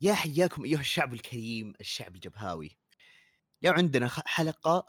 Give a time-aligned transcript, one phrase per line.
[0.00, 2.78] يا حياكم أيها الشعب الكريم الشعب الجبهاوي.
[3.62, 4.86] اليوم عندنا حلقة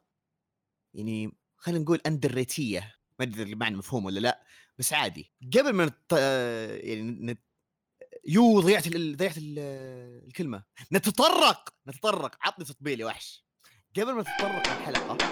[0.94, 4.44] يعني خلينا نقول اندريتيه ما أدري المعنى مفهوم ولا لا
[4.78, 5.34] بس عادي.
[5.54, 6.12] قبل ما نت...
[6.84, 7.40] يعني نت...
[8.28, 9.18] يو ضيعت ال...
[9.18, 9.60] ضيعت ال...
[10.28, 10.64] الكلمة.
[10.92, 11.74] نتطرق!
[11.88, 12.36] نتطرق.
[12.42, 13.46] عطني تطبيل يا وحش.
[13.98, 15.18] قبل ما نتطرق الحلقة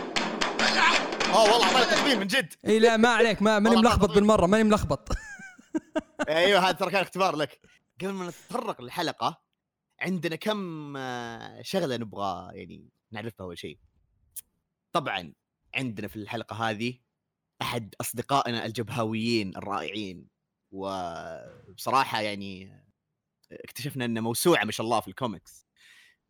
[1.34, 2.54] آه والله اعطاني تطبيل من جد.
[2.66, 3.42] إي لا ما عليك.
[3.42, 5.10] ما ماني ملخبط بالمرة ماني ملخبط.
[6.30, 7.60] أيوه هذا ترى كان اختبار لك.
[8.02, 9.45] قبل ما نتطرق للحلقة
[10.02, 13.80] عندنا كم آه، شغلة نبغى يعني نعرفها أول شيء
[14.92, 15.34] طبعا
[15.76, 17.00] عندنا في الحلقة هذه
[17.62, 20.28] أحد أصدقائنا الجبهاويين الرائعين
[20.72, 22.82] وبصراحة يعني
[23.52, 25.68] اكتشفنا إنه موسوعة ما شاء الله في الكوميكس.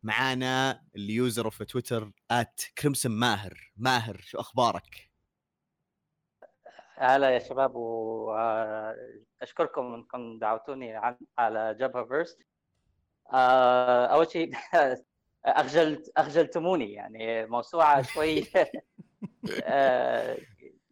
[0.02, 3.72] معانا ال user في تويتر at كريمسون ماهر.
[3.76, 5.10] ماهر شو أخبارك؟
[6.94, 12.38] هلا يا شباب واشكركم إنكم دعوتوني على جبهة فيرست
[13.32, 14.50] آه، أول شيء
[15.44, 18.44] اخجلت أخجلتموني يعني موسوعة شوي.
[19.62, 20.36] آه،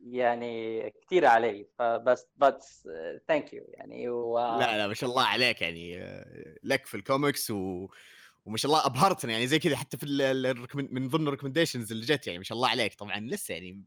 [0.06, 2.88] يعني كثير علي فبس بس
[3.28, 4.38] thank you يعني و...
[4.38, 7.88] لا لا ما شاء الله عليك يعني آه، لك في الكوميكس و...
[8.46, 12.06] وما شاء الله أبهرتنا يعني زي كذا حتى في ال- من ضمن ال recommendations اللي
[12.06, 12.94] جت يعني ما شاء الله عليك.
[12.94, 13.82] طبعا لسه يعني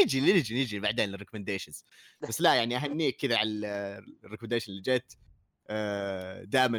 [0.00, 1.84] نيجي نيجي نيجي بعدين ال recommendations
[2.20, 3.50] بس لا يعني أهنيك كذا على
[4.24, 5.18] ال recommendation اللي جت.
[6.44, 6.78] دائما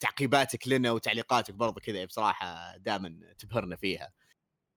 [0.00, 4.12] تعقيباتك لنا وتعليقاتك برضه كذا بصراحة دائما تبهرنا فيها.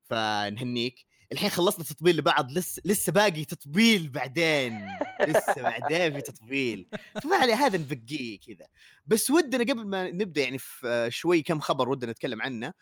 [0.04, 1.06] فنهنيك.
[1.32, 4.88] الحين خلصنا تطبيل لبعض لسه لسه باقي تطبيل بعدين.
[5.28, 6.90] لسه بعدين في تطبيل.
[7.24, 8.68] فما عليه هذا نبقيه كذا.
[9.06, 12.74] بس ودنا قبل ما نبدأ يعني في آه، شوي كم خبر ودنا نتكلم عنه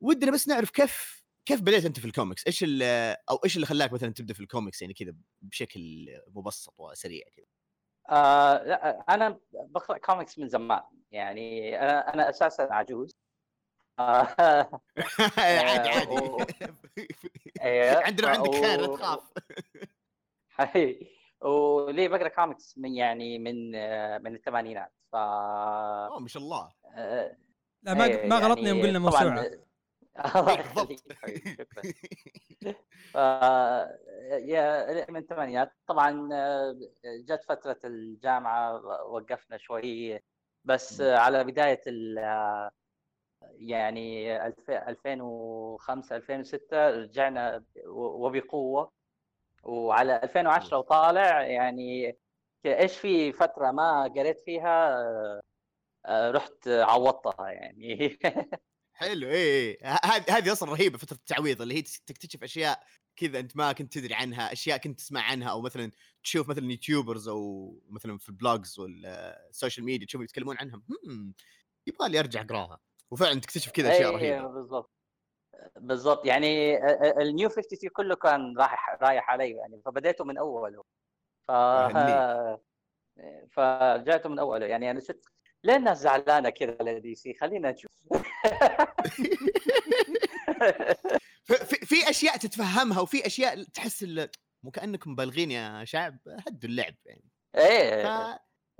[0.00, 2.64] ودنا بس نعرف كيف كيف بديت أنت في الكوميكس؟ إيش
[3.30, 7.46] أو إيش اللي خلاك مثلا تبدأ في الكوميكس يعني كذا بشكل مبسط وسريع كذا؟
[8.10, 10.82] آه لا أنا بقرأ كوميكس من زمان.
[11.10, 13.16] يعني أنا أنا أساسا عجوز.
[13.98, 14.80] آه
[15.38, 15.88] عادي.
[15.88, 16.46] عادي و-
[17.62, 19.20] إيه، عندنا عندك خير لا تخاف.
[21.40, 24.92] وليه بقرأ كوميكس من يعني من آه، من الثمانينات.
[25.12, 26.72] ف أوه ما شاء الله.
[26.96, 27.36] آه،
[27.82, 29.50] لا ما إيه، ما غلطنا يوم يعني قلنا موسوعة.
[30.34, 30.90] بالضبط.
[30.90, 31.82] يخليك حبيبي، شكراً.
[33.14, 33.16] ف
[34.48, 38.74] يا من الثمانينات طبعا آه، جت فترة الجامعة
[39.06, 40.20] وقفنا شوي
[40.64, 41.00] بس.
[41.00, 42.70] آه، على بداية ال آه،
[43.52, 48.92] يعني الف- 2005 2006 رجعنا و- وبقوة
[49.62, 52.18] وعلى 2010 وطالع يعني
[52.66, 55.40] إيش في فترة ما قريت فيها آه،
[56.06, 58.18] آه، رحت عوضتها يعني
[58.94, 62.82] حلو اي اي هذه هذه أصلا رهيبة فترة التعويض اللي هي تكتشف أشياء
[63.16, 65.90] كذا أنت ما كنت تدري عنها أشياء كنت تسمع عنها أو مثلا
[66.24, 70.82] تشوف مثلا YouTubers أو مثلا في ال blogs وال social media تشوف يتكلمون عنها
[71.86, 72.80] يبغى لي أرجع أقراها.
[73.10, 74.48] وفعلا تكتشف كذا أشياء إيه، رهيبة.
[74.48, 74.90] بالضبط.
[75.76, 76.26] بالضبط.
[76.26, 76.76] يعني
[77.22, 80.84] ال New 52 كله كان رايح رايح علي يعني فبديته من أوله.
[81.48, 81.52] ف.
[83.52, 84.66] فرجعته من أوله.
[84.66, 85.33] يعني أنا ست
[85.64, 87.92] ليه الناس زعلانة كذا على دي سي؟ خلينا نشوف.
[91.44, 94.02] ف- في, في أشياء تتفهمها وفي أشياء تحس
[94.62, 97.24] مو كأنكم مبالغين يا شعب هدوا اللعب يعني.
[97.56, 98.02] إيه.
[98.02, 98.38] ف...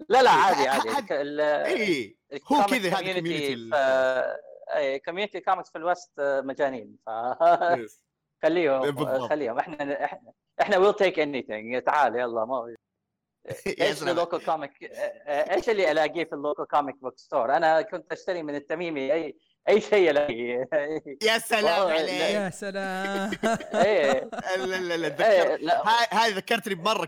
[0.09, 0.89] لا لا إيه، عادي عادي.
[0.99, 2.17] الك- ال- اي
[2.53, 4.37] هو كذا هذا community community ال- في-
[4.77, 7.11] اي community comics في ال west مجانين ف
[8.43, 9.29] خليهم.
[9.29, 9.59] خليهم.
[9.59, 12.75] إحنا إحنا إحنا will take anything تعال يلا ما
[13.81, 14.11] إيش سلام.
[14.11, 14.71] ال local comic
[15.29, 19.37] إيش اللي ألاقيه في ال local comic book store أنا كنت أشتري من التميمي أي
[19.69, 20.69] أي شيء ألاقيه.
[21.23, 22.11] يا سلام عليك.
[22.11, 23.31] يا سلام.
[23.85, 24.31] إيه.
[24.57, 25.71] لا لا لا إيه، تذكرت.
[25.87, 27.07] هاي هاي ذكرتني بمرة.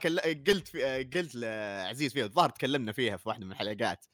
[0.49, 0.77] قلت.
[1.17, 4.07] قلت لعزيز فيها الظاهر تكلمنا فيها في واحدة من الحلقات.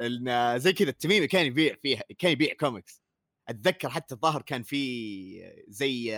[0.00, 3.02] إن زي كذا التميمي كان يبيع فيها كان يبيع كوميكس
[3.48, 6.16] أتذكر حتى الظاهر كان في زي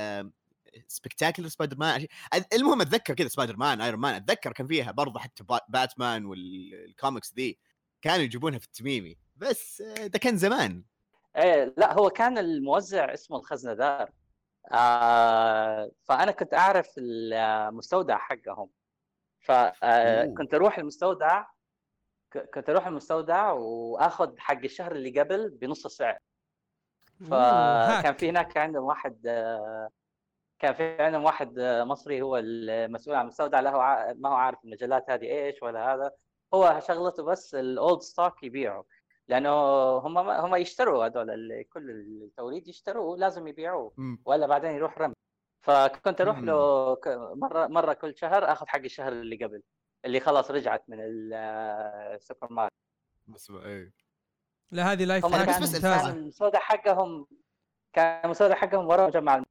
[0.89, 2.06] Spectacular Spider-Man
[2.53, 7.34] المهم أتذكر كذا Spider-Man Iron Man أتذكر كان فيها برضه حتى با- Batman وال comics
[7.34, 7.59] ذي
[8.03, 9.16] كانوا يجيبونها في التميمي.
[9.37, 10.84] بس آه، ده كان زمان.
[11.36, 14.10] إيه لا هو كان الموزع اسمه الخزندار
[14.72, 18.69] آه فأنا كنت أعرف المستودع حقهم.
[19.41, 21.45] فكنت أروح المستودع
[22.54, 26.19] كنت أروح المستودع وأخذ حق الشهر اللي قبل بنص السعر.
[27.30, 28.15] فكان.
[28.15, 29.91] في هناك عندهم واحد آه،
[30.59, 35.10] كان في عندهم واحد مصري هو المسؤول عن المستودع له ع- ما هو عارف المجلات
[35.10, 36.10] هذه إيش ولا هذا.
[36.55, 38.84] هو شغلته بس ال old stock يبيعه
[39.28, 39.51] لأنه
[39.99, 43.93] هم هم يشتروا هذول كل التوريد يشتروه لازم يبيعوه.
[44.25, 45.15] ولا بعدين يروح رمي.
[45.63, 46.39] فكنت أروح.
[46.39, 46.97] له
[47.34, 49.63] مرة مرة كل شهر أخذ حق الشهر اللي قبل
[50.04, 51.34] اللي خلاص رجعت من ال-
[52.15, 52.72] السوبر ماركت.
[53.27, 53.93] بس إيه.
[54.71, 56.11] لا هذه life hack ممتازة.
[56.10, 57.27] المستودع حقهم
[57.93, 59.45] كان المستودع حقهم ورا مجمع الم-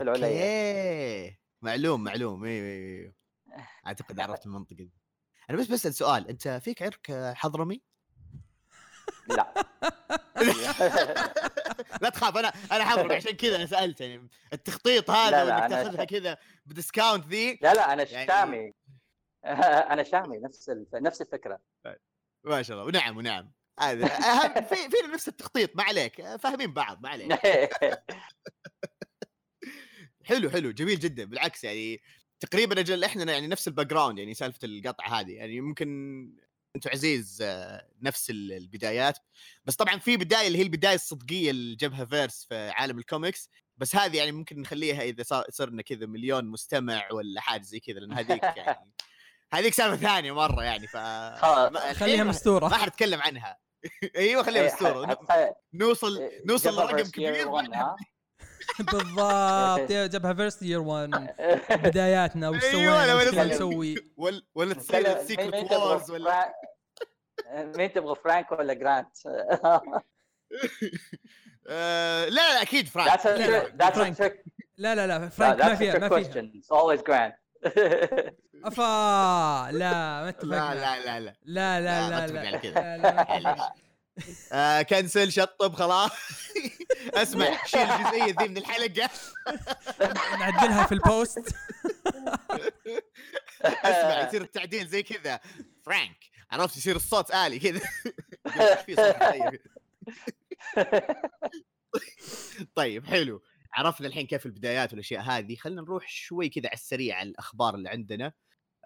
[0.00, 1.24] في العليا.
[1.24, 1.38] أوكي.
[1.62, 2.44] معلوم معلوم.
[2.44, 3.14] اي اي اي
[3.86, 4.92] أعتقد عرفت المنطقة دي.
[5.50, 6.28] أنا بس بسأل سؤال.
[6.28, 7.82] أنت فيك آه، حضرمي؟
[9.28, 9.54] لا.
[12.02, 13.14] لا تخاف أنا أنا حضرمي.
[13.14, 14.28] عشان كذا أنا سألت يعني.
[14.52, 17.58] التخطيط هذا لا، لا، وانك تأخذها كذا ب discount ذي.
[17.62, 18.72] لا لا أنا يعني- شامي.
[19.92, 20.38] أنا شامي.
[20.38, 20.94] نفس الف...
[20.94, 21.60] نفس الفكرة.
[22.44, 22.86] ما شاء الله.
[22.88, 23.52] ونعم ونعم.
[23.80, 24.06] هذا
[24.60, 25.76] في فينا نفس التخطيط.
[25.76, 26.36] ما عليك.
[26.36, 27.32] فاهمين بعض ما عليك.
[30.30, 32.00] حلو حلو جميل جدا بالعكس يعني
[32.40, 35.88] تقريبا أجل إحنا يعني نفس ال background يعني سالفة القطعه هذه يعني ممكن
[36.76, 39.18] أنت عزيز آه، نفس ال- البدايات.
[39.64, 43.96] بس طبعا في بداية اللي هي البداية الصدقية اللي جابها first في عالم الكوميكس بس
[43.96, 48.12] هذه يعني ممكن نخليها إذا صار صرنا كذا مليون مستمع ولا حاجة زي كذا لأن
[48.12, 48.92] هذيك يعني
[49.52, 50.96] هذيك سالفة ثانية مرة يعني ف
[51.92, 52.68] خليها مستورة.
[52.68, 53.58] ما حنتكلم عنها.
[54.16, 55.06] أيوه خليها مستورة.
[55.06, 57.48] حتى نوصل نوصل جبهة لرقم كبير؟
[58.92, 59.90] بالضبط.
[59.90, 61.10] يا جابها فيرست يير 1
[61.70, 63.50] بداياتنا وش أيوة، سوينا نتكلم.
[63.50, 63.94] نسوي.
[64.16, 66.52] ولا ولا تصير تبغى وورز ولا
[67.54, 69.16] فرانك- مين تبغى فرانك ولا جرانت؟
[71.68, 73.26] آه، لا لا أكيد فرانك.
[73.26, 74.32] لا،.
[74.78, 76.42] لا لا لا فرانك ما فيها ما فيها.
[76.72, 77.34] always Grant.
[78.64, 79.92] أفا لا
[80.22, 80.74] ما اتفقنا.
[80.74, 81.34] لا لا لا.
[81.44, 82.98] لا لا لا لا،
[83.38, 83.72] لا.
[84.52, 86.10] آه cancel شطب خلاص.
[87.14, 89.10] اسمع شيل الجزئيه ذي من الحلقة.
[90.38, 91.54] نعدلها في ال post
[93.64, 95.40] اسمع يصير التعديل زي كذا.
[95.86, 97.80] فرانك عرفت؟ يصير الصوت آلي كذا.
[98.86, 99.62] في صوت مغير.
[102.74, 103.42] طيب حلو.
[103.72, 105.56] عرفنا الحين كيف البدايات والأشياء هذه.
[105.56, 108.32] خلينا نروح شوي كذا على السريع على الأخبار اللي عندنا.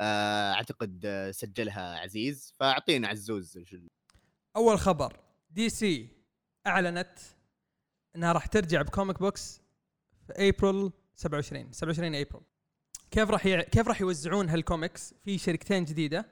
[0.00, 2.54] آه أعتقد آه، سجلها عزيز.
[2.60, 3.58] فأعطينا عزوز
[4.56, 5.23] أول خبر.
[5.54, 6.08] DC
[6.66, 7.18] أعلنت
[8.16, 9.60] إنها راح ترجع ب comic books
[10.26, 12.42] في ابريل 27 27 ابريل
[13.10, 13.62] كيف راح يع...
[13.62, 16.26] كيف راح يوزعون هالكوميكس في شركتين جديدة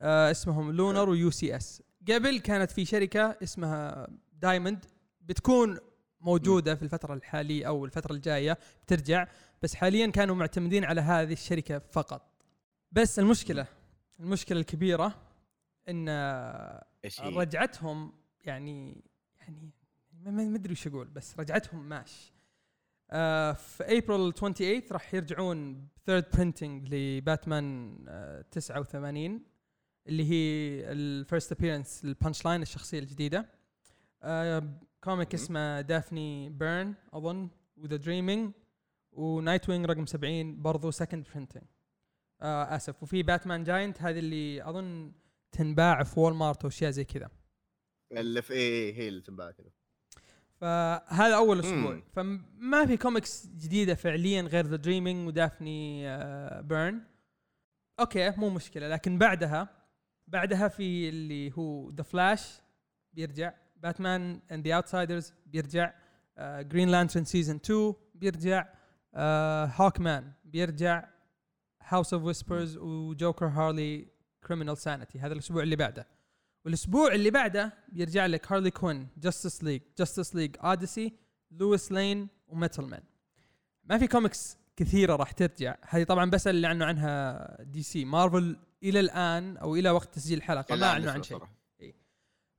[0.00, 4.84] آه اسمهم Lunar و UCS قبل كانت في شركة اسمها Diamond
[5.20, 5.78] بتكون
[6.20, 9.26] موجودة في الفترة الحالية أو الفترة الجاية بترجع
[9.62, 12.44] بس حاليا كانوا معتمدين على هذه الشركة فقط.
[12.92, 13.66] بس المشكلة
[14.20, 15.14] المشكلة الكبيرة
[15.88, 16.08] إن؟
[17.20, 19.04] رجعتهم يعني
[19.40, 19.70] يعني
[20.12, 22.32] ما ما أدري وش أقول بس رجعتهم ماش.
[23.10, 29.40] آه في ابريل 28 راح يرجعون third printing ل Batman آه 89
[30.06, 33.46] اللي هي ال first appearance لل Punchline الشخصية الجديدة.
[34.22, 35.34] آه comic.
[35.34, 38.52] اسمه Daphne Byrne أظن و The Dreaming و
[39.12, 41.64] Nightwing رقم 70 برضو second printing
[42.42, 43.02] آه آسف.
[43.02, 45.12] وفي Batman Giant هذه اللي أظن
[45.52, 47.30] تنباع في Walmart واشياء زي كذا.
[48.12, 49.70] اللي في إيه هي اللي تنباع كذا
[50.60, 51.94] فهذا أول أسبوع.
[51.94, 52.02] مم.
[52.12, 57.00] فما في كوميكس جديدة فعليا غير The Dreaming و Daphne آه Byrne
[58.00, 58.88] okay مو مشكلة.
[58.88, 59.68] لكن بعدها
[60.26, 62.60] بعدها في اللي هو The Flash
[63.12, 65.92] بيرجع Batman and the Outsiders بيرجع
[66.38, 68.66] Green Lantern season 2 بيرجع
[69.76, 71.08] Hawkman بيرجع
[71.82, 74.08] House of Whispers و Joker Harley
[74.46, 76.06] Criminal Sanity هذا الأسبوع اللي بعده.
[76.64, 81.12] والأسبوع اللي بعده بيرجع لك Harley Quinn Justice League Justice League Odyssey
[81.50, 83.02] Lois Lane و Metal Men
[83.84, 85.76] ما في كوميكس كثيرة راح ترجع.
[85.88, 90.76] هذه طبعا بس اللي اعلنوا عنها DC Marvel إلى الآن أو إلى وقت تسجيل الحلقة
[90.76, 91.38] ما اعلنوا عن شيء.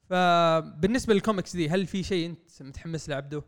[0.10, 3.42] فبالنسبه للكوميكس دي هل في شيء أنت متحمس له عبدو؟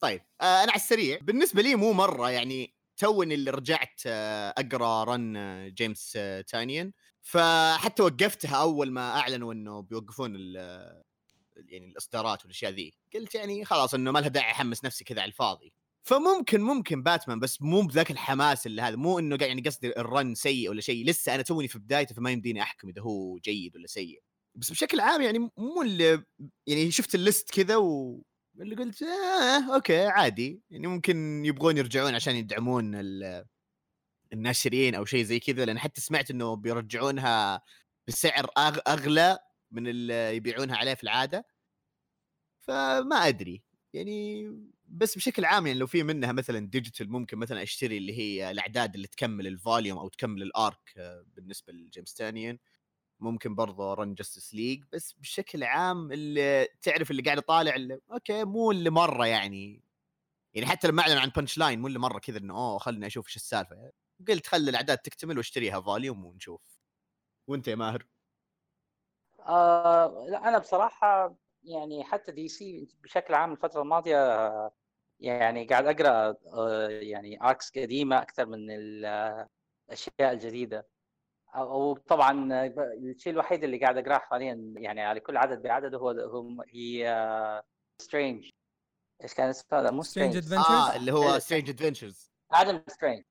[0.00, 1.18] طيب آه أنا على السريع.
[1.22, 5.34] بالنسبة لي مو مرة يعني توني اللي رجعت آه أقرأ run
[5.74, 6.92] جيمس تانيان
[7.28, 10.34] فحتى وقفتها أول ما أعلنوا إنه بيوقفون
[11.68, 15.28] يعني الإصدارات والأشياء ذي قلت يعني خلاص إنه ما لها داعي أحمس نفسي كذا على
[15.28, 15.72] الفاضي.
[16.02, 20.34] فممكن ممكن باتمان بس مو بذاك الحماس اللي هذا مو إنه يعني قصدي ال run
[20.34, 23.86] سيء ولا شيء لسه أنا توني في بدايته فما يمديني أحكم إذا هو جيد ولا
[23.86, 24.22] سيء.
[24.54, 26.22] بس بشكل عام يعني مو اللي
[26.66, 28.22] يعني شفت ال list كذا و
[28.60, 30.60] اللي قلت آه okay عادي.
[30.70, 33.44] يعني ممكن يبغون يرجعون عشان يدعمون ال-
[34.32, 37.62] الناشرين أو شيء زي كذا لأن حتى سمعت إنه بيرجعونها
[38.08, 38.46] بسعر
[38.88, 39.38] أغلى
[39.70, 41.46] من اللي يبيعونها عليه في العادة.
[42.60, 44.48] فما أدري يعني
[44.86, 48.94] بس بشكل عام يعني لو في منها مثلا digital ممكن مثلا أشتري اللي هي الأعداد
[48.94, 52.58] اللي تكمل ال volume أو تكمل ال arc آه، بالنسبة ل James Tynion.
[53.20, 58.44] ممكن برضه run Justice League بس بشكل عام اللي تعرف اللي قاعد اطالع اللي okay
[58.44, 59.82] مو اللي مرة يعني
[60.54, 63.36] يعني حتى لما أعلن عن Punchline مو اللي مرة كذا إنه أوه خلني أشوف إيش
[63.36, 63.92] السالفة
[64.28, 66.80] قلت خلي الأعداد تكتمل واشتريها volume ونشوف.
[67.46, 68.06] وأنت يا ماهر؟
[69.40, 74.72] آه لا أنا بصراحة يعني حتى DC بشكل عام الفترة الماضية آه،
[75.20, 80.88] يعني قاعد أقرأ آه، يعني arcs قديمة أكثر من الأشياء الجديدة.
[81.54, 86.62] أو طبعا الشيء الوحيد اللي قاعد أقرأه حاليا يعني على كل عدد بعدده هو هو
[86.68, 87.62] هي
[88.02, 88.50] Strange
[89.22, 93.24] إيش كان اسمه مو Strange Strange Adventures آه اللي هو Strange Adventures Adam Strange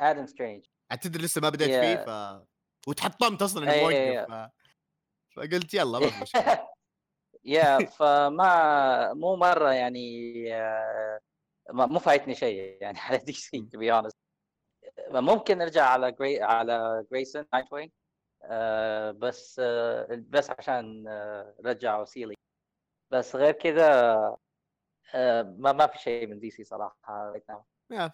[0.00, 2.40] Adam Strange اعتذر لسه ما بديت يا- فيه ف
[2.88, 4.18] وتحطمت أصلا انه إيه.
[4.26, 4.50] موقف ف...
[5.36, 6.68] فقلت يلا ما في مشكلة.
[7.44, 11.20] yeah فما مو مرة يعني آه،
[11.70, 14.16] مو فايتني شيء يعني على DC to be honest
[15.10, 17.90] ممكن نرجع على جري على Grayson Nightwing
[19.18, 22.34] بس آه، بس عشان آه، رجعوا Seeley
[23.12, 24.12] بس غير كذا
[25.14, 27.56] آه، ما ما في شيء من DC صراحة right now.
[27.56, 27.64] yeah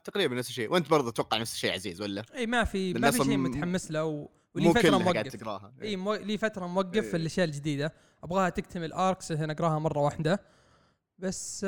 [0.04, 0.72] تقريبا نفس الشيء.
[0.72, 4.04] وأنت برضه أتوقع نفس الشيء عزيز ولا؟ إي ما في ما في شيء متحمس له
[4.04, 4.28] و...
[4.54, 5.36] ولي مو فتره موقف.
[5.36, 5.72] تقراها.
[5.82, 6.14] إي مو...
[6.14, 7.10] لي فترة موقف إيه.
[7.10, 7.92] في الأشياء الجديدة.
[8.22, 10.40] أبغاها تكتمل arcs عشان أقراها مرة واحدة.
[11.18, 11.64] بس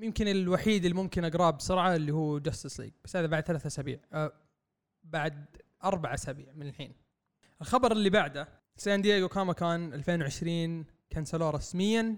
[0.00, 4.00] يمكن الوحيد اللي ممكن أقراه بسرعة اللي هو Justice League بس هذا بعد ثلاث أسابيع.
[4.12, 4.32] آه،
[5.04, 5.46] بعد
[5.84, 6.94] أربع أسابيع من الحين.
[7.60, 12.16] الخبر اللي بعده San Diego Comic-Con 2020 كنسلوه رسميا.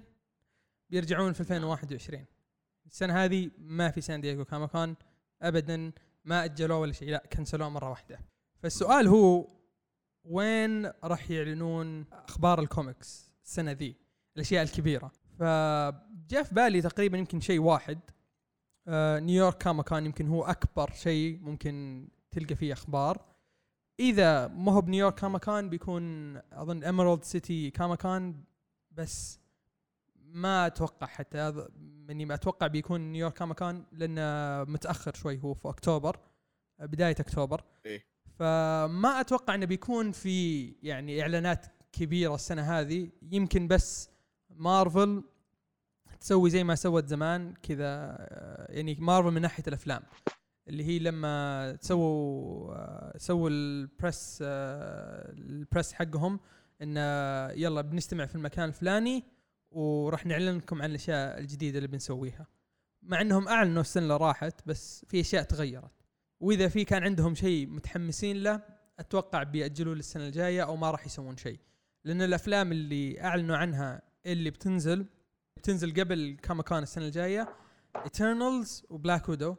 [0.90, 2.24] بيرجعون في 2021
[2.86, 4.96] السنة هذه ما في San Diego Comic-Con
[5.42, 5.92] ابدا
[6.24, 8.20] ما أجلوه ولا شيء لا كنسلوه مرة واحدة.
[8.58, 9.48] فالسؤال هو
[10.24, 13.96] وين راح يعلنون أخبار الكوميكس السنة ذي؟
[14.36, 15.12] الأشياء الكبيرة.
[15.38, 17.98] فجاء في بالي تقريبا يمكن شيء واحد.
[18.88, 23.24] آه New York Comic-Con يمكن هو أكبر شيء ممكن تلقى فيه أخبار.
[24.00, 28.44] إذا ما هو ب New York Comic-Con بيكون أظن Emerald City Comic-Con
[28.90, 29.40] بس
[30.36, 31.68] ما أتوقع حتى هذا
[32.08, 36.18] مني ما أتوقع بيكون New York Comic-Con لأنه متأخر شوي هو في أكتوبر
[36.78, 37.64] بداية أكتوبر.
[37.86, 38.06] إيه.
[38.38, 43.10] فما أتوقع إنه بيكون في يعني إعلانات كبيرة السنة هذه.
[43.22, 44.10] يمكن بس
[44.50, 45.24] مارفل
[46.20, 48.16] تسوي زي ما سوت زمان كذا
[48.70, 50.02] يعني مارفل من ناحية الأفلام.
[50.68, 56.40] اللي هي لما تسووا سووا ال press ال press حقهم
[56.82, 57.00] إنه
[57.50, 59.35] يلا بنجتمع في المكان الفلاني
[59.70, 62.46] وراح نعلن لكم عن الأشياء الجديدة اللي بنسويها.
[63.02, 65.92] مع إنهم أعلنوا السنة اللي راحت بس في أشياء تغيرت.
[66.40, 68.62] وإذا في كان عندهم شيء متحمسين له
[68.98, 71.58] أتوقع بيأجلوه للسنة الجاية أو ما راح يسوون شيء.
[72.04, 75.06] لأن الأفلام اللي أعلنوا عنها اللي بتنزل
[75.56, 77.56] بتنزل قبل Comic-Con السنة الجاية
[77.96, 79.56] Eternals و Black Widow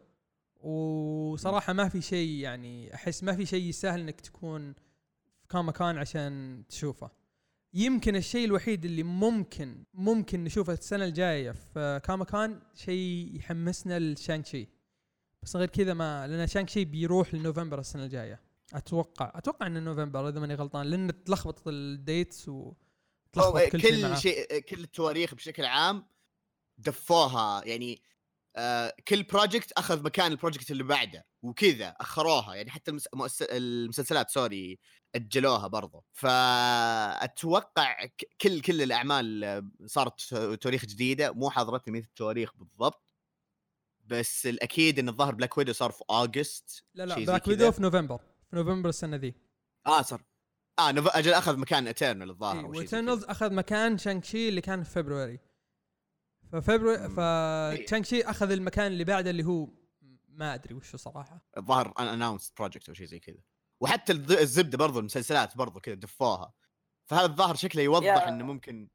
[0.55, 4.73] وصراحة ما في شيء يعني أحس ما في شيء يستاهل إنك تكون
[5.49, 7.11] في Con عشان تشوفه.
[7.77, 14.69] يمكن الشيء الوحيد اللي ممكن ممكن نشوفه السنة الجاية في Comic-Con شيء يحمسنا ل Shang-Chi
[15.43, 18.41] بس غير كذا ما لأن Shang-Chi بيروح لنوفمبر السنة الجاية.
[18.73, 22.73] أتوقع أتوقع انه نوفمبر إذا ماني غلطان لأن تلخبط ال dates و
[23.35, 23.69] شيء معاه.
[23.69, 26.05] كل شيء كل التواريخ بشكل عام
[26.77, 27.65] دفوها.
[27.65, 28.01] يعني
[28.57, 32.55] آه كل project أخذ مكان ال project اللي بعده وكذا أخروها.
[32.55, 33.07] يعني حتى المس...
[33.41, 34.79] المسلسلات sorry
[35.15, 36.05] أجلوها برضو.
[36.13, 38.05] فأتوقع
[38.41, 41.31] كل كل الأعمال صارت تواريخ جديدة.
[41.31, 43.13] مو حاضرتني مين التواريخ بالضبط.
[44.05, 47.47] بس الأكيد إن الظاهر Black Widow صار في August لا لا Black.
[47.47, 49.33] Widow في نوفمبر في نوفمبر السنة ذي.
[49.87, 50.23] آه صار.
[50.79, 51.07] آه نف...
[51.07, 53.31] أجل أخذ مكان Eternals الظاهر كذا.
[53.31, 55.39] أخذ مكان Shang-Chi اللي كان في فبراير
[56.53, 57.07] إيه.
[57.07, 59.69] ف Shang-Chi أخذ المكان اللي بعده اللي هو
[60.27, 61.41] ما أدري وشو صراحة.
[61.57, 63.39] الظاهر unannounced project أو شيء زي كذا.
[63.81, 66.53] وحتى الزبدة برضو المسلسلات برضو كذا دفوها.
[67.09, 68.89] فهذا الظاهر شكله يوضح إنه ممكن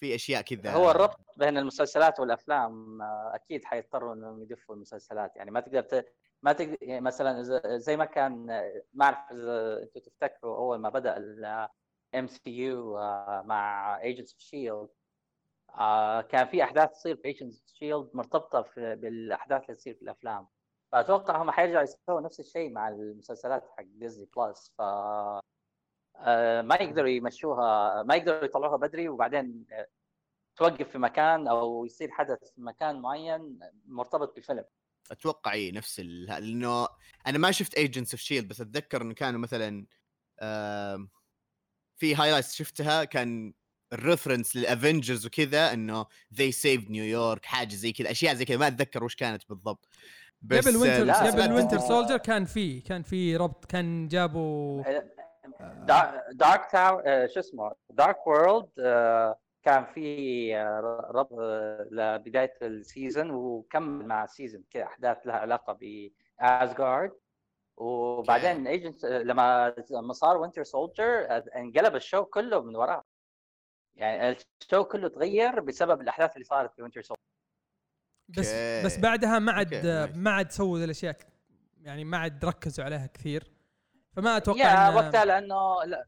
[0.00, 0.72] في أشياء كذا.
[0.72, 5.36] هو الربط بين المسلسلات والأفلام آه، أكيد حيضطروا إنهم يدفوا المسلسلات.
[5.36, 6.06] يعني ما تقدر ت...
[6.42, 7.42] ما تقدر يعني مثلا
[7.78, 12.94] زي ما كان آه، ما أعرف إذا أنتم تفتكروا أول ما بدأ ال MCU
[13.44, 14.88] مع Agents of S.H.I.E.L.D.
[16.30, 18.10] كان في أحداث تصير في of S.H.I.E.L.D.
[18.14, 20.46] مرتبطة في بالأحداث اللي تصير في الأفلام.
[20.92, 24.82] فأتوقع هم حيرجعوا يسووا نفس الشيء مع المسلسلات حق Disney Plus ف
[26.16, 29.86] آه، ما يقدروا يمشوها ما يقدروا يطلعوها بدري وبعدين آه،
[30.56, 34.64] توقف في مكان أو يصير حدث في مكان معين مرتبط بالفيلم.
[35.10, 36.26] أتوقع اي نفس ال...
[36.26, 36.88] لأنه
[37.26, 38.48] أنا ما شفت Agents of S.H.I.E.L.D.
[38.48, 39.86] بس أتذكر انه كانوا مثلا
[41.96, 43.52] في highlights شفتها كان
[43.92, 46.04] ال reference لل Avengers وكذا إنه
[46.34, 49.88] they saved نيويورك حاجة زي كذا أشياء زي كذا ما أتذكر وش كانت بالضبط.
[50.42, 51.78] بس قبل Winter لا، قبل Winter.
[51.78, 54.82] Soldier كان في كان في ربط كان جابوا
[56.32, 58.68] Dark Tower شو اسمه؟ Dark World
[59.62, 65.36] كان في آه، رب آه، لبداية ال season وكمل مع ال season كذا أحداث لها
[65.36, 67.12] علاقة ب Asgard
[67.76, 73.04] وبعدين Agents لما لما صار Winter Soldier انقلب ال show كله من وراه
[74.00, 77.16] يعني ال show كله تغير بسبب الأحداث اللي صارت في Winter Sol
[78.28, 78.86] بس okay.
[78.86, 79.86] بس بعدها ما عاد.
[80.16, 81.16] ما عاد سووا الأشياء
[81.82, 83.50] يعني ما عاد ركزوا عليها كثير
[84.16, 86.06] فما أتوقع يا إن- وقتها لأنه لا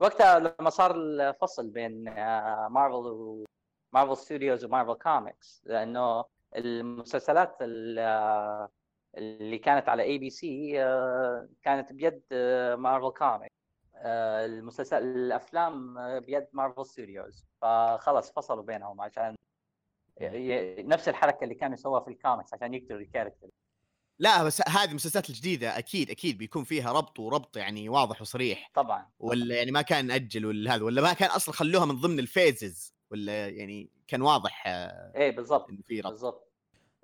[0.00, 3.44] وقتها لما صار الفصل بين آه، مارفل و
[3.92, 6.24] Marvel Studios و Marvel Comics لأنه
[6.56, 8.68] المسلسلات ال- آه،
[9.16, 10.72] اللي كانت على ABC
[11.62, 13.59] كانت بيد آه، Marvel Comics آه،
[14.04, 19.36] المسلسل الأفلام بيد Marvel Studios فخلص فصلوا بينهم عشان
[20.78, 23.48] نفس الحركة اللي كانوا يسووها في الكوميكس عشان يقتلوا ال character.
[24.18, 28.70] لا بس هذه المسلسلات الجديدة أكيد أكيد بيكون فيها ربط وربط يعني واضح وصريح.
[28.74, 29.06] طبعا.
[29.18, 32.29] ولا يعني ما كان أجل ولا هذا ولا ما كان أصلا خلوها من ضمن ال
[32.29, 35.66] phases ولا يعني كان واضح آه، إيه بالضبط.
[35.86, 36.10] في ربط.
[36.10, 36.49] بالضبط.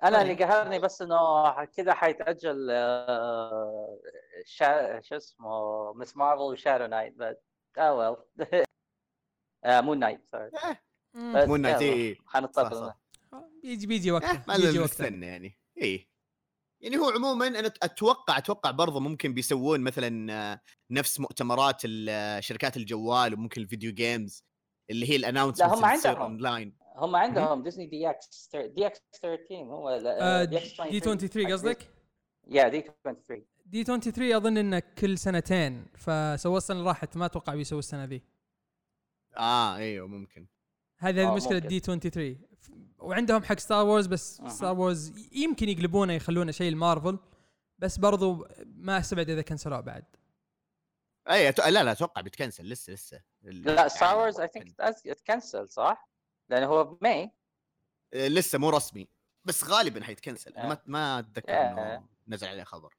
[0.02, 0.48] أنا اللي طيب.
[0.48, 3.98] قهرني بس إنه كذا حيتأجل آه،
[4.44, 5.00] شا...
[5.00, 6.16] شو اسمه Ms.
[6.16, 7.36] Marvel و Shadow Knight بس
[7.78, 8.64] آه well
[9.66, 10.50] Moon Knight sorry
[11.14, 11.36] مم.
[11.36, 12.18] بس Moon Knight يلا، إيه.
[12.26, 12.92] حنضطر.
[13.62, 16.08] بيجي بيجي وقته ما بيجي وقته نستنى يعني إيه
[16.80, 20.60] يعني هو عموما أنا أتوقع أتوقع برضه ممكن بيسوون مثلا آه،
[20.90, 21.80] نفس مؤتمرات
[22.40, 24.44] شركات الجوال وممكن ال video games
[24.90, 26.22] اللي هي ال announcement عندهم.
[26.22, 31.90] اونلاين هم عندهم Disney DX DX 13 هو آه، DX D 23 قصدك؟
[32.49, 37.54] yeah D 23 D 23 أظن إنه كل سنتين فسووا السنة اللي راحت ما أتوقع
[37.54, 38.22] بيسووا السنة ذي
[39.36, 40.46] آه إيوه ممكن
[40.98, 41.68] هذه هذه آه، مشكله ممكن.
[41.68, 44.48] D 23 ف- وعندهم حق Star Wars بس أها.
[44.49, 47.18] Star Wars يمكن يقلبونه يخلونه شيء المارفل
[47.78, 50.04] بس برضو ما أستبعد إذا كنسلوه بعد
[51.30, 51.50] اي.
[51.50, 56.08] لا لا أتوقع بتكنسل لسه لسه لا Star Wars I think اتكنسل صح؟
[56.48, 57.30] لأنه هو ب May
[58.14, 59.08] آه، لسه مو رسمي.
[59.44, 60.52] بس غالبا حيتكنسل.
[60.56, 60.82] أنا ما آه.
[60.86, 61.70] ما أتذكر آه.
[61.72, 62.94] إنه نزل عليه خبر.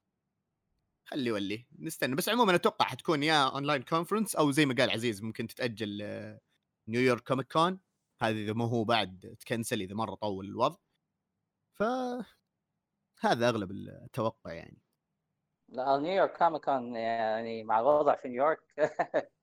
[1.06, 1.66] خلي يولي.
[1.80, 2.16] نستنى.
[2.16, 6.40] بس عموما أتوقع حتكون يا online conference أو زي ما قال عزيز ممكن تتأجل آه،
[6.88, 7.80] New York Comic Con
[8.22, 10.78] هذا إذا ما هو بعد تكنسل إذا مرة طول الوضع.
[11.74, 11.84] ف
[13.22, 14.82] هذا أغلب التوقع يعني.
[15.70, 18.60] لا New York Comic Con يعني مع الوضع في نيويورك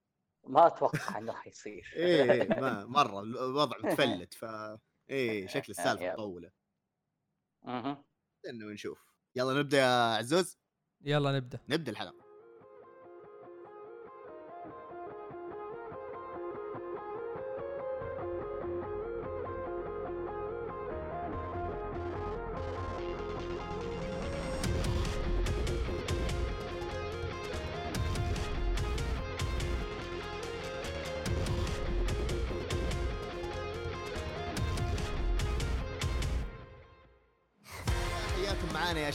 [0.47, 1.93] ما أتوقع إنه حيصير.
[1.97, 4.45] إيه إيه، ما مرة الوضع متفلت ف
[5.11, 6.13] إيه شكل السالفة.
[6.13, 6.51] مطولة.
[7.67, 8.99] نستنى ونشوف
[9.37, 10.59] يلا نبدأ يا عزوز؟
[11.01, 11.59] يلا نبدأ.
[11.69, 12.24] نبدأ الحلقة.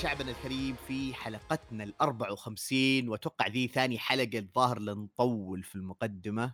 [0.01, 6.53] شعبنا الكريم في حلقتنا ال 54 وأتوقع ذي ثاني حلقة الظاهر لنطول في المقدمة.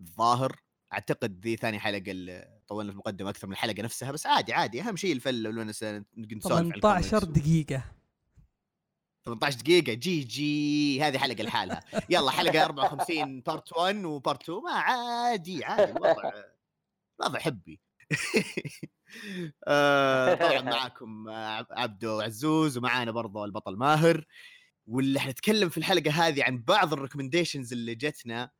[0.00, 0.60] الظاهر
[0.92, 4.80] أعتقد ذي ثاني حلقة اللي طولنا في المقدمة أكثر من الحلقة نفسها بس عادي عادي
[4.80, 7.40] أهم شيء الفله ونس نسولف عن 18 الكوميكس.
[7.40, 7.84] دقيقة.
[9.24, 11.82] 18 دقيقة؟ GG هذه حلقة لحالها.
[12.10, 16.32] يلا حلقة 54 part 1 و part 2 ما عادي عادي الوضع
[17.20, 17.80] الوضع حبي.
[19.68, 24.26] آه، طبعا معاكم آه، عبدو وعزوز ومعانا برضو البطل ماهر.
[24.86, 28.50] واللي حنتكلم في الحلقة هذه عن بعض ال recommendations اللي جتنا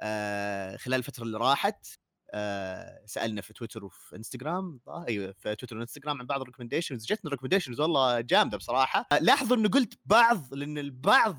[0.00, 1.86] آه، خلال الفترة اللي راحت
[2.34, 7.06] آه، سألنا في تويتر وفي إنستغرام آه، أيوه في تويتر وإنستغرام عن بعض ال recommendations
[7.06, 9.06] جتنا recommendations والله جامدة بصراحة.
[9.12, 11.38] آه، لاحظوا إنه قلت بعض لأن البعض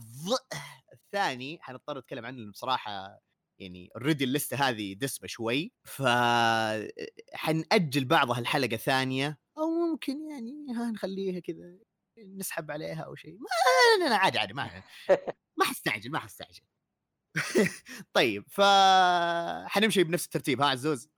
[0.94, 3.20] الثاني حنضطر نتكلم عنه بصراحة
[3.60, 6.02] يعني already اللسته هذه دسمة شوي ف
[7.34, 11.78] حنأجل بعضها الحلقة ثانية أو ممكن يعني ها نخليها كذا
[12.20, 13.38] نسحب عليها أو شيء
[14.02, 14.84] ما لا عادي عادي ما
[15.60, 16.62] ما حستعجل ما حستعجل.
[18.14, 18.62] طيب ف
[19.68, 21.10] حنمشي بنفس الترتيب ها عزوز؟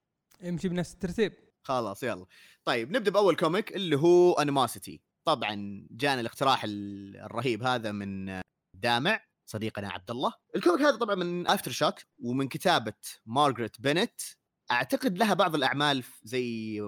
[0.44, 1.34] امشي بنفس الترتيب.
[1.64, 2.26] خلاص يلا.
[2.66, 8.42] طيب نبدأ بأول comic اللي هو Animosity طبعا جانا الاقتراح ال- الرهيب هذا من
[8.76, 9.20] دامع.
[9.46, 12.94] صديقنا عبد الله ال comic هذا طبعا من AfterShock ومن كتابة
[13.26, 14.22] Marguerite Bennett
[14.72, 16.82] أعتقد لها بعض الأعمال زي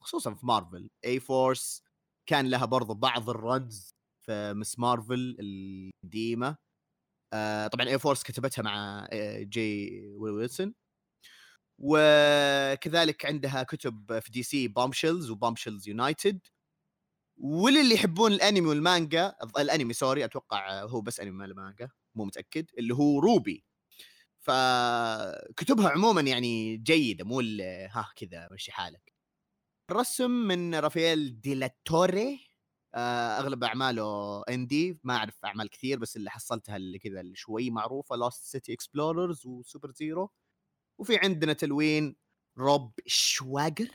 [0.00, 0.90] خصوصا في Marvel.
[1.04, 1.82] A-Force
[2.26, 4.78] كان لها برضو بعض ال runs في Ms.
[4.78, 6.56] Marvel القديمة.
[7.32, 10.02] آه طبعا A-Force كتبتها مع آه، G.
[10.16, 10.74] Wilson
[11.78, 16.40] وكذلك عندها كتب في DC Bombshells و Bombshells United
[17.36, 22.94] وللي يحبون الأنمي والمانجا الأنمي sorry أتوقع هو بس أنمي ما مانجا مو متأكد اللي
[22.94, 23.64] هو RWBY.
[24.40, 27.40] فكتبها عموما يعني جيدة مو
[27.90, 29.12] ها كذا مشي حالك.
[29.90, 32.40] الرسم من Rafael de Latorre
[32.94, 37.70] آه، أغلب أعماله indie ما أعرف أعمال كثير بس اللي حصلتها اللي كذا اللي شوي
[37.70, 40.30] معروفة Lost City Explorers و Superzero
[40.98, 42.16] وفي عندنا تلوين
[42.58, 43.88] Rob Schwager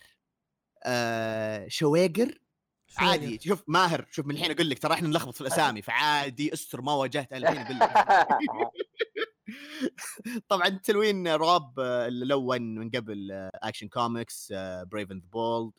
[0.86, 2.40] آه Schwager
[3.00, 6.82] عادي شوف ماهر شوف من الحين أقول لك ترى إحنا نلخبط في الأسامي فعادي استر
[6.82, 7.92] ما واجهت أنا الحين أقول لك.
[10.50, 14.54] طبعا تلوين Rob آه، اللي لون من قبل Action Comics
[14.92, 15.72] Brave and Bold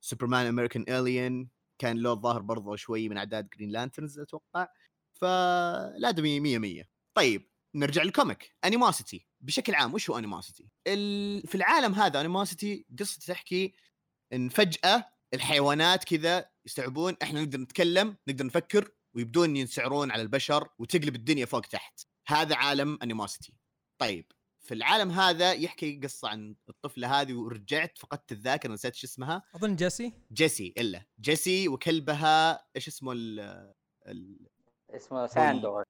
[0.00, 4.68] Superman American Alien كان له الظاهر برضه شوي من أعداد Green Lanterns أتوقع.
[5.14, 11.46] فالادمي 100 100 طيب نرجع لل comic Animosity بشكل عام وش هو Animosity؟ ال...
[11.46, 13.74] في العالم هذا Animosity قصه تحكي
[14.32, 21.14] إن فجأة الحيوانات كذا يستوعبون إحنا نقدر نتكلم نقدر نفكر ويبدون ينسعرون على البشر وتقلب
[21.14, 22.00] الدنيا فوق تحت.
[22.28, 23.54] هذا عالم Animosity
[23.98, 29.42] طيب في العالم هذا يحكي قصة عن الطفلة هذه ورجعت فقدت الذاكرة نسيت شو اسمها؟
[29.54, 30.12] أظن جيسي.
[30.32, 31.04] جيسي إلا.
[31.20, 33.40] جيسي وكلبها إيش اسمه ال
[34.06, 34.48] ال
[34.90, 35.84] اسمه ساندور.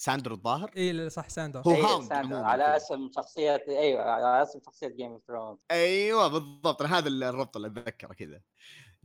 [0.00, 2.50] ساندر الظاهر؟ اي صح ساندور هو أيوة، Hound ساندور عموماً.
[2.50, 2.76] على.
[2.76, 6.82] اسم شخصية إيوه على اسم شخصية Game of Thrones أيوه بالضبط.
[6.82, 8.40] أنا هذا الربط اللي أتذكره كذا.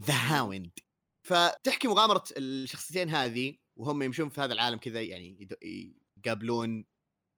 [0.01, 0.71] The Hound
[1.25, 5.47] فتحكي مغامرة الشخصيتين هذه وهم يمشون في هذا العالم كذا يعني
[6.17, 6.85] يقابلون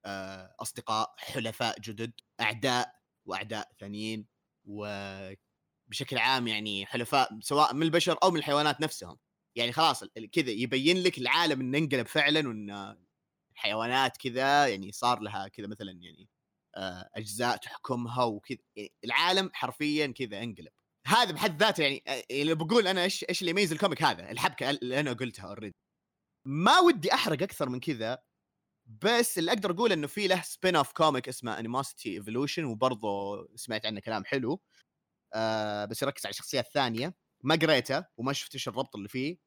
[0.04, 2.94] آه، أصدقاء حلفاء جدد أعداء
[3.26, 4.26] وأعداء ثانيين
[4.64, 9.18] وبشكل عام يعني حلفاء سواء من البشر أو من الحيوانات نفسهم.
[9.56, 12.96] يعني خلاص ال- كذا يبين لك العالم إنه انقلب فعلا وان
[13.58, 16.28] الحيوانات كذا يعني صار لها كذا مثلا يعني
[16.76, 20.72] آه، أجزاء تحكمها وكذا يعني العالم حرفيا كذا انقلب.
[21.06, 24.70] هذا بحد ذاته يعني آه، اللي بقول أنا إيش إيش اللي يميز الكوميك هذا؟ الحبكة
[24.70, 25.76] اللي أنا قلتها already
[26.46, 28.18] ما ودي أحرق أكثر من كذا
[28.86, 34.00] بس اللي أقدر أقول إنه في له spin-off comic اسمه Animosity Evolution وبرضه سمعت عنه
[34.00, 34.60] كلام حلو
[35.34, 37.14] آه بس يركز على الشخصيه الثانية.
[37.44, 39.38] ما قريته وما شفت إيش الربط اللي فيه.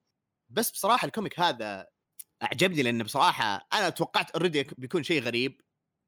[0.50, 1.88] بس بصراحة الكوميك هذا
[2.43, 5.62] أعجبني لأنه بصراحة أنا توقعت already بيكون شيء غريب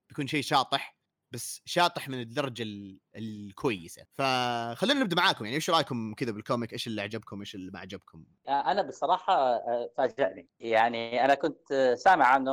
[0.09, 0.97] بيكون شيء شاطح
[1.31, 4.05] بس شاطح من الدرجة ال- الكويسة.
[4.13, 8.25] فخلينا نبدأ معاكم يعني إيش رأيكم كذا بالكوميك إيش اللي عجبكم؟ إيش اللي ما عجبكم؟
[8.47, 10.47] أنا بصراحة آه، فاجأني.
[10.59, 12.51] يعني أنا كنت آه، سامع عنه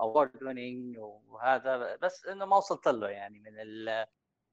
[0.00, 3.52] award winning وهذا بس إنه ما وصلت له يعني من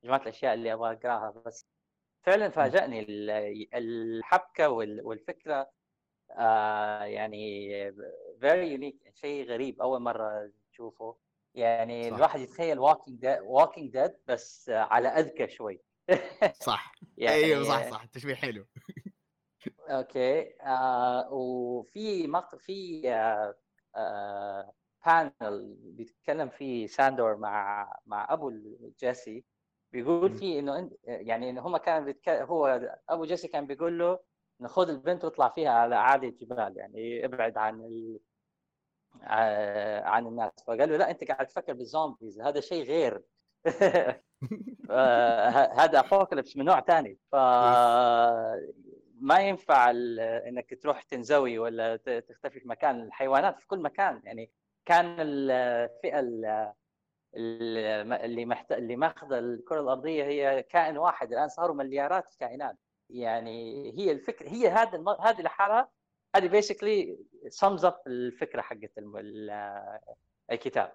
[0.03, 1.43] جماعة الأشياء اللي أبغى أقراها.
[1.45, 1.65] بس
[2.25, 5.71] فعلا فاجأني ال- الحبكة وال- والفكرة.
[6.31, 7.69] آه يعني
[8.39, 11.15] very unique شيء غريب أول مرة تشوفه
[11.55, 12.15] يعني صح.
[12.15, 15.81] الواحد يتخيل Walking Dead Walking Dead بس على أذكى شوي.
[16.53, 16.95] صح.
[17.17, 18.05] يعني أيوه صح صح.
[18.05, 18.65] تشبيه حلو.
[19.89, 20.53] okay.
[20.61, 22.55] آه وفي مق...
[22.55, 23.55] في آه
[23.95, 24.73] آه
[25.05, 28.51] panel بيتكلم فيه ساندور مع مع أبو
[28.99, 29.43] جيسي.
[29.91, 30.33] بيقول.
[30.33, 32.29] فيه إنه انت يعني إنه هم كان بيتك...
[32.29, 34.19] هو أبو جيسي كان بيقول له
[34.61, 38.19] إنه خذ البنت واطلع فيها على اعالي الجبال يعني ابعد عن ال...
[40.03, 40.51] عن الناس.
[40.67, 43.21] فقال له لا أنت قاعد تفكر بالزومبيز هذا شيء غير.
[44.91, 47.35] آه، هذا ابوكاليبس من نوع ثاني ف
[49.21, 49.89] ما ينفع
[50.47, 51.95] إنك تروح تنزوي ولا
[52.29, 53.01] تختفي في مكان.
[53.01, 54.21] الحيوانات في كل مكان.
[54.23, 54.51] يعني
[54.85, 56.73] كان الفئة ال-
[57.35, 58.71] ال- اللي محت...
[58.71, 61.31] اللي ماخذة الكرة الأرضية هي كائن واحد.
[61.33, 62.77] الآن صاروا مليارات الكائنات.
[63.09, 65.09] يعني هي الفكرة هي هذا الم...
[65.09, 65.89] هذه لحالها
[66.35, 67.17] هذه basically
[67.49, 68.91] sums up الفكرة حقت
[70.51, 70.93] الكتاب.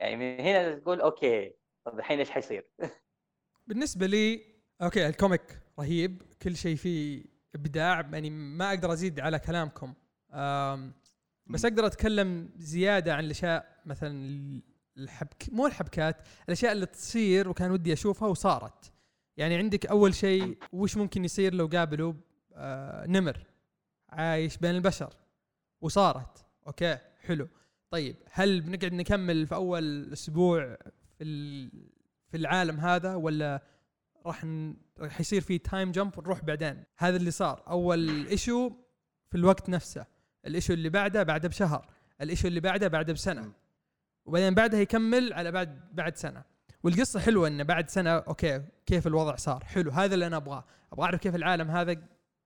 [0.00, 1.52] يعني من هنا تقول okay
[1.84, 2.66] طب الحين إيش حيصير؟
[3.66, 4.44] بالنسبة لي
[4.82, 9.94] okay الكوميك رهيب كل شيء فيه إبداع يعني ما أقدر أزيد على كلامكم.
[10.32, 10.94] أم
[11.46, 14.62] بس أقدر أتكلم زيادة عن الأشياء مثلا
[14.96, 16.16] الحبك مو الحبكات
[16.48, 18.92] الأشياء اللي تصير وكان ودي أشوفها وصارت.
[19.36, 22.14] يعني عندك أول شيء وش ممكن يصير لو قابلوا
[22.54, 23.51] آه نمر؟
[24.12, 25.14] عايش بين البشر.
[25.80, 26.46] وصارت.
[26.66, 27.48] okay حلو.
[27.90, 30.76] طيب هل بنقعد نكمل في أول أسبوع
[31.18, 31.90] في ال-
[32.28, 33.62] في العالم هذا ولا
[34.26, 34.74] راح ن...
[34.98, 37.62] راح يصير في time jump ونروح بعدين؟ هذا اللي صار.
[37.68, 38.72] أول issue
[39.30, 40.06] في الوقت نفسه.
[40.46, 41.86] ال issue اللي بعده بعده بشهر.
[42.20, 43.52] ال issue اللي بعده بعده بسنة.
[44.24, 46.42] وبعدين بعدها يكمل على بعد بعد سنة.
[46.82, 49.64] والقصة حلوة إنه بعد سنة okay كيف الوضع صار.
[49.64, 50.64] حلو هذا اللي أنا أبغاه.
[50.92, 51.96] أبغى أعرف كيف العالم هذا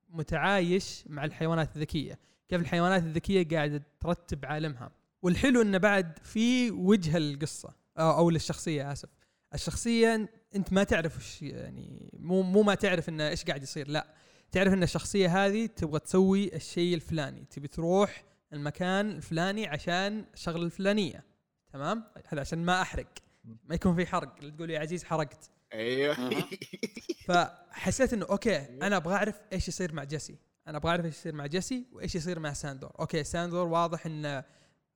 [0.09, 2.19] متعايش مع الحيوانات الذكية.
[2.49, 4.91] كيف الحيوانات الذكية قاعدة ترتب عالمها.
[5.23, 9.09] والحلو إنه بعد في وجه القصة أو, أو للشخصية آسف.
[9.55, 14.15] الشخصية أنت ما تعرف وش يعني مو مو ما تعرف إنه إيش قاعد يصير لا.
[14.53, 17.45] تعرف إن الشخصية هذه تبغى تسوي الشيء الفلاني.
[17.51, 21.25] تبي تروح المكان الفلاني عشان الشغله الفلانية.
[21.73, 23.09] تمام؟ هذا عشان ما أحرق.
[23.45, 24.39] ما يكون في حرق.
[24.39, 25.51] تقول يا عزيز حرقت.
[25.73, 26.17] أيوه.
[27.29, 30.39] فحسيت إنه okay أنا أبغى أعرف إيش يصير مع جيسي.
[30.69, 32.93] أنا أبغى أعرف إيش يصير مع جيسي وإيش يصير مع ساندور.
[33.01, 34.45] okay ساندور واضح انه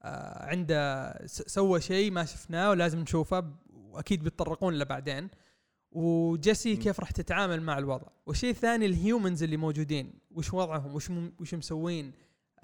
[0.02, 5.30] آه عنده سوى شيء ما شفناه ولازم نشوفه وأكيد بيتطرقون له بعدين.
[5.92, 6.76] وجيسي.
[6.76, 10.12] كيف راح تتعامل مع الوضع؟ والشيء الثاني ال humans اللي موجودين.
[10.30, 12.12] وش وضعهم؟ وش وش مسوين؟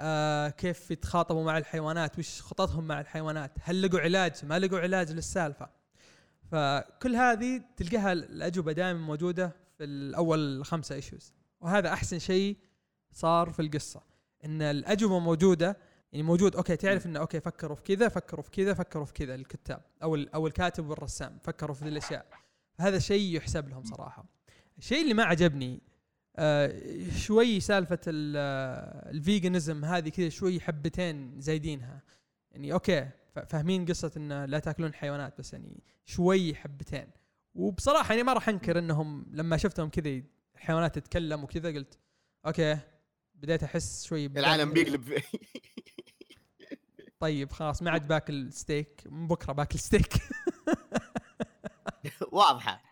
[0.00, 5.12] آه كيف يتخاطبوا مع الحيوانات؟ وش خططهم مع الحيوانات؟ هل لقوا علاج؟ ما لقوا علاج
[5.12, 5.75] للسالفة.
[6.50, 12.56] فكل هذه تلقاها الأجوبة دائما موجودة في الأول خمسة issues وهذا أحسن شيء
[13.12, 14.02] صار في القصة
[14.44, 15.76] إن الأجوبة موجودة
[16.12, 19.35] يعني موجود okay تعرف إنه okay فكروا في كذا فكروا في كذا فكروا في كذا
[19.35, 22.26] الكتاب أو أو الكاتب والرسام فكروا في ذي الأشياء.
[22.80, 24.24] هذا شيء يحسب لهم صراحة.
[24.78, 25.80] الشيء اللي ما عجبني
[26.37, 26.72] آه
[27.16, 32.02] شوي سالفة ال- آه، ال veganism هذه كذا شوي حبتين زايدينها.
[32.52, 33.09] يعني okay
[33.44, 37.07] فاهمين قصة انه لا تأكلون حيوانات بس يعني شوي حبتين.
[37.55, 40.22] وبصراحة يعني ما راح أنكر إنهم لما شفتهم كذا
[40.55, 41.99] الحيوانات تتكلم وكذا قلت
[42.46, 42.78] okay
[43.35, 45.14] بديت أحس شوي العالم بيقلب.
[47.20, 50.14] طيب خلاص ما عاد باكل ستيك من بكرة باكل ستيك
[52.33, 52.83] واضحة.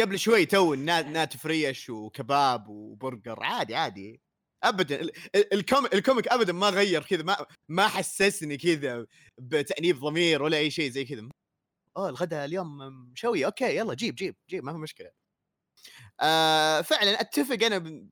[0.00, 4.20] قبل شوي تو نا- ناتف ريش وكباب وبرجر عادي عادي.
[4.64, 5.00] ابدا.
[5.00, 9.06] ال- ال- الكوم الكوميك ابدا ما غير كذا ما ما حسسني كذا
[9.38, 11.28] بتأنيب ضمير ولا أي شيء زي كذا.
[11.96, 12.78] أوه الغداء اليوم
[13.12, 15.10] مشوي okay يلا جيب جيب جيب ما في مشكلة.
[16.20, 18.10] آه فعلا أتفق أنا ب...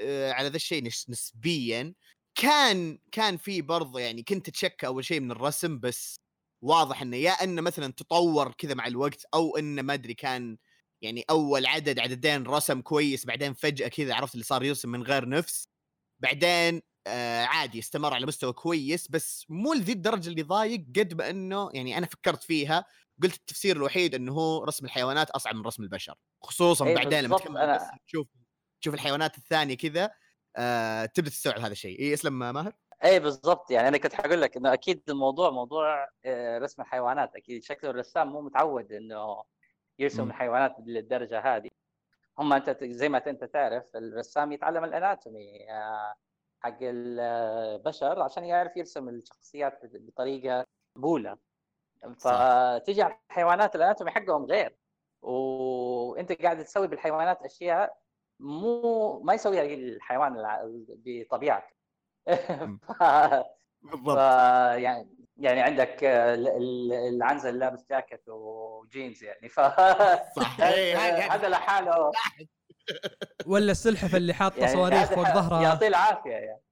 [0.00, 1.94] آه على ذا الشيء نس- نسبيا.
[2.34, 6.16] كان كان في برضه يعني كنت ا check أول شيء من الرسم بس
[6.64, 10.58] واضح إنه يا إنه مثلا تطور كذا مع الوقت أو إنه ما أدري كان
[11.02, 15.28] يعني أول عدد عددين رسم كويس بعدين فجأة كذا عرفت اللي صار يرسم من غير
[15.28, 15.68] نفس.
[16.20, 21.30] بعدين آه عادي استمر على مستوى كويس بس مو لذي الدرجة اللي ضايق قد ما
[21.30, 22.84] إنه يعني أنا فكرت فيها
[23.22, 26.14] قلت التفسير الوحيد إنه هو رسم الحيوانات أصعب من رسم البشر.
[26.42, 28.26] خصوصا إيه بعدين لما تكمل أنا- تشوف
[28.80, 30.10] تشوف الحيوانات الثانية كذا
[30.56, 32.00] آه تبدأ تستوعب هذا الشيء.
[32.00, 32.72] اي اسلم ماهر؟
[33.04, 33.70] اي بالضبط.
[33.70, 37.36] يعني أنا كنت حقول لك إنه أكيد الموضوع موضوع آه، رسم الحيوانات.
[37.36, 39.42] أكيد شكله الرسام مو متعود إنه
[39.98, 40.28] يرسم.
[40.28, 41.68] الحيوانات للدرجة هذه.
[42.38, 46.14] هم أنت زي ما أنت تعرف الرسام يتعلم الأناتومي آه،
[46.60, 50.64] حق البشر عشان يعرف يرسم الشخصيات بطريقة
[50.96, 51.38] مقبوله
[52.18, 54.76] فتجي على الحيوانات الأناتومي حقهم غير.
[55.22, 57.98] وأنت قاعد تسوي بالحيوانات أشياء
[58.40, 60.36] مو ما يسويها الحيوان
[60.88, 61.78] بطبيعته.
[62.98, 63.44] ف-
[63.82, 64.18] بالضبط.
[64.78, 69.48] يعني يعني عندك ال- ال- العنزة اللي لابس جاكيت وجينز يعني.
[69.48, 70.96] ف صح إيه،
[71.34, 72.12] هذا- لحاله.
[73.46, 76.62] ولا السلحفة اللي حاطة يعني صواريخ فوق ظهرها يعطيه العافية يعني.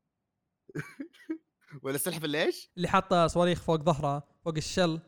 [1.82, 5.00] ولا السلحفة اللي إيش؟ اللي حاطة صواريخ فوق ظهرها فوق الشل.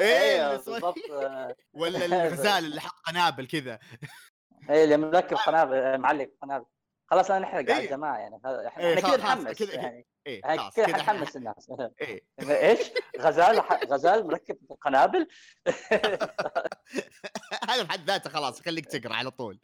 [0.00, 0.94] إيه أيوه صار- بالضبط.
[1.10, 3.78] آه، ولا الغزال اللي حط قنابل كذا.
[4.70, 6.66] إيه اللي مركب قنابل معلق قنابل.
[7.06, 7.84] خلاص لا نحرق على إيه.
[7.84, 10.06] الجماعة يعني إحنا إيه، كذا نحمس كذا- يعني.
[10.24, 11.70] كذا كذا حنحمس الناس.
[12.00, 12.24] إيه.
[12.70, 12.90] إيش؟
[13.20, 15.28] غزال غزال مركب قنابل؟
[17.68, 19.60] هذا بحد ذاته خلاص خليك تقرأ على طول.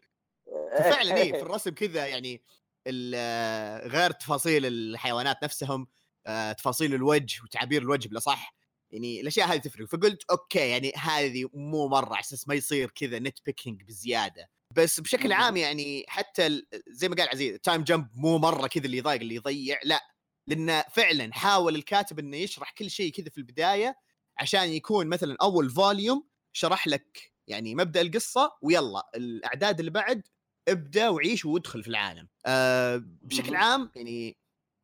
[0.91, 2.43] فعلا إيه في الرسم كذا يعني
[2.87, 5.87] ال- غير تفاصيل الحيوانات نفسهم
[6.27, 8.55] آه، تفاصيل الوجه وتعابير الوجه بالاصح
[8.91, 9.89] يعني الأشياء هذه تفرق.
[9.89, 14.51] فقلت أوكي يعني هذه مو مرة على أساس ما يصير كذا nitpicking بزيادة.
[14.77, 15.33] بس بشكل.
[15.33, 19.35] عام يعني حتى زي ما قال عزيز time jump مو مرة كذا اللي يضايق اللي
[19.35, 20.01] يضيع لا.
[20.47, 23.97] لأنه فعلا حاول الكاتب إنه يشرح كل شيء كذا في البداية
[24.39, 30.23] عشان يكون مثلا أول volume شرح لك يعني مبدأ القصة ويلا الأعداد اللي بعد
[30.69, 32.29] ابدأ وعيش وادخل في العالم.
[32.47, 33.55] أه بشكل.
[33.55, 34.37] عام يعني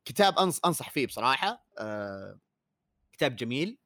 [0.04, 1.66] كتاب أنصح فيه بصراحة.
[1.78, 2.38] أه
[3.12, 3.78] كتاب جميل.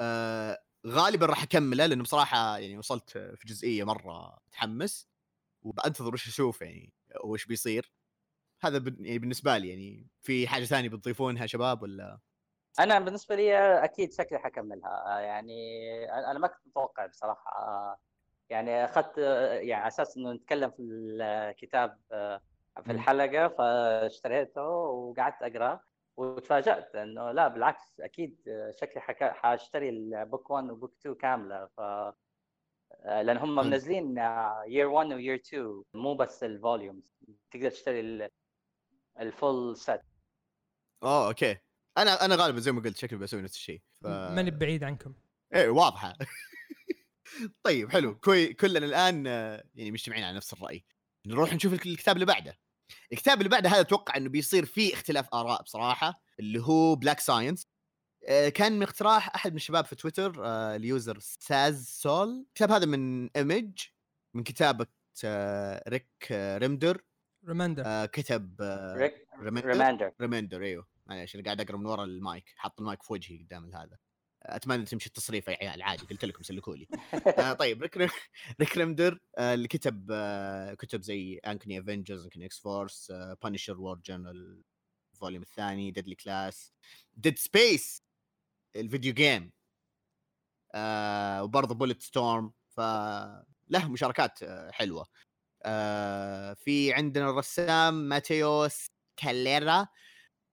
[0.00, 5.06] أه غالبا راح أكمله لأنه بصراحة يعني وصلت في جزئية مرة متحمس.
[5.66, 7.92] وبنتظر وش أشوف يعني وش بيصير.
[8.62, 12.20] هذا يعني بالنسبة لي يعني في حاجة ثانية بتضيفونها شباب ولا؟
[12.78, 15.52] أنا بالنسبة لي أكيد شكلي حكملها يعني
[16.30, 18.00] أنا ما كنت متوقع بصراحة.
[18.50, 21.98] يعني أخذت يعني على أساس إنه نتكلم في الكتاب
[22.86, 22.90] في.
[22.90, 25.80] الحلقة فاشتريته وقعدت أقرأ
[26.16, 28.38] وتفاجأت إنه لا بالعكس أكيد
[28.80, 31.66] شكلي حكا حاشتري البوك 1 وبوك 2 كاملة.
[31.66, 31.80] ف
[33.04, 33.54] لأن هم.
[33.56, 34.18] منزلين
[34.66, 37.16] year 1 و year 2 مو بس ال volumes
[37.50, 38.30] تقدر تشتري ال-
[39.20, 40.00] ال full set
[41.02, 41.56] اوه okay.
[41.98, 43.82] أنا أنا غالبا زي ما قلت شكلي بسوي نفس الشيء.
[44.02, 44.06] ف...
[44.06, 45.14] money بعيد عنكم.
[45.54, 46.16] إيه واضحة.
[47.66, 48.14] طيب حلو.
[48.18, 50.84] okay كلنا الآن آه، يعني مجتمعين على نفس الرأي.
[51.26, 52.58] نروح نشوف الك- الكتاب اللي بعده.
[53.12, 57.66] الكتاب اللي بعده هذا أتوقع إنه بيصير فيه اختلاف آراء بصراحة اللي هو Black Science
[58.54, 62.44] كان من اقتراح أحد من الشباب في تويتر آه، ال user ساز سول.
[62.48, 63.82] الكتاب هذا من Image
[64.34, 64.86] من كتابة
[65.24, 67.02] آه، Rick آه، Remender.
[67.48, 70.86] Remender آه، كتب آه، Rick Remender Remender أيوه.
[71.06, 72.52] معليش أنا قاعد أقرأ من ورا المايك.
[72.56, 73.98] حاط المايك في وجهي قدام هذا.
[74.42, 76.06] أتمنى تمشي التصريف يا عيال عادي.
[76.06, 76.86] قلت لكم سلكوا لي.
[77.38, 77.96] آه طيب Rick
[78.60, 84.62] Rick Remender آه اللي كتب آه كتب زي Uncanny Avengers Uncanny X-Force Punisher War Journal
[85.14, 86.72] ال volume الثاني Deadly Class
[87.14, 88.02] Dead Space
[88.80, 89.52] ال video game.
[90.74, 95.06] آه وبرضه Bulletstorm فله مشاركات آه حلوة.
[95.64, 99.88] آه في عندنا الرسام Matteo Scalera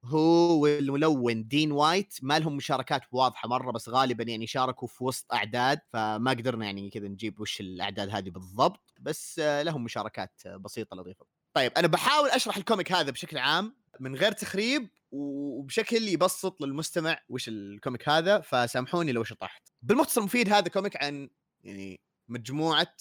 [0.06, 2.16] هو والملون Dean White.
[2.22, 6.90] ما لهم مشاركات واضحة مرة بس غالبا يعني شاركوا في وسط أعداد فما قدرنا يعني
[6.90, 11.26] كذا نجيب وش الأعداد هذه بالضبط بس آه لهم مشاركات بسيطة لطيفة.
[11.54, 17.22] طيب أنا بحاول أشرح ال comic هذا بشكل عام من غير تخريب وبشكل يبسط للمستمع
[17.30, 19.70] وش ال comic هذا فسامحوني لو شطحت.
[19.82, 21.30] بالمختصر المفيد هذا comic عن
[21.64, 22.96] يعني مجموعة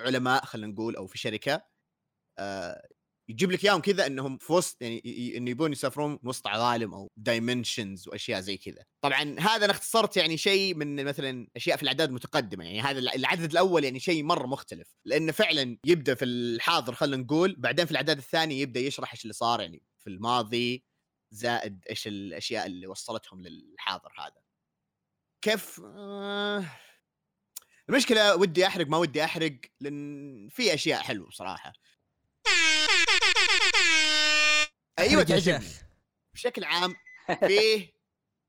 [0.00, 1.66] علماء خلينا نقول أو في شركة
[2.38, 2.88] آه
[3.28, 8.08] يجيب لك إياهم كذا إنهم في وسط يعني انه يبون يسافرون وسط عوالم أو dimensions
[8.08, 8.84] وأشياء زي كذا.
[9.00, 13.50] طبعا هذا أنا اختصرت يعني شيء من مثلا أشياء في الأعداد المتقدمه يعني هذا العدد
[13.50, 14.96] الأول يعني شيء مرة مختلف.
[15.04, 19.32] لأنه فعلا يبدأ في الحاضر خلينا نقول بعدين في الأعداد الثانية يبدأ يشرح إيش اللي
[19.32, 20.84] صار يعني في الماضي
[21.32, 24.42] زائد إيش الأشياء اللي وصلتهم للحاضر هذا.
[25.42, 26.64] كيف آه
[27.88, 31.72] المشكلة ودي أحرق ما ودي أحرق لأن في أشياء حلوة بصراحة.
[34.98, 35.68] أيوه تعجبني.
[36.34, 36.94] بشكل عام
[37.48, 37.92] فيه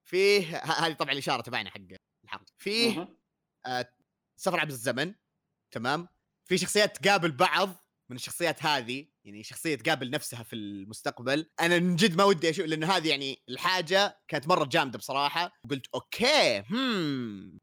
[0.04, 1.82] فيه هذه طبعا الإشارة تبعنا حق
[2.24, 2.46] الحرب.
[2.58, 3.18] فيه
[3.66, 3.94] آه
[4.36, 5.14] سفر عبر الزمن
[5.72, 6.08] تمام؟
[6.46, 7.83] في شخصيات تقابل بعض
[8.14, 11.50] من الشخصيات هذه يعني شخصية تقابل نفسها في المستقبل.
[11.60, 15.52] أنا من جد ما ودي أشوف لأنه هذه يعني الحاجة كانت مرة جامدة بصراحة.
[15.70, 17.60] قلت okay هم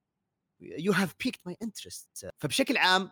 [0.62, 3.10] you have piqued my interest فبشكل عام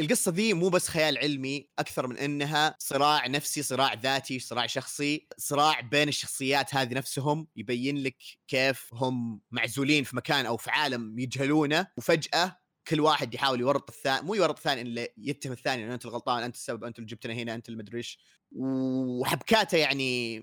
[0.00, 5.28] القصة ذي مو بس خيال علمي أكثر من إنها صراع نفسي صراع ذاتي صراع شخصي
[5.38, 7.48] صراع بين الشخصيات هذه نفسهم.
[7.56, 8.16] يبين لك
[8.48, 11.86] كيف هم معزولين في مكان أو في عالم يجهلونه.
[11.96, 16.42] وفجأة كل واحد يحاول يورط الثاني مو يورط الثاني الا يتهم الثاني إنه أنت الغلطان
[16.42, 18.18] أنت السبب أنت اللي جبتنا هنا أنت المدري إيش.
[18.52, 20.38] وحبكاته يعني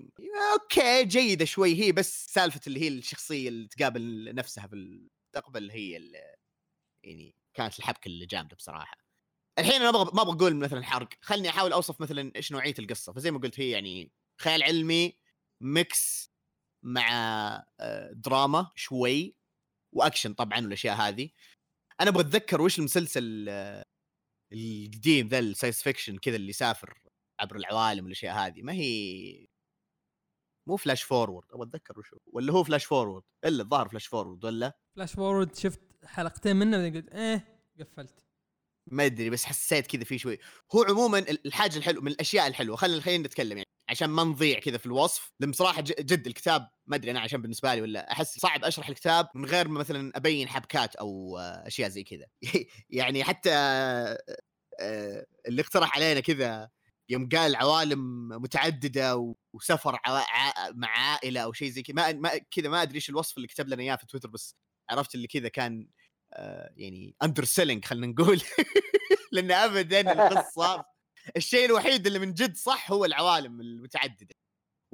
[0.52, 5.96] okay جيدة شوي هي بس سالفة اللي هي الشخصية اللي تقابل نفسها في المستقبل هي
[5.96, 6.36] اللي
[7.04, 8.96] يعني كانت الحبكة اللي جامدة بصراحة.
[9.58, 11.08] الحين أنا ما أبغى ما أبغى أقول مثلا حرق.
[11.20, 13.12] خلني أحاول أوصف مثلا إيش نوعية القصة.
[13.12, 15.18] فزي ما قلت هي يعني خيال علمي
[15.60, 16.32] mix
[16.82, 17.08] مع
[17.80, 19.36] آه، دراما شوي
[19.92, 21.30] وأكشن طبعا والأشياء هذه.
[22.00, 23.48] أنا أبغى أتذكر وش المسلسل
[24.52, 26.98] القديم ذا ال science fiction كذا اللي يسافر
[27.40, 29.46] عبر العوالم والأشياء هذه ما هي
[30.68, 36.56] مو FlashForward أبغى أتذكر وش ولا هو FlashForward إلا الظاهر FlashForward ولا؟ FlashForward شفت حلقتين
[36.56, 38.24] منه بعدين قلت إيه قفلت.
[38.86, 40.38] ما أدري بس حسيت كذا في شوي.
[40.74, 43.73] هو عموما الحاجة الحلوه من الأشياء الحلوة خلينا خلينا نتكلم يعني.
[43.94, 45.32] عشان ما نضيع كذا في الوصف.
[45.40, 49.28] لأن بصراحة جد الكتاب ما أدري أنا عشان بالنسبة لي ولا أحس صعب أشرح الكتاب
[49.34, 52.26] من غير ما مثلا أبين حبكات أو أشياء زي كذا.
[52.90, 53.50] يعني حتى
[54.80, 56.70] آه، اللي اقترح علينا كذا
[57.08, 59.98] يوم قال عوالم متعددة وسفر
[60.74, 63.82] مع عائلة أو شيء زي كذا ما كذا ما أدري إيش الوصف اللي كتب لنا
[63.82, 64.56] إياه في تويتر بس
[64.90, 65.88] عرفت اللي كذا كان
[66.32, 68.42] آه، يعني underselling خلينا نقول.
[69.32, 70.84] لأن ابدا القصة
[71.36, 74.34] الشيء الوحيد اللي من جد صح هو العوالم المتعددة.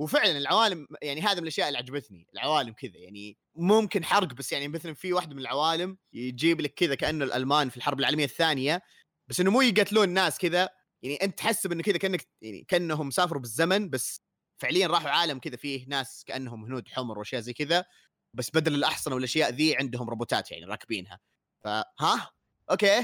[0.00, 4.68] وفعلا العوالم يعني هذا من الأشياء اللي عجبتني العوالم كذا يعني ممكن حرق بس يعني
[4.68, 8.82] مثلا في واحدة من العوالم يجيب لك كذا كأنه الألمان في الحرب العالمية الثانية
[9.30, 10.68] بس إنه مو يقتلون ناس كذا
[11.02, 14.22] يعني أنت تحسب إنه كذا كأنك يعني كأنهم سافروا بالزمن بس
[14.62, 17.84] فعليا راحوا عالم كذا فيه ناس كأنهم هنود حمر وأشياء زي كذا
[18.36, 21.20] بس بدل الأحصنة والأشياء ذي عندهم روبوتات يعني راكبينها.
[21.64, 22.32] فها
[22.70, 22.98] okay.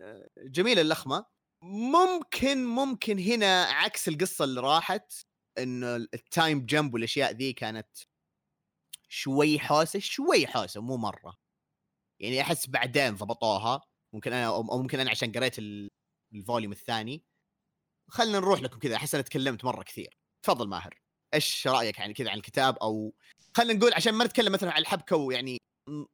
[0.00, 1.26] آه، جميلة اللخمة.
[1.64, 5.12] ممكن ممكن هنا عكس القصة اللي راحت
[5.58, 7.88] إنه ال time jump والأشياء ذي كانت
[9.08, 11.36] شوي حوسة شوي حوسة مو مرة.
[12.20, 13.82] يعني أحس بعدين ضبطوها.
[14.14, 15.58] ممكن أنا أو ممكن أنا عشان قريت
[16.34, 17.24] ال volume الثاني.
[18.10, 20.18] خلينا نروح لكم كذا أحس أنا تكلمت مرة كثير.
[20.44, 21.00] تفضل ماهر.
[21.34, 23.14] إيش رأيك يعني كذا عن الكتاب؟ أو
[23.56, 25.58] خلينا نقول عشان ما نتكلم مثلا عن الحبكة ويعني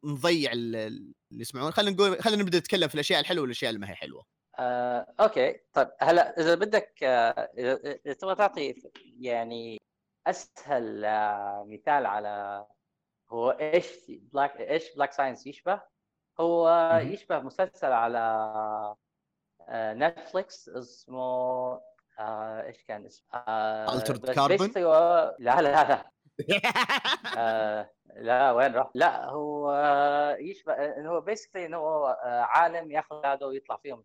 [0.04, 3.94] نضيع اللي يسمعون خلينا نقول خلينا نبدأ نتكلم في الأشياء الحلوة والأشياء اللي ما هي
[3.94, 4.39] حلوة.
[4.60, 7.50] آه، okay طيب هلا إذا بدك آه،
[8.06, 8.74] إذا تبغى تعطي
[9.20, 9.80] يعني
[10.26, 12.66] أسهل آه، مثال على
[13.30, 15.82] هو إيش Black إيش Black Science يشبه
[16.40, 16.68] هو
[17.02, 18.96] يشبه مسلسل على
[19.70, 21.22] Netflix آه، اسمه
[22.18, 24.72] آه إيش كان اسمه؟ آه Altered Carbon؟
[25.38, 26.10] لا لا لا
[27.38, 29.72] آه لا وين راح؟ لا هو
[30.40, 34.04] يشبه إنه هو basically إنه عالم ياخذ هذا ويطلع فيهم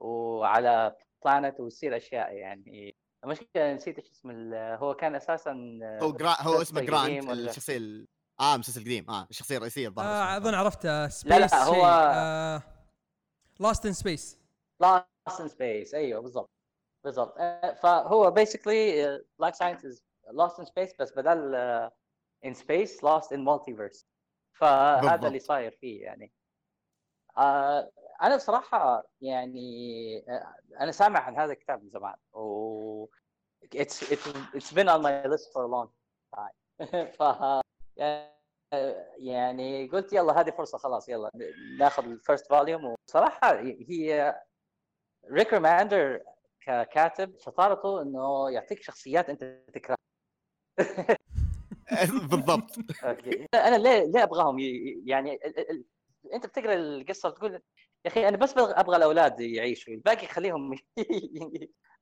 [0.00, 2.96] وعلى planet ويصير أشياء يعني.
[3.24, 6.34] المشكلة نسيت إيش اسم هو كان أساسا هو جرا...
[6.40, 8.06] هو اسمه جرانت الشخصية
[8.40, 10.36] آه المسلسل القديم آه الشخصيه الرئيسيه الظاهر آه.
[10.36, 12.62] أظن عرفته Space لا، لا، هو-
[13.60, 14.38] Lost in Space
[14.80, 16.50] Lost in Space أيوه بالضبط
[17.04, 17.34] بالضبط.
[17.38, 19.02] آه، فهو basically
[19.38, 21.54] Black Science Lost in Space بس بدل
[22.44, 24.06] in space lost in multiverse
[24.58, 25.24] فهذا بالضبط.
[25.24, 26.32] اللي صاير فيه يعني.
[27.38, 27.90] آه،
[28.22, 33.06] أنا بصراحة يعني آه، أنا سامع عن هذا الكتاب من زمان و
[33.74, 35.88] it's it's it's been on my list for a long
[36.36, 36.54] time.
[37.18, 37.22] ف
[39.18, 41.30] يعني قلت يلا هذه فرصة خلاص يلا
[41.78, 44.40] ناخذ ال first volume وصراحة هي
[45.30, 46.22] Rick Remender
[46.60, 49.44] ككاتب شطارته إنه يعطيك شخصيات أنت
[49.74, 49.98] تكرهها.
[52.30, 52.76] بالضبط.
[53.54, 54.58] أنا ليه ليه أبغاهم؟
[55.04, 55.38] يعني
[56.34, 57.62] أنت بتقرأ القصة وتقول
[58.04, 60.80] يا أخي أنا بس بغ- أبغى الأولاد يعيشوا الباقي خليهم care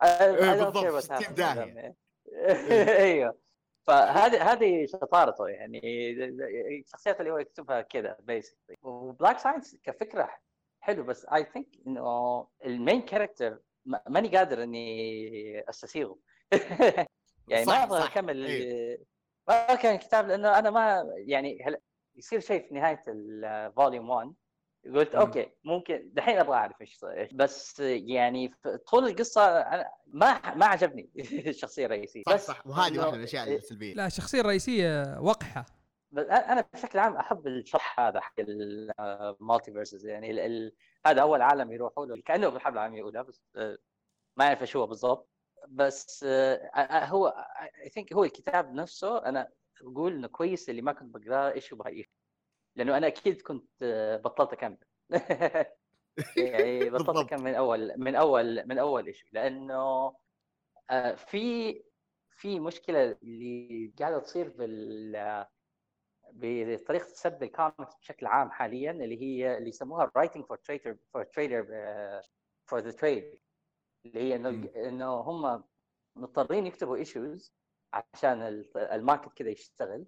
[0.03, 1.93] what بالضبط، داهية.
[1.93, 1.95] them.
[3.07, 3.39] أيوه
[3.87, 5.81] فهذه هذه شطارته يعني
[6.85, 10.29] الشخصيات اللي هو يكتبها كذا basically و Black Science كفكرة
[10.81, 13.59] حلو بس I think إنه ال main character
[14.09, 16.19] ماني قادر إني أستسيغه
[17.49, 18.05] يعني ما أبغى.
[18.05, 18.99] أكمل أيوه.
[19.49, 21.77] ما كان الكتاب لأنه أنا ما يعني هل
[22.17, 24.35] يصير شيء في نهاية ال volume 1
[24.95, 25.15] قلت.
[25.15, 27.31] okay ممكن دحين أبغى أعرف إيش صاير.
[27.33, 28.55] بس يعني
[28.91, 31.11] طول القصة أنا ما ما عجبني
[31.51, 35.67] الشخصيه الرئيسيه صح بس صح وهذه واحدة من الأشياء السلبية لا الشخصيه الرئيسيه وقحة
[36.11, 40.73] بس أنا بشكل عام أحب الشرح هذا حق ال multiverses يعني ال ال
[41.07, 43.79] هذا أول عالم يروحوا له كأنه بالحرب العالمية الأولى بس آه،
[44.37, 45.31] ما أعرف إيش هو بالضبط
[45.69, 47.27] بس آه، آه، هو
[47.85, 49.49] I think هو الكتاب نفسه أنا
[49.81, 52.07] بقول إنه كويس اللي ما كنت بقرأه إيش إيش.
[52.77, 54.79] لأنه أنا أكيد كنت آه، بطلت أكمل
[56.37, 57.33] يعني بطلت.
[57.33, 60.17] أكمل من أول من أول من أول إيش لأنه
[60.91, 61.73] آه، في
[62.31, 65.47] في مشكلة اللي قاعدة تصير بال
[66.33, 71.67] بطريقة سب الكوميكس بشكل عام حاليا اللي هي اللي يسموها writing for trade for trade
[72.67, 73.41] for the trade
[74.07, 74.37] اللي هي.
[74.37, 75.65] إنه إنه هم
[76.17, 77.55] مضطرين يكتبوا issues
[77.93, 80.07] عشان ال- ال market كذا يشتغل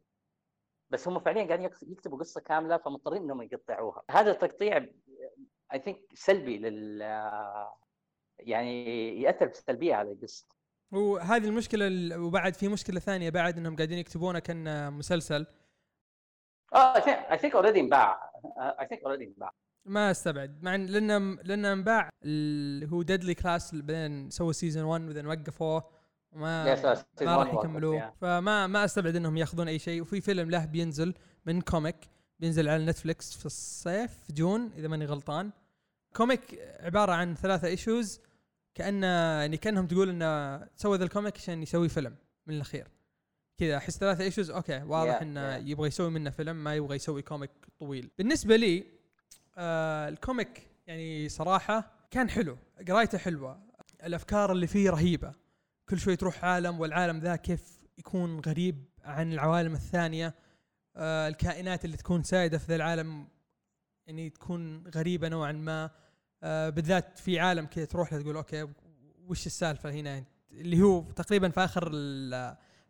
[0.90, 4.02] بس هم فعليا قاعدين يكت- يكتبوا قصة كاملة فمضطرين إنهم يقطعوها.
[4.10, 4.86] هذا التقطيع
[5.74, 7.00] I think سلبي لل
[8.38, 10.46] يعني يأثر بسلبية على القصة.
[10.92, 15.46] وهذه المشكلة ال- وبعد في مشكلة ثانية بعد إنهم قاعدين يكتبونه كأن مسلسل.
[16.74, 16.96] آه
[17.32, 18.30] I think already انباع.
[18.80, 19.52] I think already انباع.
[19.84, 20.62] ما أستبعد.
[20.62, 25.97] مع لأنه لأنه انباع اللي هو Deadly Class بعدين سووا season 1 بعدين وقفوه.
[26.32, 26.74] وما
[27.20, 28.00] ما راح يكملوه.
[28.00, 28.12] yeah.
[28.20, 30.02] فما ما أستبعد إنهم يأخذون أي شيء.
[30.02, 31.14] وفي فيلم له بينزل
[31.46, 31.96] من comic
[32.40, 35.50] بينزل على Netflix في الصيف في June إذا ماني غلطان.
[36.16, 38.20] comic عبارة عن ثلاثة issues
[38.74, 42.16] كانه يعني كأنهم تقول إنه سوى ذا ال comic عشان يسوي فيلم
[42.46, 42.88] من الأخير.
[43.58, 45.62] كذا أحس ثلاثة issues okay واضح Yeah, انه yeah.
[45.68, 48.10] يبغى يسوي منه فيلم ما يبغى يسوي comic طويل.
[48.18, 48.84] بالنسبة لي
[49.58, 52.56] آه ال comic يعني صراحة كان حلو
[52.88, 53.60] قرايته حلوة
[54.04, 55.32] الأفكار اللي فيه رهيبة.
[55.90, 60.34] كل شوي تروح عالم والعالم ذا كيف يكون غريب عن العوالم الثانية
[60.96, 63.28] آه الكائنات اللي تكون سائدة في ذا العالم
[64.06, 65.90] يعني تكون غريبة نوعا ما.
[66.42, 68.68] آه بالذات في عالم كذا تروح له تقول okay
[69.28, 71.90] وش السالفة هنا؟ اللي هو تقريبا في آخر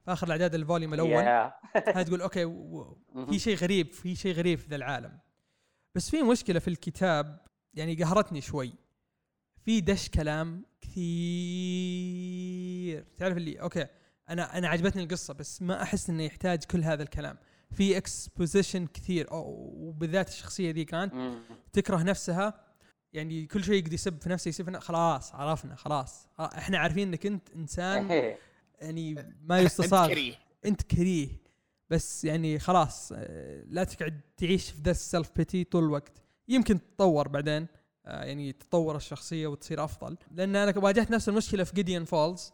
[0.05, 1.23] في آخر الأعداد ال volume الأول.
[1.97, 2.45] هاي تقول okay.
[3.31, 5.19] في شيء غريب في شيء غريب في ذا العالم.
[5.95, 8.75] بس في مشكلة في الكتاب يعني قهرتني شوي.
[9.69, 11.05] في دش كلام كثير.
[13.17, 13.87] تعرف اللي okay.
[14.29, 17.39] أنا أنا عجبتني القصة بس ما أحس إنه يحتاج كل هذا الكلام.
[17.71, 21.15] في exposition كثير أو وبالذات الشخصية ذي كانت.
[21.73, 22.65] تكره نفسها.
[23.13, 26.27] يعني كل شوي يقعد يسب في نفسه يسب في نفسه خلاص عرفنا خلاص.
[26.39, 28.11] إحنا عارفين إنك أنت إنسان
[28.81, 30.35] يعني ما أنت يستصاغ كريه.
[30.65, 31.29] أنت كريه.
[31.91, 33.13] بس يعني خلاص
[33.67, 36.23] لا تقعد تعيش في ذا ال self pity طول الوقت.
[36.49, 37.67] يمكن تتطور بعدين.
[38.09, 40.17] يعني تتطور الشخصية وتصير أفضل.
[40.35, 42.53] لأن أنا واجهت نفس المشكلة في Gideon Falls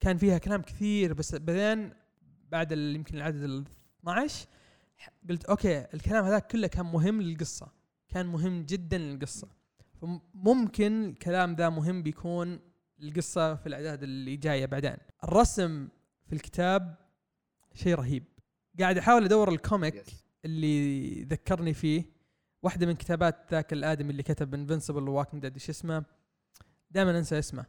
[0.00, 1.92] كان فيها كلام كثير بس بعدين
[2.50, 3.64] بعد يمكن العدد ال
[4.00, 4.46] 12
[4.96, 7.68] ح- قلت okay الكلام هذا كله كان مهم للقصة.
[8.08, 9.48] كان مهم جدا للقصة.
[10.00, 12.60] فممكن الكلام ذا مهم بيكون
[13.02, 14.96] القصة في الأعداد اللي جاية بعدين.
[15.24, 15.88] الرسم
[16.26, 16.94] في الكتاب
[17.74, 18.24] شيء رهيب.
[18.80, 20.12] قاعد أحاول أدور ال comic Yes.
[20.44, 22.04] اللي ذكرني فيه.
[22.62, 26.04] واحدة من كتابات ذاك الآدمي اللي كتب Invincible و Walking Dead إيش اسمه؟
[26.90, 27.66] دائما أنسى اسمه.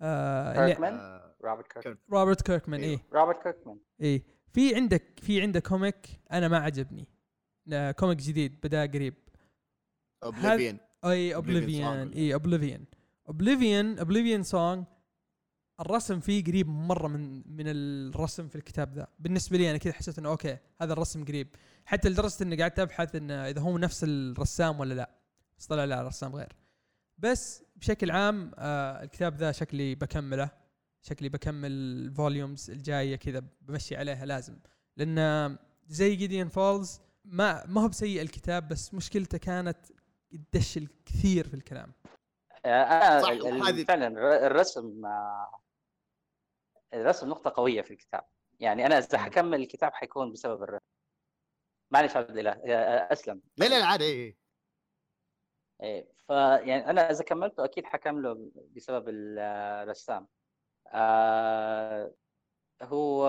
[0.00, 1.98] آه Kirkman؟ آه، Robert Kirkman.
[2.12, 2.92] Robert Kirkman أيوه.
[2.92, 3.04] إيه.
[3.12, 3.78] Robert Kirkman.
[4.00, 4.22] إيه.
[4.52, 7.08] في عندك في عندك comic أنا ما عجبني.
[7.72, 9.14] آه، comic جديد بدأ قريب.
[10.24, 12.12] Oblivion أي Oblivion.
[12.12, 12.84] أي Oblivion
[13.28, 14.84] Oblivion Oblivion Song
[15.80, 19.08] الرسم فيه قريب مرة من من الرسم في الكتاب ذا.
[19.18, 21.48] بالنسبة لي أنا كذا حسيت إنه okay هذا الرسم قريب.
[21.86, 25.10] حتى لدرجة إني قعدت أبحث انه إذا هو نفس الرسام ولا لا.
[25.58, 26.52] بس طلع لا رسام غير.
[27.18, 30.50] بس بشكل عام آه الكتاب ذا شكلي بكمله.
[31.02, 34.58] شكلي بكمل ال volumes الجاية كذا بمشي عليها لازم.
[34.96, 39.78] لأن زي Gideon Falls ما ما هو بسيء الكتاب بس مشكلته كانت
[40.32, 41.92] يدش الكثير في الكلام.
[43.22, 45.60] صح، ال- وهذه- فعلا الر- الرسم آه،
[46.94, 48.24] الرسم نقطة قوية في الكتاب.
[48.60, 50.84] يعني أنا إذا حكمل الكتاب حيكون بسبب الرسم.
[51.94, 52.52] معلش عبد الله.
[53.12, 53.40] أسلم.
[53.56, 54.36] لا لا عادي إيه.
[55.82, 59.38] إيه، فيعني أنا إذا كملته أكيد حكمله بسبب ال-
[59.82, 60.28] الرسام.
[60.88, 62.14] آه
[62.82, 63.28] هو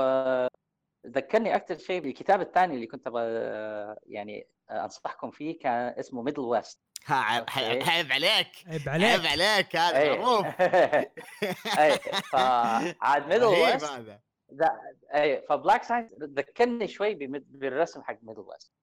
[1.07, 3.23] ذكرني أكثر شيء بالكتاب الثاني اللي كنت أبغى
[4.07, 7.89] يعني أنصحكم فيه كان اسمه Middlewest ها عيب okay.
[7.89, 8.47] عيب عليك.
[8.67, 9.25] عيب عليك.
[9.25, 10.45] عليك هذا اي معروف.
[11.79, 11.91] اي
[12.31, 14.19] فعاد Middlewest
[14.51, 14.79] هذا
[15.13, 18.73] أي ف Black Science ذكرني شوي بالرسم حق Middlewest.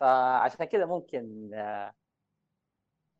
[0.00, 1.94] فعشان كذا ممكن آه،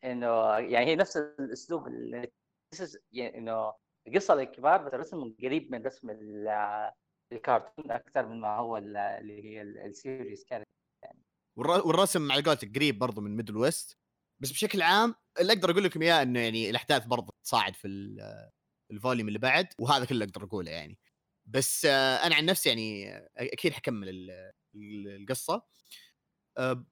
[0.05, 2.31] إنه يعني هي نفس الأسلوب اللي
[3.13, 3.75] يعني إنه
[4.15, 6.91] قصة للكبار بس الرسم قريب من رسم ال-
[7.33, 10.67] الكرتون أكثر من ما هو ال- اللي هي ال- ال series كانت
[11.57, 13.99] والر- والرسم على قولتك قريب برضو من Middlewest.
[14.43, 18.51] بس بشكل عام اللي أقدر أقول لكم إياه إنه يعني الأحداث برضو تصاعد في ال-
[18.91, 20.99] ال volume اللي بعد وهذا كله أقدر أقوله يعني.
[21.51, 24.31] بس آه، أنا عن نفسي يعني أكيد حكمل ال-
[24.75, 25.63] ال- القصة.
[26.59, 26.87] آه،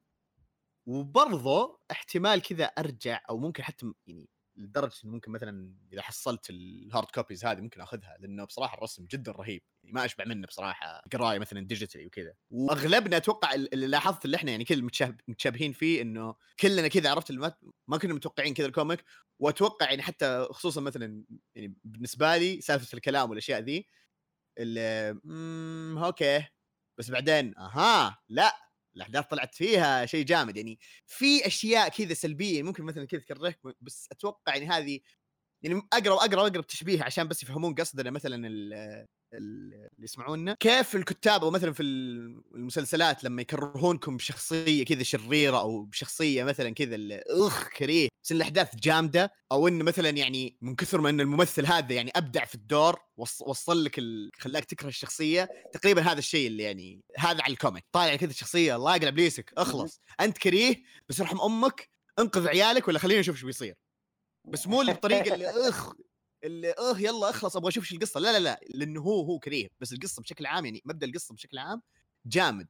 [0.87, 6.62] وبرضه احتمال كذا أرجع أو ممكن حتى يعني لدرجة إنه ممكن مثلا إذا حصلت ال
[6.62, 9.63] hard copies هذه ممكن أخذها لأنه بصراحة الرسم جدا رهيب.
[9.83, 12.35] يعني ما أشبع منه بصراحة قراية مثلا digitally وكذا.
[12.51, 17.11] وأغلبنا أتوقع ال- اللي لاحظت اللي إحنا يعني كل متشاب- متشابهين فيه إنه كلنا كذا
[17.11, 17.33] عرفت
[17.89, 19.05] ما كنا متوقعين كذا ال comic
[19.39, 23.87] وأتوقع يعني حتى خصوصا مثلا يعني بالنسبة لي سالفة الكلام والأشياء ذي
[24.59, 26.45] اللي مم okay.
[26.99, 28.53] بس بعدين أها لا
[28.97, 34.09] الأحداث طلعت فيها شيء جامد يعني في أشياء كذا سلبية ممكن مثلا كذا تكرهك بس
[34.13, 35.01] أتوقع يعني هذه
[35.63, 40.57] يعني أقرأ وأقرأ وأقرأ تشبيه عشان بس يفهمون قصدنا مثلا ال- ال- اللي يسمعونا.
[40.61, 41.83] كيف الكتاب أو مثلا في
[42.55, 46.97] المسلسلات لما يكرهونكم بشخصية كذا شريرة أو بشخصية مثلا كذا
[47.27, 51.93] أخ كريه بس الأحداث جامدة أو انه مثلا يعني من كثر ما إن الممثل هذا
[51.95, 54.31] يعني أبدع في الدور وص- وصل لك ال...
[54.39, 57.85] خلاك تكره الشخصية تقريبا هذا الشيء اللي يعني هذا على ال comic.
[57.93, 60.01] طالع كذا شخصية الله يقلع ابليسك اخلص.
[60.21, 61.89] أنت كريه بس ارحم أمك
[62.19, 63.75] انقذ عيالك ولا خلينا نشوف إيش بيصير.
[64.51, 65.93] بس مو الطريقة اللي أخ
[66.45, 68.21] اللي آه يلا أخلص أبغى أشوف إيش القصة.
[68.21, 69.69] لا لا لا لأنه هو هو كريه.
[69.81, 71.83] بس القصة بشكل عام يعني مبدأ القصة بشكل عام
[72.27, 72.69] جامد.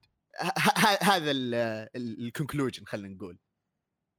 [1.00, 1.30] هذا
[1.96, 3.38] ال conclusion خلينا نقول.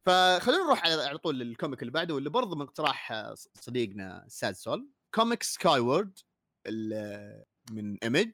[0.06, 4.90] فخلينا نروح على طول لل comic اللي بعده واللي برضه من اقتراح صديقنا Sad Soul.
[5.16, 6.20] comic Skyward
[7.72, 8.32] من Image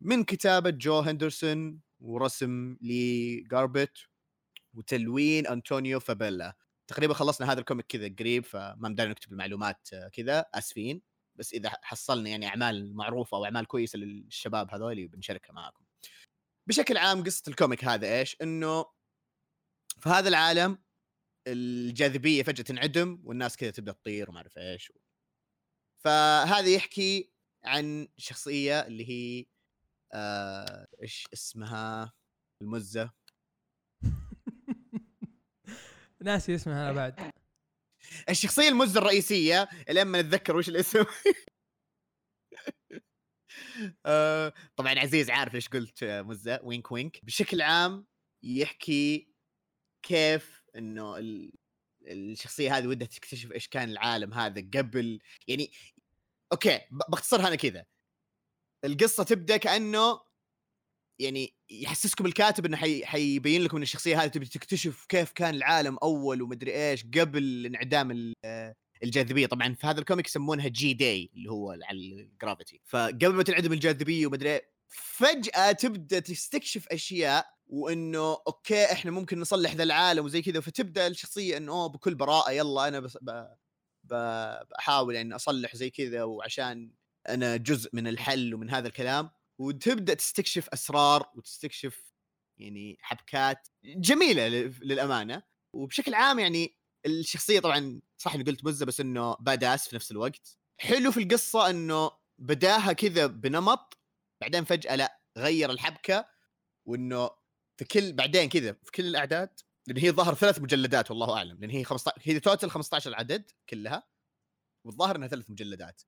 [0.00, 3.98] من كتابة جو هندرسون ورسم لي جاربت
[4.74, 6.56] وتلوين أنطونيو فابيلا.
[6.86, 11.02] تقريبا خلصنا هذا ال comic كذا قريب فما مدانا نكتب المعلومات آه، كذا آسفين.
[11.36, 15.84] بس إذا حصلنا يعني أعمال معروفة أو أعمال كويسة للشباب هذول بنشاركها معاكم.
[16.68, 18.86] بشكل عام قصة الكوميك هذا إيش؟ إنه
[20.00, 20.78] في هذا العالم
[21.46, 24.92] الجاذبية فجأة تنعدم والناس كذا تبدأ تطير وما أعرف إيش.
[26.04, 27.32] فهذا يحكي
[27.64, 29.46] عن شخصية اللي هي
[30.12, 32.12] آه إيش اسمها؟
[32.62, 33.10] المزة.
[36.22, 37.32] ناسي اسمها أنا بعد.
[38.28, 41.04] الشخصية المزة الرئيسية لما نتذكر وش الاسم.
[44.06, 47.24] آه، طبعا عزيز عارف ليش قلت مزة وينك وينك.
[47.24, 48.06] بشكل عام
[48.42, 49.28] يحكي
[50.02, 51.52] كيف إنه ال-
[52.02, 55.18] الشخصية هذه ودها تكتشف إيش كان العالم هذا قبل.
[55.48, 55.70] يعني
[56.52, 57.84] أوكي باختصرها أنا كذا.
[58.84, 60.20] القصة تبدأ كأنه
[61.18, 63.06] يعني يحسسكم الكاتب إنه حي...
[63.06, 68.10] حيبين لكم إن الشخصية هذه تبي تكتشف كيف كان العالم أول ومدري إيش قبل انعدام
[68.10, 68.34] ال-
[69.02, 69.46] الجاذبية.
[69.46, 73.72] طبعا في هذا ال comic يسمونها G-Day اللي هو على ال gravity فقبل ما تنعدم
[73.72, 80.42] الجاذبية ومدري إيه، فجأة تبدأ تستكشف أشياء وإنه okay إحنا ممكن نصلح ذا العالم وزي
[80.42, 80.60] كذا.
[80.60, 83.30] فتبدأ الشخصية إنه أوه بكل براءة يلا أنا بس ب...
[84.04, 84.14] ب...
[84.70, 86.92] بحاول اني أصلح زي كذا وعشان
[87.28, 89.30] أنا جزء من الحل ومن هذا الكلام.
[89.58, 92.12] وتبدأ تستكشف أسرار وتستكشف
[92.58, 94.48] يعني حبكات جميلة
[94.82, 95.42] للأمانة.
[95.72, 96.76] وبشكل عام يعني
[97.06, 100.58] الشخصية طبعا صح اني قلت مزة بس إنه باداس في نفس الوقت.
[100.78, 103.98] حلو في القصة إنه بداها كذا بنمط
[104.40, 106.28] بعدين فجأة لا غير الحبكة
[106.86, 107.30] وإنه
[107.76, 111.70] في كل بعدين كذا في كل الأعداد لأن هي ظهر ثلاث مجلدات والله أعلم لأن
[111.70, 114.02] هي 15 هي توتال 15 عدد كلها
[114.84, 116.02] والظاهر إنها ثلاث مجلدات.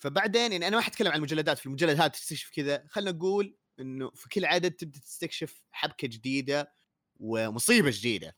[0.00, 4.28] فبعدين يعني أنا ما حتكلم عن المجلدات في المجلدات تستكشف كذا خلينا نقول إنه في
[4.28, 6.72] كل عدد تبدأ تستكشف حبكة جديدة
[7.20, 8.36] ومصيبة جديدة.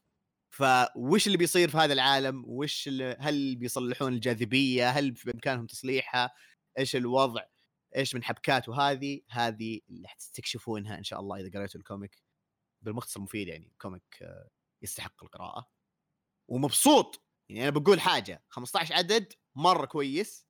[0.51, 6.31] فوش اللي بيصير في هذا العالم؟ وش اللي هل بيصلحون الجاذبية؟ هل بإمكانهم تصليحها؟
[6.79, 7.43] إيش الوضع؟
[7.97, 12.23] إيش من حبكات؟ وهذه هذه اللي حتستكشفونها إن شاء الله إذا قريتوا ال comic.
[12.83, 14.49] بالمختصر مفيد يعني comic آه،
[14.83, 15.69] يستحق القراءة.
[16.49, 17.25] ومبسوط!
[17.49, 20.47] يعني أنا بقول حاجة 15 عدد مرة كويس.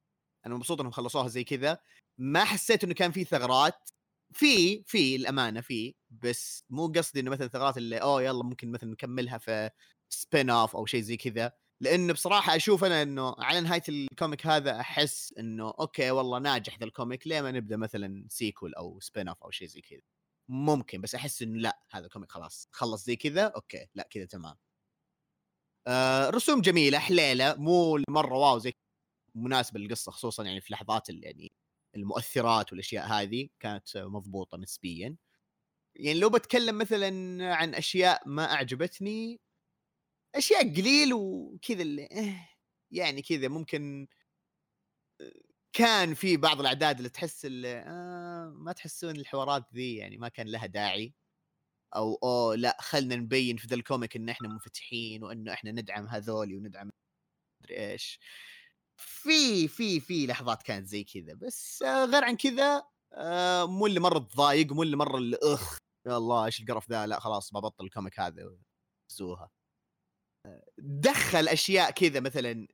[0.46, 1.78] أنا مبسوط إنهم خلصوها زي كذا.
[2.18, 3.90] ما حسيت إنه كان في ثغرات.
[4.34, 8.90] في في الأمانة في بس مو قصدي إنه مثلا ثغرات اللي أوه يلا ممكن مثلا
[8.90, 9.70] نكملها في
[10.08, 11.52] spin-off أو شيء زي كذا.
[11.82, 16.78] لأنه بصراحة أشوف أنا إنه على نهاية ال comic هذا أحس إنه okay والله ناجح
[16.78, 20.00] ذا ال comic ليه ما نبدأ مثلا sequel أو spin-off أو شيء زي كذا؟
[20.48, 24.24] ممكن بس أحس إنه لأ هذا ال comic خلاص خلص زي كذا okay لأ كذا
[24.24, 24.56] تمام.
[25.86, 28.72] آه رسوم جميلة حليلة مو مره wow زي
[29.34, 31.52] مناسبة للقصة خصوصا يعني في لحظات يعني
[31.96, 35.16] المؤثرات والأشياء هذه كانت مضبوطة نسبيا.
[35.96, 37.08] يعني لو بتكلم مثلا
[37.54, 39.40] عن أشياء ما أعجبتني
[40.34, 42.48] أشياء قليل وكذا اللي إيه
[42.90, 44.08] يعني كذا ممكن
[45.72, 50.48] كان في بعض الأعداد اللي تحس اللي آه ما تحسون الحوارات ذي يعني ما كان
[50.48, 51.14] لها داعي.
[51.96, 56.56] أو أوه لا خلنا نبين في ذا الكوميك إن إحنا منفتحين وإنه إحنا ندعم هذولي
[56.56, 56.90] وندعم
[57.62, 58.20] مدري إيش.
[59.02, 62.82] في في في لحظات كانت زي كذا بس آه غير عن كذا
[63.12, 67.06] آه مو اللي مرة تضايق مو اللي مرة اللي أخ يا الله إيش القرف ذا؟
[67.06, 68.56] لا خلاص ببطل الكوميك هذا
[69.12, 69.50] زوها
[70.78, 72.68] دخل أشياء كذا مثلا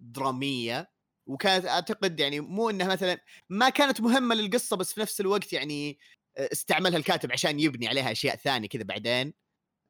[0.00, 0.90] درامية
[1.28, 5.98] وكانت أعتقد يعني مو إنها مثلا ما كانت مهمة للقصة بس في نفس الوقت يعني
[6.38, 9.26] استعملها الكاتب عشان يبني عليها أشياء ثانية كذا بعدين.
[9.28, 9.43] آه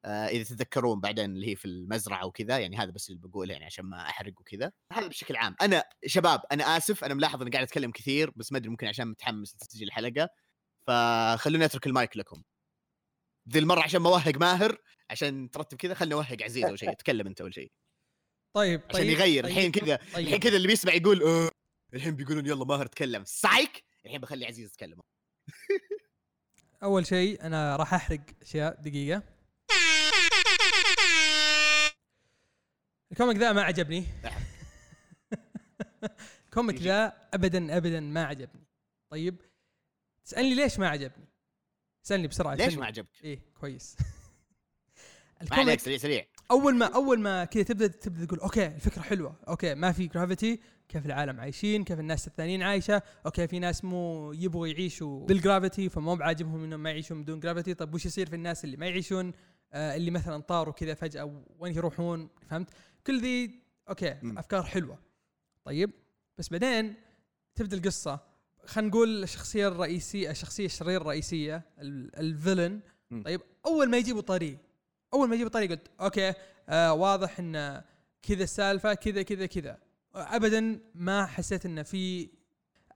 [0.05, 3.85] إذا تتذكرون بعدين اللي هي في المزرعة وكذا يعني هذا بس اللي بقوله يعني عشان
[3.85, 4.73] ما احرق وكذا.
[4.93, 5.57] هذا بشكل عام.
[5.63, 9.09] أنا شباب أنا آسف أنا ملاحظ إني قاعد أتكلم كثير بس ما أدري ممكن عشان
[9.09, 10.29] متحمس لتسجيل الحلقة.
[10.87, 12.43] فخلوني أترك المايك لكم.
[13.49, 14.79] ذي المرة عشان ما أوهق ماهر
[15.11, 16.93] عشان ترتب كذا خلني أوهق عزيز أول شيء.
[17.05, 17.73] تكلم أنت أول شيء.
[18.55, 20.27] طيب عشان طيب يغير طيب الحين كذا طيب.
[20.27, 21.51] الحين كذا اللي بيسمع يقول أه
[21.95, 23.25] الحين بيقولون يلا ماهر تكلم.
[23.25, 25.01] سايك؟ الحين بخلي عزيز يتكلم.
[26.83, 29.34] أول شيء أنا راح أحرق أشياء دقيقة.
[33.14, 34.07] ال comic ذا ما عجبني.
[36.47, 36.85] ال comic يجي.
[36.85, 38.67] ذا ابدا ابدا ما عجبني.
[39.11, 39.41] طيب
[40.25, 41.29] تسألني ليش ما عجبني؟
[42.03, 42.75] سألني بسرعة ليش.
[42.75, 43.97] ما عجبك؟ إيه كويس.
[45.43, 46.27] ال comic سريع سريع.
[46.51, 49.37] أول ما أول ما كذا تبدأ تبدأ تقول okay الفكرة حلوة.
[49.49, 54.33] okay ما في gravity كيف العالم عايشين كيف الناس الثانيين عايشة okay في ناس مو
[54.33, 58.37] يبغوا يعيشوا بال gravity فمو بعاجبهم إنهم ما يعيشون بدون gravity طيب وش يصير في
[58.37, 59.33] الناس اللي ما يعيشون؟
[59.73, 62.71] آه اللي مثلا طاروا كذا فجأة وين يروحون؟ فهمت؟
[63.07, 64.39] كل ذي okay مم.
[64.39, 64.99] أفكار حلوة.
[65.65, 65.91] طيب
[66.39, 66.95] بس بعدين
[67.55, 68.21] تبدأ القصة.
[68.67, 72.81] خلينا نقول الشخصية الرئيسية الشخصية الشريره الرئيسية ال- ال villain.
[73.25, 74.59] طيب أول ما يجيبوا طريق
[75.15, 76.33] أول ما يجيبوا طريق قلت okay
[76.69, 77.83] آه واضح إن
[78.23, 79.79] كذا السالفة كذا كذا كذا.
[80.15, 82.29] ابدا ما حسيت انه في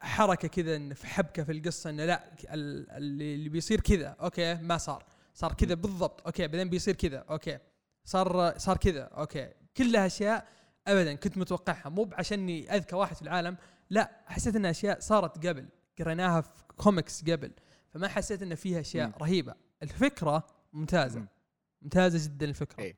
[0.00, 4.54] حركة كذا إن في حبكة في القصة إنه لا ال- اللي اللي بيصير كذا okay
[4.54, 5.04] ما صار.
[5.34, 7.58] صار كذا بالضبط okay بعدين بيصير كذا okay.
[8.04, 9.48] صار صار كذا okay.
[9.78, 10.48] كلها اشياء
[10.86, 11.88] ابدا كنت متوقعها.
[11.88, 13.56] مو عشاني أذكى واحد في العالم
[13.90, 15.68] لا حسيت انها أشياء صارت قبل
[15.98, 17.52] قريناها في كوميكس قبل
[17.94, 19.12] فما حسيت إن فيها أشياء مم.
[19.20, 19.54] رهيبة.
[19.82, 21.28] الفكرة ممتازة مم.
[21.82, 22.80] ممتازة جدا الفكرة.
[22.82, 22.96] إيه.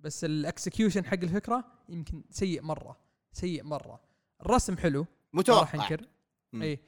[0.00, 2.98] بس ال execution حق الفكرة يمكن سيء مرة
[3.32, 4.00] سيء مرة.
[4.40, 5.06] الرسم حلو ما
[5.48, 5.74] راح متوقع.
[5.74, 6.06] انكر.
[6.54, 6.78] اي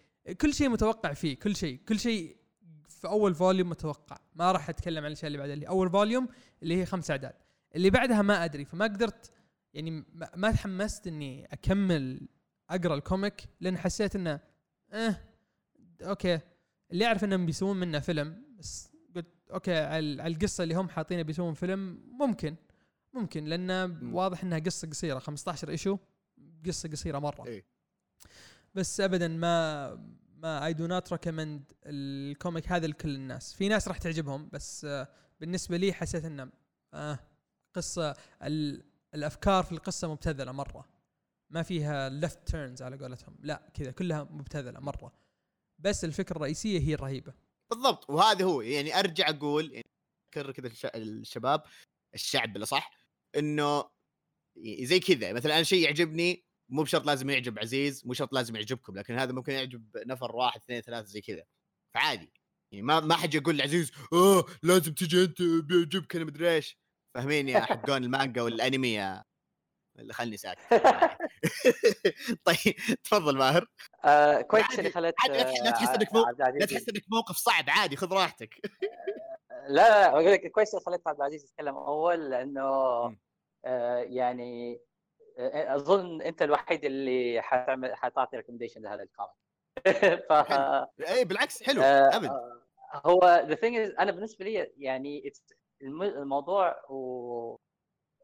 [0.41, 2.37] كل شيء متوقع فيه كل شيء كل شيء
[2.89, 4.19] في أول volume متوقع.
[4.35, 6.29] ما راح أتكلم عن الأشياء اللي بعدها اللي أول volume
[6.63, 7.35] اللي هي خمس أعداد.
[7.75, 9.31] اللي بعدها ما أدري فما قدرت
[9.75, 10.05] يعني
[10.37, 12.29] ما, تحمست إني أكمل
[12.71, 14.41] أقرأ ال comic لأن حسيت إنه
[14.93, 15.17] آه
[16.03, 16.41] okay
[16.93, 21.55] اللي أعرف إنهم بيسوون منه فيلم بس قلت okay على القصة اللي هم حاطينه بيسوون
[21.55, 22.57] فيلم ممكن
[23.13, 25.99] ممكن لأنه واضح إنها قصة قصيرة 15 issue
[26.67, 27.65] قصة قصيرة مرة إيه.
[28.75, 29.95] بس ابدا ما
[30.37, 34.85] ما I do not recommend ال comic هذا لكل الناس في ناس راح تعجبهم بس
[34.85, 35.09] آه،
[35.41, 36.51] بالنسبة لي حسيت إنه
[36.95, 37.19] آه
[37.75, 40.89] قصه ال الأفكار في القصة مبتذلة مرة.
[41.51, 43.37] ما فيها left turns على قولتهم.
[43.41, 45.13] لا كذا كلها مبتذلة مرة.
[45.79, 47.35] بس الفكرة الرئيسية هي الرهيبة.
[47.71, 48.11] بالضبط.
[48.11, 48.61] وهذا هو.
[48.61, 49.85] يعني أرجع أقول يعني
[50.33, 51.63] اكرر كذا الش- الشباب
[52.15, 52.91] الشعب اللي صح
[53.37, 53.85] انه
[54.83, 55.33] زي كذا.
[55.33, 59.33] مثلا أنا شيء يعجبني مو بشرط لازم يعجب عزيز مو شرط لازم يعجبكم لكن هذا
[59.33, 61.45] ممكن يعجب نفر واحد اثنين ثلاثة زي كذا.
[61.95, 62.33] فعادي.
[62.73, 66.79] يعني ما ما حد يقول لعزيز آه لازم تجي أنت بيعجبك أنا مدري إيش.
[67.15, 69.25] فاهمين يا حقون المانجا والانمي يا
[69.99, 70.61] اللي خلني ساكت.
[72.47, 73.67] طيب تفضل ماهر.
[74.05, 74.79] آه كويس.
[74.79, 76.61] اللي خلت لا تح- لا تحس آه، مو- العزيز.
[76.61, 78.55] لا تحس إنك موقف صعب عادي خذ راحتك.
[79.51, 82.63] لا لا أقول لك كويس اللي خليت عبد العزيز يتكلم أول لأنه.
[83.65, 84.81] آه يعني
[85.39, 89.35] آه، أظن أنت الوحيد اللي حتعمل حتعطي recommendation لهذا ال comic
[90.29, 90.33] ف
[91.09, 92.29] I بالعكس حلو آه، أبد.
[92.29, 92.63] آه،
[93.07, 95.55] هو the thing أنا بالنسبة لي يعني it's-
[95.85, 97.57] الموضوع و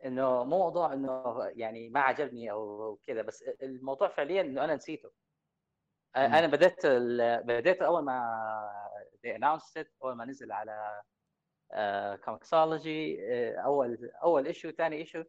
[0.05, 5.11] إنه مو موضوع إنه يعني ما عجبني أو كذا بس الموضوع فعليا إنه أنا نسيته
[6.17, 6.27] آه،.
[6.27, 8.91] أنا بديت ال- بديت أول ما
[9.27, 11.03] they announced it أول ما نزل على
[12.25, 13.18] Comixology
[13.61, 15.25] أول أول issue ثاني issue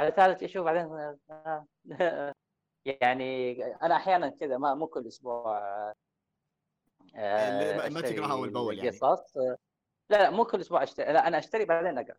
[0.00, 2.34] على ثالث issue بعدين آه،
[2.86, 5.58] يعني أنا أحيانا كذا ما مو كل أسبوع
[7.16, 8.90] آه، اللي ما- تقراها أول بأول يعني.
[8.90, 9.34] قصص
[10.10, 12.16] لا لا مو كل أسبوع اشتري لا أنا أشتري بعدين أقرأ.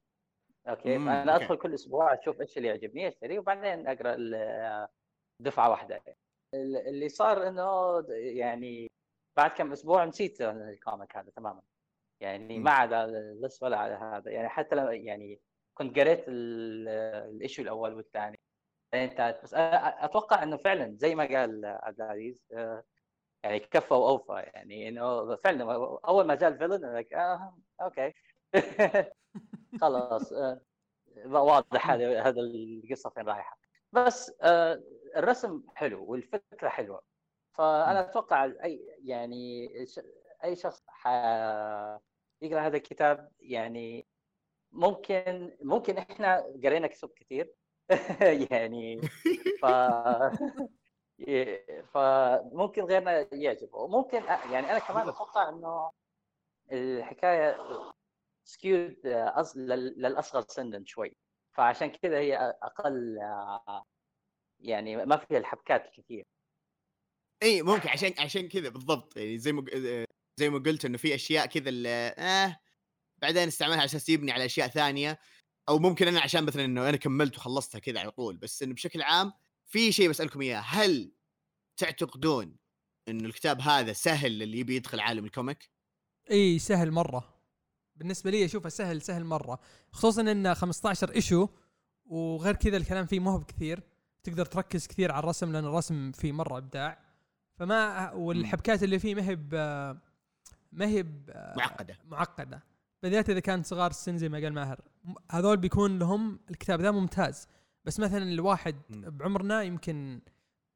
[0.67, 1.43] okay مم، أنا okay.
[1.45, 4.15] أدخل كل أسبوع أشوف إيش اللي يعجبني أشتري وبعدين أقرأ
[5.41, 6.03] دفعة واحدة.
[6.53, 8.91] ال- اللي صار إنه يعني
[9.37, 11.61] بعد كم أسبوع نسيت ال comic هذا تماما.
[12.21, 12.63] يعني مم.
[12.63, 14.31] ما عاد اللس ولا على هذا.
[14.31, 15.39] يعني حتى لو يعني
[15.77, 16.87] كنت قريت ال-
[17.35, 18.39] ال issue الأول والثاني.
[18.93, 19.43] الثالث.
[19.43, 22.83] بس أتوقع إنه فعلا زي ما قال عبد العزيز آه،
[23.45, 25.63] يعني كفى وأوفى يعني إنه فعلا
[26.07, 28.13] أول ما جاء الفيلن آه أوكي.
[29.81, 30.61] خلاص آه،
[31.25, 33.57] واضح هذا هذا القصة فين رايحة.
[33.91, 34.83] بس آه،
[35.15, 37.01] الرسم حلو والفكرة حلوة.
[37.53, 39.69] فأنا أتوقع أي يعني
[40.43, 40.83] أي شخص
[42.41, 44.07] يقرأ هذا الكتاب يعني
[44.71, 47.53] ممكن ممكن إحنا قرينا كتب كثير
[48.51, 49.01] يعني
[49.61, 49.65] ف
[51.93, 55.91] فممكن غيرنا يعجبه وممكن يعني أنا كمان أتوقع إنه
[56.71, 57.57] الحكاية
[58.43, 58.97] سكيود
[59.55, 61.17] للأصغر سنا شوي.
[61.51, 63.83] فعشان كذا هي أقل آه،
[64.59, 66.25] يعني ما فيها الحبكات الكثير.
[67.43, 69.17] إي ممكن عشان عشان كذا بالضبط.
[69.17, 69.65] يعني زي ما
[70.39, 72.59] زي ما قلت إنه في أشياء كذا اللي آه
[73.21, 75.19] بعدين استعملها على أساس يبني على أشياء ثانية.
[75.69, 78.37] أو ممكن أنا عشان مثلا إنه أنا كملت وخلصتها كذا على طول.
[78.37, 79.33] بس إنه بشكل عام
[79.65, 80.63] في شيء بسألكم إياه.
[80.65, 81.11] هل
[81.77, 82.55] تعتقدون
[83.07, 85.69] إنه الكتاب هذا سهل للي يبي يدخل عالم ال comic؟
[86.31, 87.35] إي سهل مرة.
[87.95, 89.59] بالنسبة لي أشوفه سهل سهل مرة.
[89.91, 91.47] خصوصا إنه 15 issue
[92.05, 93.83] وغير كذا الكلام فيه مو بكثير.
[94.23, 97.05] تقدر تركز كثير على الرسم لأن الرسم فيه مرة إبداع.
[97.57, 99.35] فما والحبكات اللي فيه ما هي
[100.71, 101.05] ما هي
[101.57, 101.97] معقدة.
[102.05, 102.63] معقدة.
[103.03, 104.81] بالذات إذا كان صغار السن زي ما قال ماهر.
[105.31, 107.47] هذول بيكون لهم الكتاب ذا ممتاز.
[107.85, 109.17] بس مثلا الواحد مم.
[109.17, 110.21] بعمرنا يمكن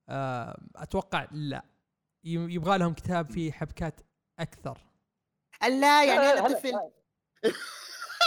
[0.09, 1.63] آه، أتوقع لا.
[2.23, 4.01] يبغى لهم كتاب فيه حبكات
[4.39, 4.77] أكثر.
[5.61, 6.71] لا يعني أنا طفل.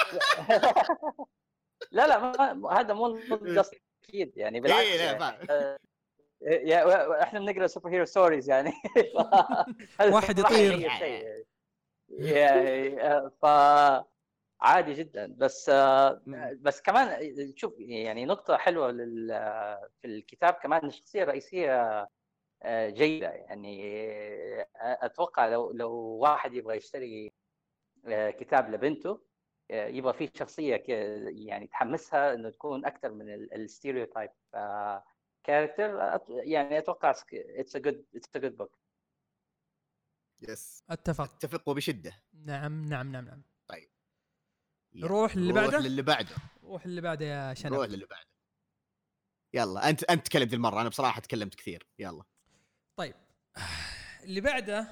[1.93, 2.07] لا.
[2.07, 2.19] لا
[2.55, 3.75] ما هذا مو القصد
[4.05, 5.47] أكيد يعني بالعكس اي لا يعني.
[5.51, 8.73] آه، إحنا بنقرأ superhero stories يعني.
[10.13, 10.89] واحد يطير.
[13.43, 13.47] ف
[14.63, 15.35] عادي جدا.
[15.39, 16.59] بس آه، مم.
[16.63, 19.29] بس كمان شوف يعني نقطة حلوة لل
[20.03, 22.09] في الكتاب كمان الشخصية الرئيسية
[22.63, 23.29] آه، جيدة.
[23.31, 24.01] يعني
[24.63, 27.33] آه، أتوقع لو لو واحد يبغى يشتري
[28.09, 29.21] كتاب لبنته
[29.71, 30.89] يبغى فيه شخصية ك-
[31.29, 34.31] يعني تحمسها إنه تكون أكثر من الستيريوتايب
[35.45, 38.79] character يعني أتوقع it's a good it's a good book
[40.49, 41.25] yes أتفق.
[41.25, 42.13] أتفق وبشدة.
[42.47, 43.43] نعم نعم نعم نعم.
[44.95, 46.35] نروح للي بعده؟ نروح للي بعده.
[46.65, 47.73] روح اللي بعده يا شنب.
[47.73, 48.27] نروح للي بعده.
[49.55, 51.87] يلا أنت أنت تكلم ذي المرة أنا بصراحة تكلمت كثير.
[51.99, 52.23] يلا.
[52.97, 53.15] طيب.
[54.25, 54.89] اللي بعده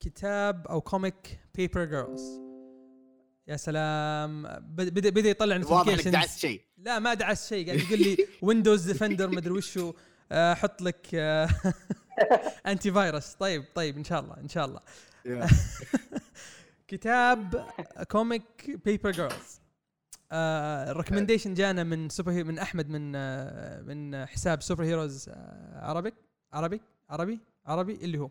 [0.00, 2.40] كتاب أو comic Paper Girls
[3.48, 4.42] يا سلام.
[4.60, 6.08] بد- بدا بدأ يطلع واضح إنك.
[6.08, 6.62] دعست شيء.
[6.78, 7.66] لا ما دعس شيء.
[7.66, 9.94] قاعد يقول لي Windows Defender مدري وشو.
[10.32, 11.48] آه، أحط لك آه،
[12.66, 14.80] antivirus طيب طيب إن شاء الله إن شاء الله.
[16.88, 17.66] كتاب
[18.10, 19.60] comic Paper Girls
[20.32, 25.30] ال recommendation جانا من super he- من أحمد من آه، من حساب Superheroes
[25.74, 26.12] عربي
[26.52, 26.80] عربي
[27.10, 28.30] عربي عربي اللي هو.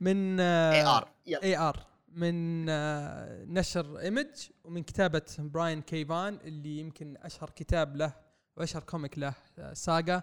[0.00, 1.08] من AR
[1.42, 4.28] AR من آه، نشر Image
[4.64, 5.94] ومن كتابة Brian K.
[5.94, 8.12] Vaughan اللي يمكن أشهر كتاب له
[8.56, 9.34] وأشهر comic له
[9.72, 10.22] Saga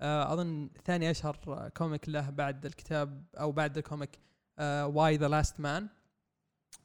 [0.00, 4.18] آه، أظن ثاني أشهر comic له بعد الكتاب أو بعد ال comic
[4.60, 5.88] Y: The Last Man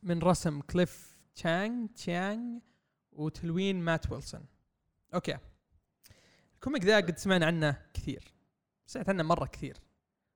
[0.03, 2.59] من رسم Cliff Chiang Chiang
[3.11, 4.45] وتلوين Matt Wilson.
[5.13, 5.37] okay.
[6.53, 8.33] ال comic ذا قد سمعنا عنه كثير.
[8.85, 9.77] سمعت عنه مرة كثير.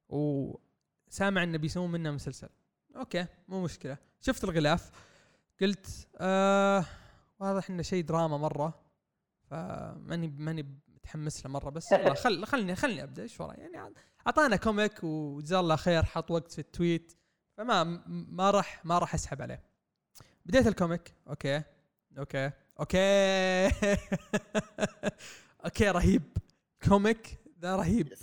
[0.10, 2.50] وسامع إنه بيسوون منه مسلسل.
[2.96, 3.98] okay مو مشكلة.
[4.22, 4.92] شفت الغلاف.
[5.62, 6.86] قلت آه
[7.40, 8.82] واضح إنه شيء دراما مرة.
[9.44, 11.94] فماني ماني متحمس له مرة بس.
[11.94, 13.24] خل خلني خلني أبدأ.
[13.24, 13.94] إيش وراي؟ يعني
[14.28, 17.14] أعطانا comic وجزاه الله خير حط وقت في ال tweet.
[17.58, 19.64] فما ما راح ما راح اسحب عليه.
[20.46, 21.14] بديت ال comic.
[21.30, 21.64] okay.
[22.18, 22.52] okay.
[22.80, 23.68] okay.
[25.66, 26.24] okay رهيب.
[26.88, 28.14] comic ذا رهيب.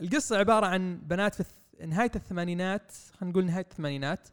[0.00, 1.52] القصة عبارة عن بنات في
[1.86, 4.28] نهاية الثمانينات خلينا نقول نهاية الثمانينات.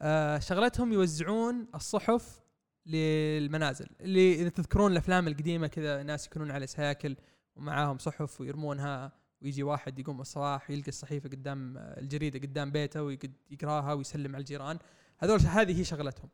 [0.00, 2.40] آه شغلتهم يوزعون الصحف
[2.86, 3.88] للمنازل.
[4.00, 7.16] اللي إذا تذكرون الأفلام القديمة كذا ناس يكونون على سياكل
[7.56, 9.12] ومعاهم صحف ويرمونها.
[9.42, 14.78] ويجي واحد يقوم الصباح ويلقى الصحيفة قدام الجريدة قدام بيته ويقراها ويسلم على الجيران.
[15.18, 16.28] هذول هذه هي شغلتهم.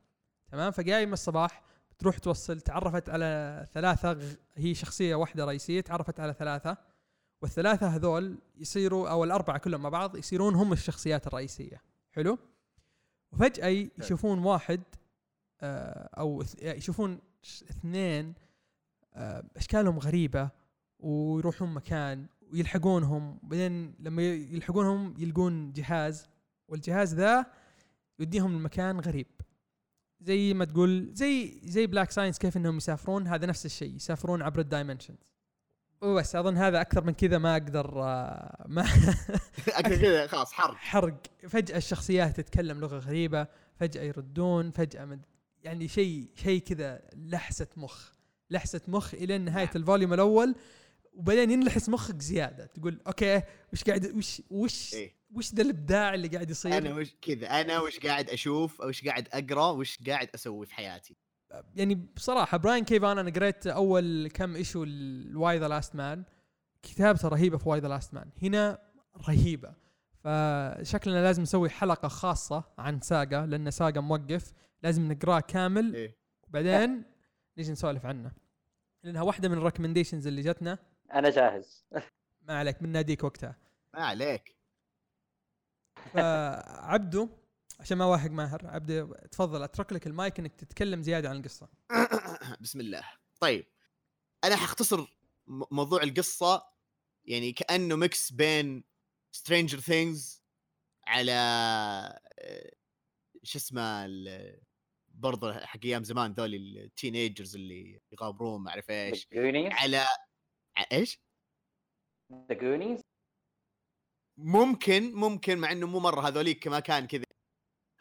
[0.49, 1.63] تمام؟ فقايم الصباح
[1.99, 6.77] تروح توصل تعرفت على ثلاثة هي شخصية واحدة رئيسية تعرفت على ثلاثة.
[7.43, 11.83] والثلاثة هذول يصيروا أو الأربعة كلهم مع بعض يصيرون هم الشخصيات الرئيسية.
[12.13, 12.39] حلو؟
[13.33, 14.83] وفجأة يشوفون واحد
[15.61, 18.35] آه، أو يشوفون اثنين
[19.15, 20.51] آه، أشكالهم غريبة
[20.99, 23.39] ويروحون مكان ويلحقونهم.
[23.43, 26.29] بعدين لما يلحقونهم يلقون جهاز
[26.69, 27.47] والجهاز ذا
[28.19, 29.27] يوديهم لمكان غريب.
[30.21, 34.61] زي ما تقول زي زي Black Science كيف إنهم يسافرون هذا نفس الشيء يسافرون عبر
[34.61, 35.35] ال dimensions
[36.03, 38.83] وبس أظن هذا أكثر من كذا ما أقدر آه، ما
[39.69, 40.75] أكثر كذا خلاص حرق.
[40.75, 41.17] حرق.
[41.49, 45.21] فجأة الشخصيات تتكلم لغة غريبة فجأة يردون فجأة من
[45.63, 48.13] يعني شيء شيء كذا لحسة مخ
[48.51, 49.77] لحسة مخ إلى نهاية نعم.
[49.77, 50.55] ال volume الأول.
[51.15, 52.67] وبعدين ينلحس مخك زيادة.
[52.67, 53.43] تقول okay
[53.73, 57.81] وش قاعد وش وش إيه؟ وش ذا الإبداع اللي قاعد يصير؟ أنا وش كذا أنا
[57.81, 61.17] وش قاعد أشوف وش قاعد أقرأ وش قاعد أسوي في حياتي.
[61.77, 62.93] يعني بصراحة Brian K.
[62.93, 66.25] Vaughan أنا قريت أول كم issue ال Y: The Last Man
[66.83, 68.79] كتابته رهيبة في Y: The Last Man هنا
[69.29, 69.75] رهيبة.
[70.25, 74.53] فشكلنا لازم نسوي حلقة خاصة عن Saga لأن Saga موقف
[74.83, 75.95] لازم نقرأه كامل.
[75.95, 76.17] إيه؟
[76.49, 77.05] وبعدين
[77.59, 78.33] نيجي نسولف عنه.
[79.03, 80.79] لأنها واحدة من ال recommendations اللي جتنا.
[81.13, 81.87] أنا جاهز.
[82.43, 83.57] ما عليك من ناديك وقتها.
[83.95, 84.57] ما عليك.
[86.13, 87.29] فعبدو
[87.81, 91.69] عشان ما واحق ماهر عبد تفضل أترك لك المايك إنك تتكلم زيادة عن القصة.
[92.61, 93.03] بسم الله.
[93.41, 93.67] طيب
[94.45, 95.07] أنا حختصر
[95.47, 96.67] موضوع القصة
[97.25, 98.85] يعني كأنه mix بين
[99.33, 100.43] Stranger Things
[101.07, 101.33] على
[102.39, 102.73] آه،
[103.43, 104.07] شو اسمه
[105.09, 109.29] برضه حق أيام زمان ذول ال teenagers اللي يغامرون ما أعرف إيش.
[109.73, 110.07] على
[110.93, 111.21] إيش؟
[112.33, 113.01] The Goonies
[114.39, 117.25] ممكن ممكن مع إنه مو مرة هذوليك ما كان كذا.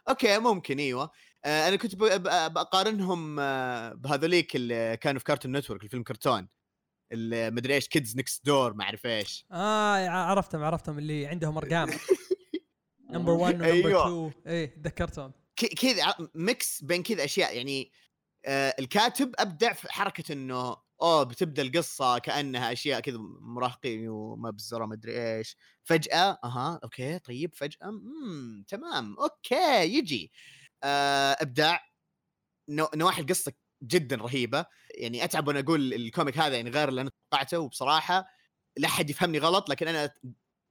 [0.10, 1.12] okay ممكن إيوه.
[1.46, 6.50] آه أنا كنت بقارنهم آه بهذوليك اللي كانوا في Cartoon Network الفيلم كرتون
[7.12, 9.46] المدري إيش Kids Next Door ما أعرف إيش.
[9.52, 11.90] آه عرفتهم عرفتهم اللي عندهم أرقام.
[13.10, 15.34] number 1 ونمبر 2 إيه تذكرتهم
[15.82, 17.58] كذا mix بين كذا أشياء.
[17.58, 17.92] يعني
[18.46, 24.94] آه الكاتب أبدع في حركة إنه أوه بتبدأ القصة كأنها أشياء كذا مراهقين ومبزره ما
[24.94, 25.58] أدري إيش.
[25.84, 29.56] فجأة أها okay طيب فجأة امم تمام okay
[29.98, 30.32] يجي.
[30.84, 31.80] آه إبداع.
[32.96, 34.66] نواحي القصة جدا رهيبة.
[34.96, 38.26] يعني أتعب وأنا أقول ال comic هذا يعني غير اللي أنا توقعته وبصراحة.
[38.78, 40.12] لا أحد يفهمني غلط لكن أنا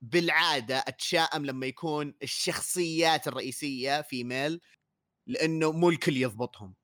[0.03, 4.61] بالعادة أتشائم لما يكون الشخصيات الرئيسية female
[5.29, 6.75] لأنه مو الكل يضبطهم.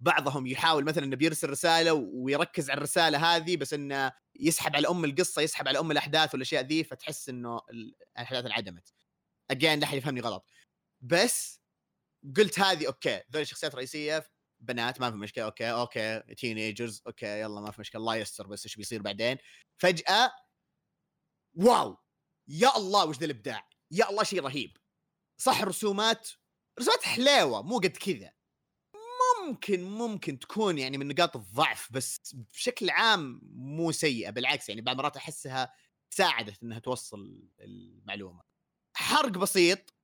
[0.00, 5.04] بعضهم يحاول مثلا إنه بيرسل رسالة ويركز على الرسالة هذه بس إنه يسحب على أم
[5.04, 8.92] القصة يسحب على أم الأحداث والأشياء ذي فتحس إنه الأحداث انعدمت.
[9.50, 10.50] again لا أحد يفهمني غلط.
[11.00, 11.60] بس
[12.36, 13.22] قلت هذه okay.
[13.32, 14.30] ذول الشخصيات الرئيسية
[14.60, 16.20] بنات ما في مشكلة okay okay.
[16.20, 18.00] teenagers okay يلا ما في مشكلة.
[18.00, 19.38] الله يستر بس إيش بيصير بعدين؟
[19.78, 20.32] فجأة
[21.54, 21.96] wow!
[22.48, 24.76] يا الله وش ذا الإبداع؟ يا الله شيء رهيب.
[25.38, 26.28] صح رسومات
[26.80, 28.32] رسومات حلاوه مو قد كذا.
[29.46, 34.96] ممكن ممكن تكون يعني من نقاط الضعف بس بشكل عام مو سيئة بالعكس يعني بعض
[34.96, 35.72] المرات أحسها
[36.10, 38.42] ساعدت إنها توصل المعلومة.
[38.96, 39.94] حرق بسيط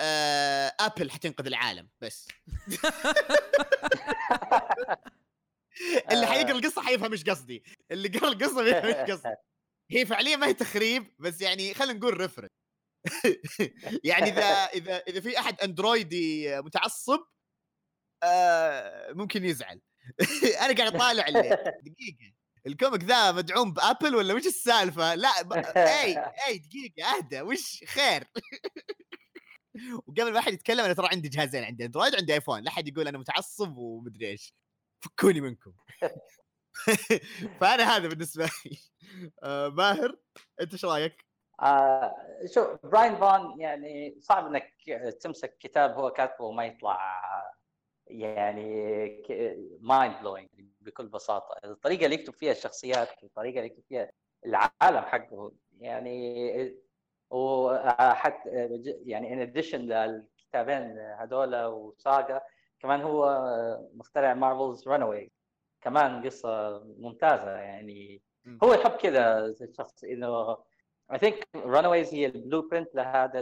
[0.00, 2.28] آه، Apple حتنقذ العالم بس.
[6.10, 7.62] اللي حيقرأ القصة حيفهم إيش قصدي.
[7.90, 9.34] اللي قرأ القصة بيفهم إيش قصدي.
[9.90, 12.50] هي فعليا ما هي تخريب بس يعني خلينا نقول reference
[14.04, 17.20] يعني إذا إذا إذا في أحد اندرويدي متعصب
[18.24, 19.80] آه ممكن يزعل.
[20.62, 21.24] أنا قاعد أطالع
[21.82, 22.34] دقيقة.
[22.66, 25.52] ال comic ذا مدعوم ب Apple ولا وش السالفة؟ لا ب...
[25.76, 28.24] إي إي دقيقة أهدى وش خير؟
[30.06, 32.60] وقبل ما أحد يتكلم أنا ترى عندي جهازين عندي Android وعندي iPhone.
[32.62, 34.54] لا أحد يقول أنا متعصب ومدري إيش.
[35.04, 35.72] فكوني منكم.
[37.60, 38.78] فأنا هذا بالنسبة لي.
[39.42, 40.16] آه ماهر
[40.60, 41.24] أنت إيش رأيك؟
[41.62, 42.14] آه
[42.54, 44.72] شوف Brian Vaughan يعني صعب إنك
[45.20, 46.98] تمسك كتاب هو كاتبه وما يطلع
[48.06, 49.22] يعني
[49.80, 50.48] mind blowing
[50.80, 51.56] بكل بساطة.
[51.64, 54.10] الطريقة اللي يكتب فيها الشخصيات الطريقة اللي يكتب فيها
[54.46, 56.76] العالم حقه يعني
[57.30, 58.48] وحتى
[59.04, 62.40] يعني in addition للكتابين هذول و Saga
[62.80, 63.48] كمان هو
[63.94, 65.32] مخترع Marvel's Runaways
[65.80, 68.22] كمان قصة ممتازة يعني.
[68.64, 70.56] هو يحب كذا الشخص إنه
[71.12, 73.40] I think Runaways هي ال blueprint لهذا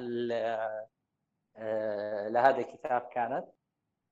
[1.57, 3.45] آه، لهذا الكتاب كانت.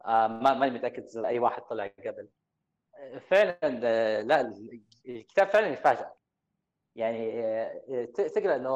[0.05, 2.29] آه، ما ماني متأكد إذا أي واحد طلع قبل.
[3.21, 4.55] فعلا آه، لا
[5.07, 6.07] الكتاب فعلا يفاجئ
[6.97, 7.33] يعني
[8.07, 8.69] تقرأ إنه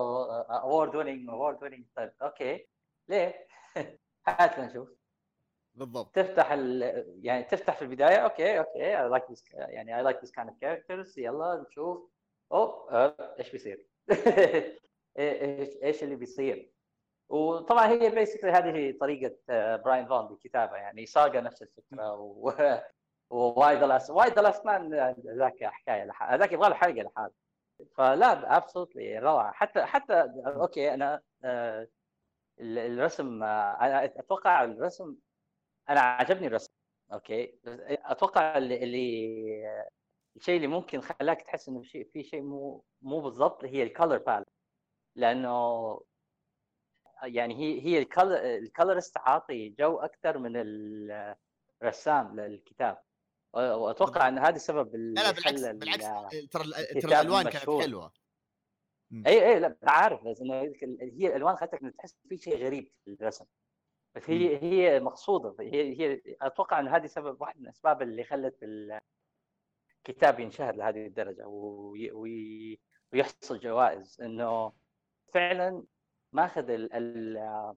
[0.50, 2.66] award winning award winning طيب okay.
[3.08, 3.46] ليه؟
[4.28, 4.88] هات نشوف
[5.74, 6.14] بالضبط.
[6.14, 6.82] تفتح ال...
[7.22, 8.16] يعني تفتح في البداية.
[8.16, 8.86] okay okay.
[8.86, 12.10] I like this يعني I like this kind of characters يلا نشوف.
[12.52, 12.90] أوه
[13.38, 13.86] إيش بيصير؟
[15.18, 16.73] إيش إيش اللي بيصير؟
[17.28, 19.36] وطبعا هي basically هذه طريقة
[19.76, 22.52] Brian Vaughan بالكتابه يعني Saga نفس الفكرة و
[23.30, 24.94] و Y: The Last Y: The Last Man
[25.38, 27.30] ذاك حكاية لحال ذاك يبغى له حلقة لحال
[27.96, 29.52] فلا absolutely روعة.
[29.52, 31.88] حتى حتى okay أنا آه،
[32.60, 35.16] الرسم آه، أنا أتوقع الرسم
[35.88, 36.72] أنا عجبني الرسم
[37.12, 37.58] okay.
[37.66, 38.84] أتوقع اللي,
[40.36, 44.46] الشيء اللي ممكن خلاك تحس إنه في شيء مو مو بالضبط هي ال color palette
[45.16, 46.00] لأنه
[47.24, 48.06] يعني هي هي
[48.58, 50.52] ال colorist عاطي جو أكثر من
[51.82, 53.02] الرسام للكتاب.
[53.52, 56.04] وأتوقع إن هذا السبب اللي لا بالعكس بالعكس
[56.50, 58.12] ترى ترى الألوان كانت حلوة.
[59.26, 60.54] إي إي لا عارف بس إنه
[61.00, 63.44] هي الألوان خلتك تحس في شيء غريب في الرسم.
[64.14, 68.58] بس هي هي مقصودة هي هي أتوقع ان هذه سبب واحد من الأسباب اللي خلت
[70.08, 72.80] الكتاب ينشهر لهذه الدرجة وي وي
[73.12, 74.20] ويحصل جوائز.
[74.20, 74.72] إنه
[75.32, 75.84] فعلا
[76.34, 77.74] ماخذ ال ال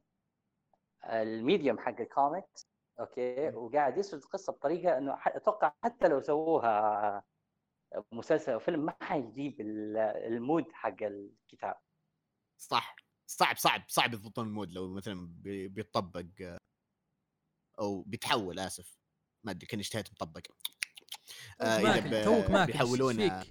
[1.04, 2.68] ال medium حق ال comics
[3.00, 7.24] okay وقاعد يسرد القصة بطريقة إنه أتوقع حتى لو سووها
[8.12, 11.76] مسلسل أو فيلم ما حيجيب ال mood حق الكتاب.
[12.58, 12.96] صح.
[13.28, 15.28] صعب صعب صعب يضبطون ال mood لو مثلا
[15.70, 16.58] بيطبق
[17.80, 18.98] أو بيتحول آسف.
[19.44, 20.42] ما أدري كان اشتهيت مطبق.
[21.62, 23.44] آه إذا توك ما بيحولون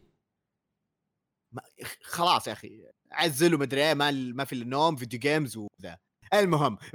[2.02, 2.92] خلاص يا أخي.
[3.12, 5.98] عزلوا مدري إيه ما ما في النوم فيديو جيمز وذا.
[6.34, 6.78] المهم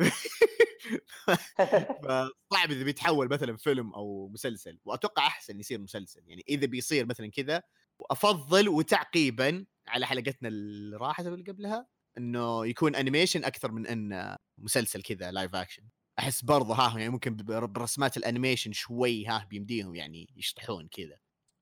[2.03, 6.21] فصعب إذا بيتحول مثلا فيلم أو مسلسل وأتوقع أحسن يصير مسلسل.
[6.27, 7.63] يعني إذا بيصير مثلا كذا
[7.99, 11.87] وافضل وتعقيبا على حلقتنا اللي راحت اللي قبلها
[12.17, 15.83] إنه يكون انيميشن أكثر من إن مسلسل كذا لايف اكشن
[16.19, 21.17] أحس برضه ها يعني ممكن برسمات ال animation شوي ها بيمديهم يعني يشطحون كذا.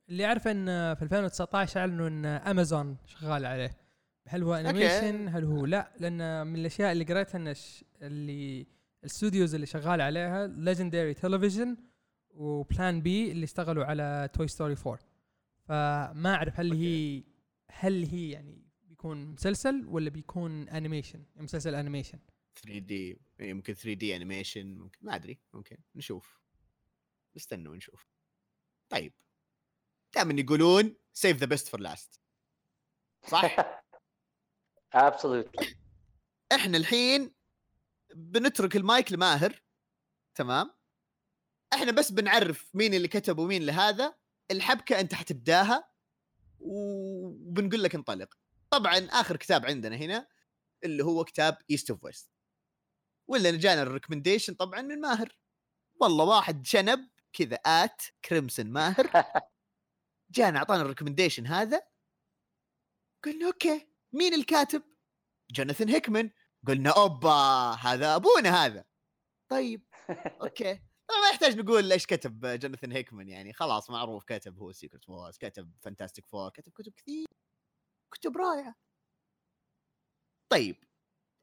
[0.10, 3.89] اللي اعرف إن في 2019 إعلنوا إن امازون شغال عليه.
[4.30, 7.56] هل هو animation هل هو لا؟ لأن من الأشياء اللي قريتها إن
[8.02, 8.68] اللي
[9.04, 11.78] ال studios اللي شغال عليها Legendary تلفزيون
[12.30, 15.00] و Plan B اللي اشتغلوا على Toy Story 4
[15.68, 17.24] فما أعرف هل هي
[17.72, 22.20] هل هي يعني بيكون مسلسل ولا بيكون animation مسلسل animation
[22.56, 25.78] 3D يمكن 3D animation ممكن ما أدري ممكن.
[25.96, 26.40] نشوف.
[27.36, 28.08] نستنى ونشوف.
[28.90, 29.14] طيب.
[30.16, 32.20] دائما يقولون save the best for last
[33.28, 33.56] صح؟
[34.94, 35.76] absolutely
[36.52, 37.34] إحنا الحين
[38.16, 39.64] بنترك المايك لماهر.
[40.36, 40.72] تمام؟
[41.74, 44.16] إحنا بس بنعرف مين اللي كتب ومين لهذا
[44.52, 45.90] الحبكة أنت حتبداها
[46.60, 48.34] وبنقول لك انطلق.
[48.70, 50.28] طبعا آخر كتاب عندنا هنا
[50.84, 52.30] اللي هو كتاب East of West
[53.28, 55.38] ولا جانا ال recommendation طبعا من ماهر.
[56.02, 59.12] والله واحد شنب كذا at crimson ماهر.
[60.36, 61.82] جانا أعطانا ال recommendation هذا.
[63.24, 63.89] قلنا okay.
[64.14, 64.84] مين الكاتب؟
[65.52, 66.32] جوناثان هيكمان.
[66.68, 67.30] قلنا أوبا
[67.72, 68.86] هذا أبونا هذا.
[69.52, 69.86] طيب
[70.44, 70.74] okay.
[71.10, 73.54] ما يحتاج نقول إيش كتب جوناثان هيكمان يعني.
[73.54, 77.26] خلاص معروف كتب هو Secret Wars كتب Fantastic Four كتب كتب كثير.
[78.14, 78.76] كتب رائعة.
[80.52, 80.76] طيب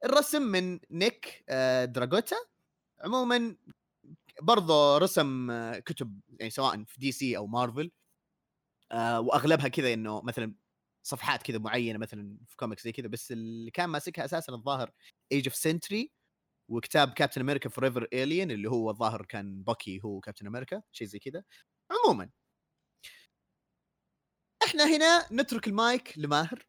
[0.05, 2.37] الرسم من نيك آه، دراغوتا.
[3.01, 3.57] عموما
[4.43, 7.91] برضه رسم آه، كتب يعني سواء في DC أو مارفل
[8.93, 10.55] آه، وأغلبها كذا إنه مثلا
[11.07, 14.91] صفحات كذا معينة مثلا في كوميكس زي كذا بس اللي كان ماسكها أساسا الظاهر
[15.33, 16.13] Age of Sentry
[16.71, 21.19] وكتاب كابتن أمريكا Forever Allies اللي هو الظاهر كان باكي هو كابتن أمريكا شيء زي
[21.19, 21.45] كذا.
[21.91, 22.31] عموما
[24.65, 26.67] إحنا هنا نترك المايك لماهر.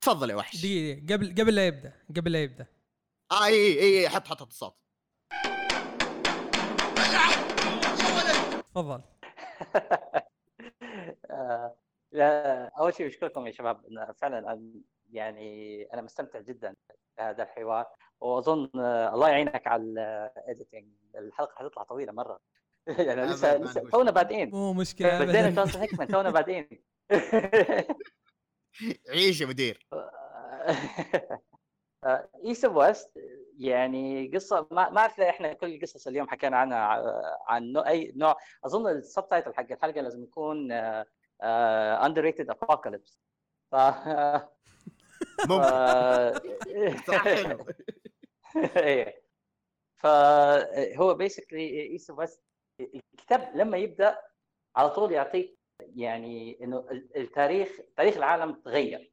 [0.00, 0.56] تفضل يا وحش.
[0.56, 2.66] دقيقة قبل قبل لا يبدأ قبل لا يبدأ.
[3.32, 4.76] آه إي إي إي حط حط حط الصوت.
[8.74, 9.02] تفضل.
[11.30, 11.76] آه،
[12.12, 13.80] لا أول شيء بشكركم يا شباب.
[14.16, 14.70] فعلا
[15.10, 16.76] يعني أنا مستمتع جدا
[17.18, 17.86] بهذا الحوار
[18.20, 18.70] وأظن
[19.14, 19.82] الله يعينك على
[20.36, 22.40] ال editing الحلقة حتطلع طويلة مرة.
[22.86, 24.50] يعني لسه لسه تونا بادئين.
[24.50, 25.50] مو مشكلة بدينا.
[25.50, 26.68] جوناثان هيكمان تونا بادئين.
[29.08, 29.86] عيش يا مدير.
[32.44, 33.10] East West
[33.58, 36.78] يعني قصة ما ما اعرف إحنا كل القصص اليوم حكينا عنها
[37.46, 38.36] عن نوع أي نوع.
[38.64, 40.72] أظن ال subtitle حق الحلقة لازم يكون
[42.06, 43.20] underrated apocalypse
[43.70, 43.74] ف
[45.48, 46.96] ممكن.
[47.06, 47.66] صراحة حلو.
[48.76, 49.22] إيه.
[49.96, 52.42] فهو basically East West
[52.80, 54.18] الكتاب لما يبدأ
[54.76, 55.58] على طول يعطيك
[55.96, 59.12] يعني إنه ال- التاريخ تاريخ العالم تغير.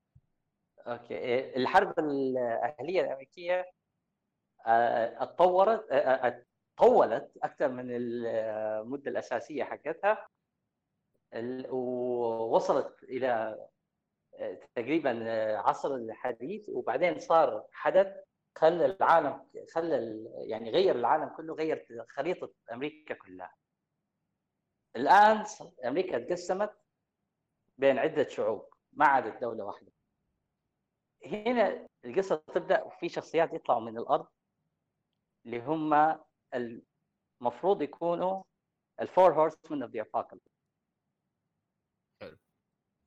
[0.87, 1.17] okay.
[1.17, 3.71] إيه، الحرب الأهلية الأمريكية
[4.67, 6.45] آه، اتطورت آه، آه،
[6.77, 10.27] طولت أكثر من المدة الأساسية حقتها.
[11.69, 13.57] ووصلت إلى
[14.39, 18.23] آه، تقريبا آه، عصر الحديث وبعدين صار حدث
[18.57, 23.55] خلى العالم خلى يعني غير العالم كله غير خريطة أمريكا كلها
[24.95, 25.45] الآن
[25.85, 26.73] أمريكا تقسمت
[27.77, 29.91] بين عدة شعوب ما عادت دولة واحدة
[31.25, 34.27] هنا القصة تبدأ وفي شخصيات يطلعوا من الأرض
[35.45, 36.19] اللي هم
[37.41, 38.43] المفروض يكونوا
[39.01, 40.39] الفور هورسمن أوف ذا.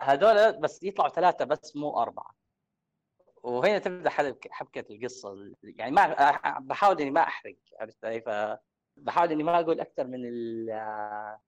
[0.03, 2.34] هذول بس يطلعوا ثلاثة بس مو أربعة.
[3.42, 4.11] وهنا تبدأ
[4.50, 5.53] حبكة القصة.
[5.62, 6.14] يعني ما
[6.59, 11.38] بحاول إني ما أحرق عرفت علي؟ فبحاول إني ما أقول أكثر من ال-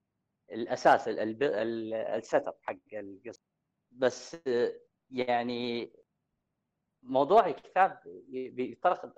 [0.52, 3.42] الأساس ال setup حق القصة.
[3.90, 4.36] بس
[5.10, 5.92] يعني
[7.02, 9.12] موضوع الكتاب بيطرق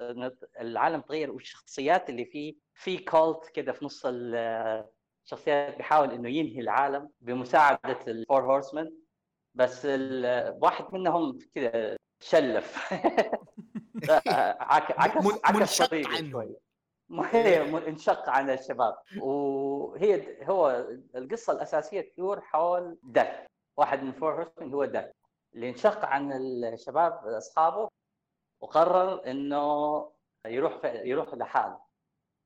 [0.60, 7.10] العالم تغير والشخصيات اللي فيه في cult كده في نص الشخصيات بيحاول إنه ينهي العالم
[7.20, 8.92] بمساعدة ال four horsemen
[9.56, 9.84] بس
[10.60, 12.76] واحد منهم كده شلف.
[14.60, 15.24] عك- عكس
[15.62, 15.78] عكس.
[16.30, 16.56] شوي.
[17.32, 18.94] هي من- انشق عن الشباب.
[19.20, 20.86] وهي هو
[21.16, 23.46] القصة الأساسية تدور حول دث
[23.76, 25.10] واحد من فور هورسمان هو دث
[25.54, 26.32] اللي انشق عن
[26.64, 27.88] الشباب أصحابه
[28.60, 29.66] وقرر إنه
[30.46, 31.78] يروح يروح لحاله.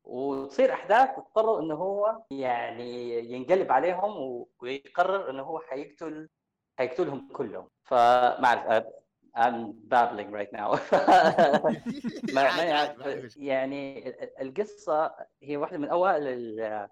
[0.05, 6.29] وتصير أحداث تضطر إنه هو يعني ينقلب عليهم ويقرر إنه هو حيقتل
[6.81, 8.85] حيقتلهم كلهم فما أعرف
[9.37, 10.69] I'm babbling right now
[12.35, 12.43] ما
[13.25, 13.31] مشكلة.
[13.37, 14.09] يعني
[14.41, 16.89] القصة هي واحدة من أوائل ال-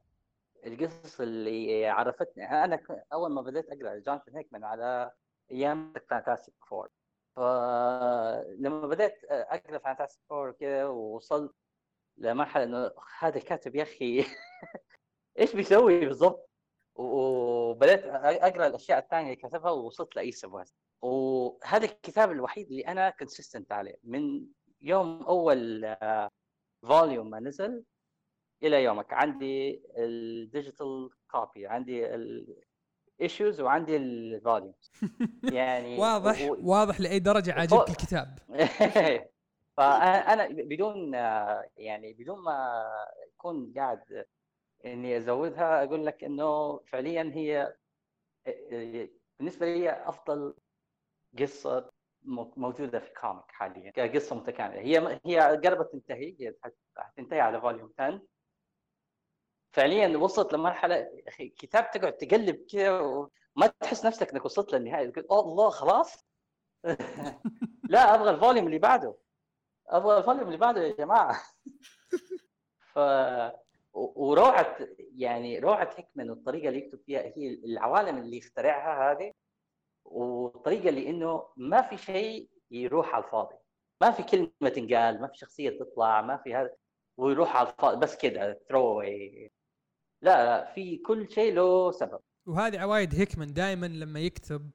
[0.66, 5.10] القصص اللي عرفتني أنا ك- أول ما بديت أقرأ جوناثان هيكمان على
[5.50, 6.88] أيام Fantastic Four
[7.36, 11.54] فلما بديت أقرأ Fantastic Four كذا ووصلت
[12.18, 14.24] لمرحلة إنه هذا الكاتب يا أخي
[15.38, 16.47] إيش بيسوي بالضبط؟
[16.98, 18.04] وبدأت
[18.42, 23.94] أقرأ الأشياء الثانية اللي كتبها ووصلت of West وهذا الكتاب الوحيد اللي أنا consistent عليه.
[24.04, 24.46] من
[24.80, 25.96] يوم أول
[26.82, 27.84] volume ما نزل
[28.62, 29.12] إلى يومك.
[29.12, 32.06] عندي ال digital copy عندي
[33.20, 34.92] ال issues وعندي الفوليومز
[35.52, 38.38] يعني واضح و- واضح لأي درجة عاجبك الكتاب.
[39.76, 41.14] فانا بدون
[41.76, 42.84] يعني بدون ما
[43.36, 44.24] أكون قاعد
[44.84, 47.76] إني أزودها أقول لك إنه فعليا هي
[49.38, 50.54] بالنسبة لي أفضل
[51.38, 51.90] قصة
[52.56, 54.80] موجودة في comic حاليا كقصة متكاملة.
[54.80, 56.54] هي هي قربت تنتهي هي
[56.96, 58.22] حتنتهي على volume 10
[59.72, 65.10] فعليا وصلت لمرحلة أخي كتاب تقعد تقلب كذا وما تحس نفسك إنك وصلت للنهاية.
[65.10, 66.26] تقول "أوه الله خلاص؟
[67.90, 69.14] لا أبغى ال volume اللي بعده.
[69.88, 71.42] أبغى الفوليوم اللي بعده يا جماعة.
[72.94, 72.98] ف
[74.16, 74.76] وروعة
[75.16, 79.32] يعني روعة هيكمان والطريقة اللي يكتب فيها هي العوالم اللي اخترعها هذه
[80.04, 83.54] والطريقة اللي إنه ما في شيء يروح على الفاضي.
[84.00, 86.70] ما في كلمة تنقال ما في شخصية تطلع ما في هذا
[87.18, 92.20] ويروح على الفاضي بس كذا ثرو لا لا في كل شيء له سبب.
[92.46, 94.70] وهذه عوايد هيكمان دائما لما يكتب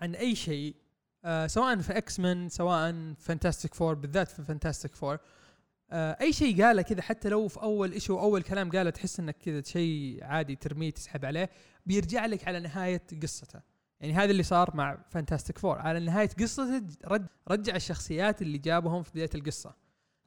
[0.00, 0.76] عن أي شيء
[1.24, 5.18] آه سواء في X-Men سواء Fantastic Four بالذات في Fantastic Four
[5.90, 9.36] آه أي شيء قاله كذا حتى لو في أول issue أول كلام قاله تحس إنك
[9.38, 11.50] كذا شيء عادي ترميه تسحب عليه
[11.86, 13.60] بيرجع لك على نهاية قصته.
[14.00, 19.02] يعني هذا اللي صار مع Fantastic Four على نهاية قصته رد رجع الشخصيات اللي جابهم
[19.02, 19.74] في بداية القصة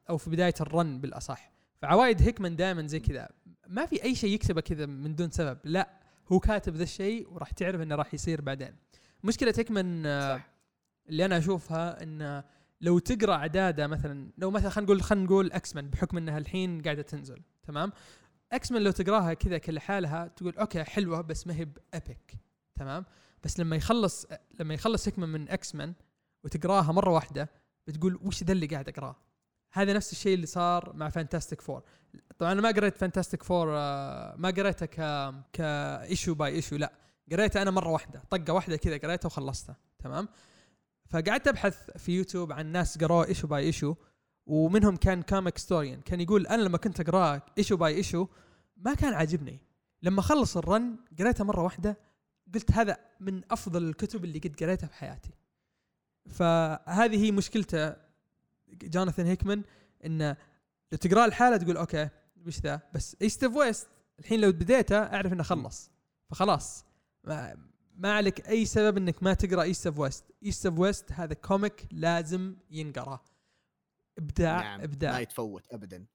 [0.09, 1.51] أو في بداية ال run بالأصح.
[1.81, 3.29] فعوايد هيكمان دائما زي كذا.
[3.67, 5.59] ما في أي شيء يكتبه كذا من دون سبب.
[5.63, 5.89] لا
[6.31, 8.75] هو كاتب ذا الشيء وراح تعرف إنه راح يصير بعدين.
[9.23, 10.49] مشكلة هيكمان آه، صح.
[11.09, 12.43] اللي أنا أشوفها ان
[12.81, 17.01] لو تقرأ اعداده مثلا لو مثلا خلينا نقول خلينا نقول X-Men بحكم إنها الحين قاعدة
[17.01, 17.91] تنزل تمام؟
[18.51, 22.33] X-Men لو تقراها كذا كلحالها تقول okay حلوة بس ما هي بابيك
[22.75, 23.05] تمام؟
[23.43, 24.25] بس لما يخلص
[24.59, 25.93] لما يخلص هيكمان من X-Men
[26.43, 27.49] وتقراها مرة واحدة
[27.87, 29.15] بتقول وش ذا اللي قاعد أقراه؟
[29.71, 31.83] هذا نفس الشيء اللي صار مع Fantastic Four
[32.39, 34.95] طبعا أنا ما قريت Fantastic Four آه، ما قريته ك
[35.53, 35.61] ك
[36.09, 36.93] issue by issue لا
[37.31, 40.27] قريته أنا مرة واحدة طقة واحدة كذا قريته وخلصته تمام؟
[41.09, 43.95] فقعدت أبحث في يوتيوب عن ناس قروه issue by issue
[44.45, 48.27] ومنهم كان Comicstorian كان يقول أنا لما كنت أقراه issue by issue
[48.77, 49.59] ما كان عاجبني.
[50.01, 51.97] لما خلص ال run قريته مرة واحدة
[52.53, 55.31] قلت هذا من أفضل الكتب اللي قد قريتها في حياتي.
[56.29, 57.95] فهذه هي مشكلته
[58.69, 59.63] جوناثان هيكمان
[60.05, 60.37] إنه
[60.91, 62.09] لو تقرأه لحاله تقول okay
[62.47, 63.87] وش ذا؟ بس East of West
[64.19, 65.91] الحين لو بديته أعرف إنه خلص.
[66.29, 66.85] فخلاص
[67.99, 71.87] ما, عليك أي سبب إنك ما تقرأ East of West East of West هذا comic
[71.91, 73.19] لازم ينقرأ.
[74.17, 75.11] إبداع نعم إبداع.
[75.11, 76.05] ما يتفوت ابدا.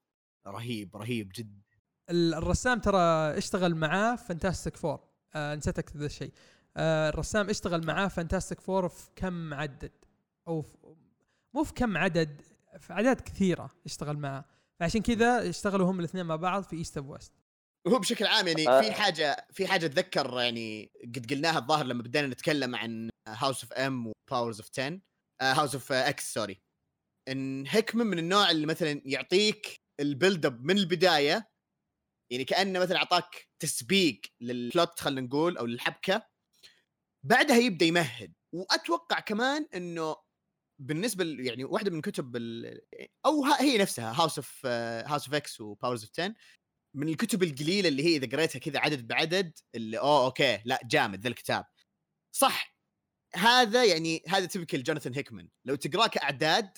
[0.47, 1.61] رهيب رهيب جدا
[2.09, 2.97] ال- الرسام ترى
[3.37, 4.99] اشتغل معاه Fantastic Four
[5.33, 6.33] آه نسيت اكتب ذا الشيء
[6.77, 9.91] آه الرسام اشتغل معاه Fantastic Four في كم عدد؟
[10.47, 10.77] أو في
[11.53, 12.41] مو في كم عدد
[12.79, 14.45] في أعداد كثيرة اشتغل معاه.
[14.79, 17.33] فعشان كذا اشتغلوا هم الاثنين مع بعض في East of West
[17.87, 18.81] وهو بشكل عام يعني آه.
[18.81, 23.73] في حاجة في حاجة أتذكر يعني قد قلناها الظاهر لما بدينا نتكلم عن House of
[23.73, 24.99] M و Powers of 10
[25.41, 26.61] House of X sorry
[27.27, 31.49] إن هيكمان من النوع اللي مثلا يعطيك ال build up من البداية
[32.31, 36.27] يعني كأنه مثلا أعطاك تسبيق لل plot خلينا نقول أو للحبكة
[37.25, 38.33] بعدها يبدأ يمهد.
[38.55, 40.15] وأتوقع كمان إنه
[40.81, 42.81] بالنسبة يعني واحدة من كتب ال-
[43.25, 46.35] أو هي نفسها House of House of X و Powers of 10
[46.95, 51.21] من الكتب القليلة اللي هي إذا قريتها كذا عدد بعدد اللي اوه okay لا جامد
[51.21, 51.65] ذا الكتاب.
[52.35, 52.75] صح.
[53.35, 56.77] هذا يعني هذا typical جوناثان هيكمان لو تقراه كأعداد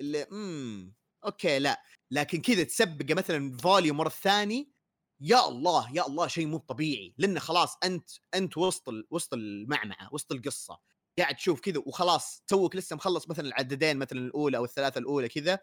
[0.00, 0.94] اللي امم
[1.24, 1.82] okay لا.
[2.10, 4.72] لكن كذا تسبقه مثلا volume ورا الثاني
[5.20, 7.14] يا الله يا الله شيء مو طبيعي.
[7.18, 9.06] لأنه خلاص أنت أنت وسط ال...
[9.10, 10.78] وسط المعمعة وسط القصة.
[11.18, 15.58] قاعد تشوف كذا وخلاص توك لسه مخلص مثلا العددين مثلا الأولى أو الثلاثة الأولى كذا.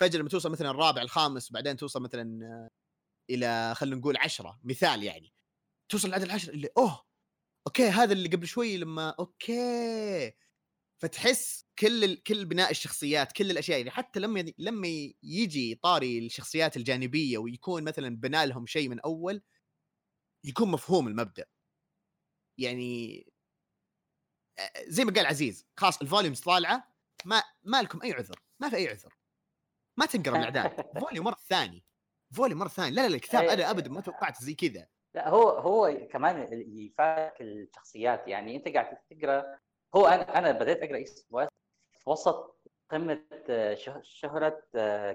[0.00, 2.70] فجأة لما توصل مثلا الرابع الخامس وبعدين توصل مثلا آه،
[3.30, 5.32] إلى خلينا نقول عشرة مثال يعني.
[5.88, 7.04] توصل لعدد العشرة اللي أوه!
[7.66, 10.32] okay هذا اللي قبل شوي لما okay!
[10.98, 12.22] فتحس كل ال...
[12.22, 14.88] كل بناء الشخصيات كل الأشياء يعني حتى لما لما
[15.22, 19.42] يجي طاري الشخصيات الجانبية ويكون مثلا بنى لهم شيء من أول
[20.44, 21.44] يكون مفهوم المبدأ.
[22.58, 23.24] يعني
[24.86, 26.94] زي ما قال عزيز خلاص الفوليومز طالعة
[27.24, 29.16] ما ما لكم أي عذر ما في أي عذر.
[29.98, 31.84] ما تنقرا الاعداد فوليوم مرة ثاني.
[32.34, 33.52] فوليوم مرة ثاني لا لا الكتاب إيه.
[33.52, 34.86] أنا ابدا ما توقعت زي كذا.
[35.14, 38.28] لا هو هو كمان يفاك الشخصيات.
[38.28, 39.58] يعني أنت قاعد تقرأ
[39.96, 41.50] هو أنا أنا بديت أقرأ East West
[41.92, 44.62] في وسط قمة آه، شه- شهرة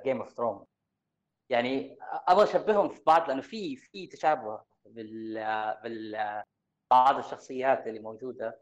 [0.04, 0.66] Game of Thrones
[1.50, 1.98] يعني
[2.28, 5.34] أبغى أشبههم في بعض لأنه في في تشابه بال
[5.84, 6.44] بال
[6.92, 8.60] بعض الشخصيات اللي موجودة.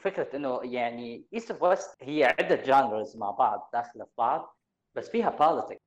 [0.00, 4.58] فكرة إنه يعني East of West هي عدة genres مع بعض داخلة في بعض
[4.94, 5.83] بس فيها politics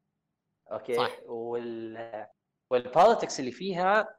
[0.71, 1.17] okay؟ صح.
[1.25, 2.27] وال
[2.69, 4.17] وال politics اللي فيها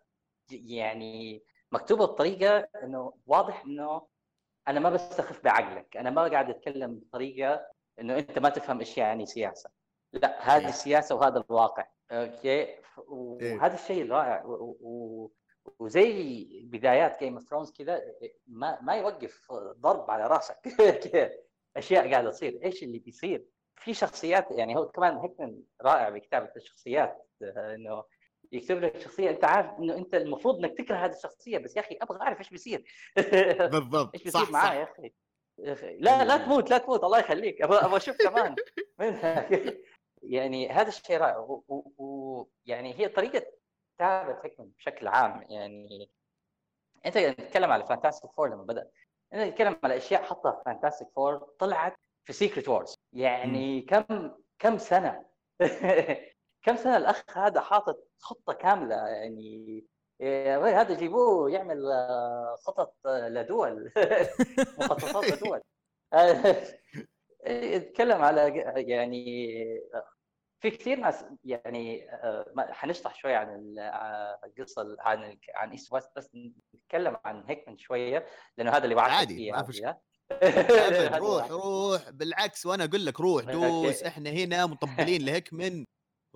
[0.50, 1.42] يعني
[1.72, 4.06] مكتوبة بطريقة إنه واضح إنه
[4.68, 7.66] أنا ما بستخف بعقلك أنا ما قاعد أتكلم بطريقة
[8.00, 9.70] إنه أنت ما تفهم إيش يعني سياسة.
[10.12, 10.68] لا هذه إيه.
[10.68, 11.86] السياسة وهذا الواقع.
[12.10, 14.44] okay؟ ف- وهذا الشيء الرائع.
[14.44, 15.32] و- و-
[15.78, 18.00] وزي بدايات Game of Thrones كذا
[18.46, 20.58] ما ما يوقف ضرب على رأسك.
[21.76, 22.60] أشياء قاعدة تصير.
[22.64, 23.44] إيش اللي بيصير؟
[23.80, 28.04] في شخصيات يعني هو كمان هيكمان رائع بكتابة الشخصيات آه، إنه
[28.52, 29.30] يكتب لك شخصية.
[29.30, 32.50] أنت عارف إنه أنت المفروض إنك تكره هذه الشخصية بس يا أخي أبغى أعرف إيش
[32.50, 32.84] بيصير.
[33.72, 35.12] بالضبط إيش بيصير معاه يا أخي؟
[35.98, 37.62] لا لا تموت لا تموت الله يخليك.
[37.62, 38.56] أبغى أبغى أشوف كمان.
[40.22, 41.60] يعني هذا الشيء رائع
[41.98, 43.46] ويعني هي طريقة
[43.96, 45.44] كتابة هيكمان بشكل عام.
[45.50, 46.10] يعني
[47.06, 48.90] أنت تتكلم على Fantastic Four لما بدأ.
[49.32, 54.78] أنت تتكلم على أشياء حطها في Fantastic Four طلعت في Secret Wars يعني كم كم
[54.78, 55.24] سنة؟
[56.64, 59.84] كم سنة الأخ هذا حاطط خطة كاملة يعني؟
[60.56, 63.92] ولد هذا جيبوه يعمل آه، خطط آه، لدول.
[64.78, 65.60] مخططات لدول.
[67.46, 69.44] يتكلم على يعني
[70.60, 73.78] في كثير ناس يعني آه، ما- حنشرح شوي عن ال-
[74.44, 76.30] القصة ال- عن عن ايست ويست بس
[76.74, 78.26] نتكلم عن هيكمان شوية
[78.58, 79.72] لأنه هذا اللي وعدت عادي، فيه ما هذه، في
[81.24, 81.50] روح.
[81.50, 82.10] روح.
[82.10, 83.44] بالعكس وأنا أقول لك روح.
[83.44, 84.02] دوس.
[84.02, 85.84] إحنا هنا مطبلين لهيكمن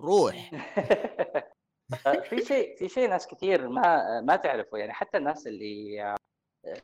[0.01, 0.51] روح.
[2.29, 4.77] في شيء في شيء ناس كثير ما ما تعرفه.
[4.77, 6.15] يعني حتى الناس اللي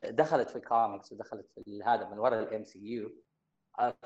[0.03, 3.11] دخلت في الكوميكس ودخلت في هذا من وراء ال MCU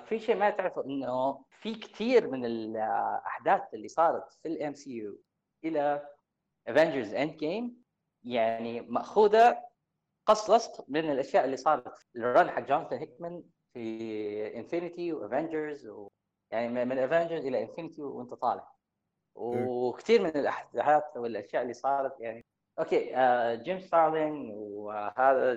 [0.05, 5.19] في شيء ما تعرفه إنه في كثير من الاحداث اللي صارت في ال MCU
[5.65, 6.09] إلى
[6.67, 7.83] Avengers Endgame
[8.23, 9.63] يعني مأخوذة
[10.25, 12.07] قص لصق من الأشياء اللي صارت.
[12.15, 13.43] ال run حق جوناثان هيكمان
[13.73, 16.09] في Infinity و Avengers و...
[16.51, 18.73] يعني من Avengers إلى Infinity وأنت طالع.
[19.35, 22.45] وكثير من الأحداث والأشياء اللي صارت يعني.
[22.79, 25.53] أوكي آه جيم ستارلينج وهذا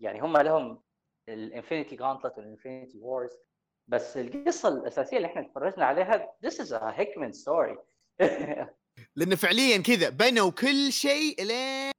[0.00, 0.82] يعني هم لهم
[1.28, 3.38] ال Infinity Gauntlet وال Infinity Wars
[3.88, 7.76] بس القصة الأساسية اللي إحنا تفرجنا عليها this is a Hickman story.
[9.16, 11.89] لأنه فعليا كذا بنوا كل شيء لين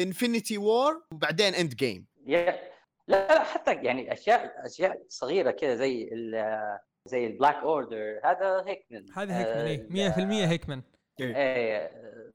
[0.00, 2.72] Infinity War وبعدين Endgame لا
[3.08, 9.06] لا حتى يعني أشياء أشياء صغيرة كذا زي ال زي ال Black Order هذا هيكمان
[9.16, 10.10] هذا هيكمان إيه.
[10.46, 10.82] 100% هيكمان
[11.20, 11.36] إيه.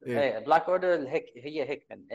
[0.08, 2.08] إيه Black Order هي هيكمان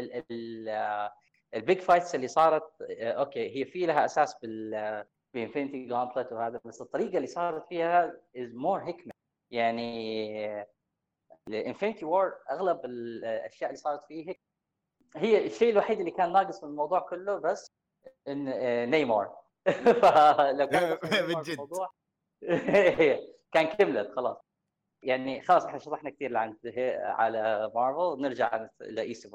[1.55, 5.05] ال big fights اللي صارت آه، أوكي هي في لها أساس بال
[5.35, 9.13] بانفنتي جامبلت وهذا بس الطريقة اللي صارت فيها از مور هيكمان
[9.51, 10.67] يعني
[11.49, 14.41] الانفنتي وور أغلب الأشياء اللي صارت فيه هيك
[15.17, 17.73] هي الشيء الوحيد اللي كان ناقص من الموضوع كله بس
[18.29, 19.37] إن آه، نيمار.
[20.03, 20.99] فلو كان
[21.43, 21.59] جد.
[23.53, 24.37] كان كملت خلاص.
[25.03, 26.57] يعني خلاص إحنا شرحنا كثير عن
[27.01, 29.31] على مارفل نرجع لاي سي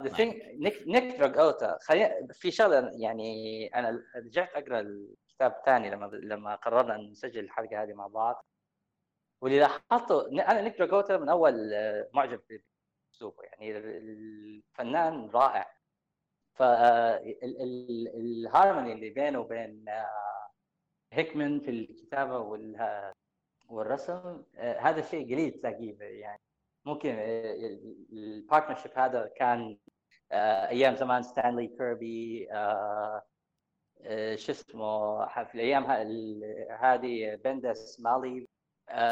[0.00, 6.94] نيك نيك دراجوتا خلينا في شغلة يعني أنا رجعت أقرأ الكتاب الثاني لما لما قررنا
[6.94, 8.44] ان نسجل الحلقة هذه مع بعض.
[9.42, 12.40] واللي لاحظته أنا نيك دراجوتا من أول آه، معجب
[13.22, 15.66] باسلوبه يعني الفنان رائع.
[16.54, 17.32] فالهارموني
[18.92, 20.48] اللي بينه وبين آه،
[21.12, 22.38] هيكمان في الكتابة
[23.68, 26.40] والرسم آه، هذا الشيء قليل تلاقيه يعني
[26.84, 27.14] ممكن
[28.12, 29.78] ال partnership هذا كان
[30.32, 32.48] أيام زمان ستانلي كيربي
[34.34, 35.84] شو اسمه في الأيام
[36.70, 38.48] هذه بندس ماليف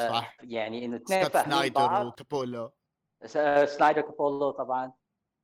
[0.09, 0.37] صح.
[0.43, 2.73] يعني إنه اثنين سنايدر وكابولو.
[3.27, 4.93] سنايدر كابولو طبعا.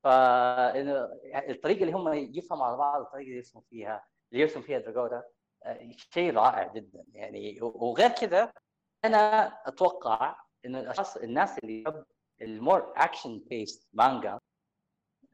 [0.05, 1.09] فانه
[1.49, 5.23] الطريقة اللي هم يفهموا على بعض الطريقة اللي يرسموا فيها اللي يرسم فيها دراجوتا
[5.65, 7.05] آه، شيء رائع جدا.
[7.13, 8.53] يعني وغير كذا
[9.05, 12.05] أنا أتوقع انه الأشخاص الناس اللي يحب
[12.43, 14.39] ال more action based manga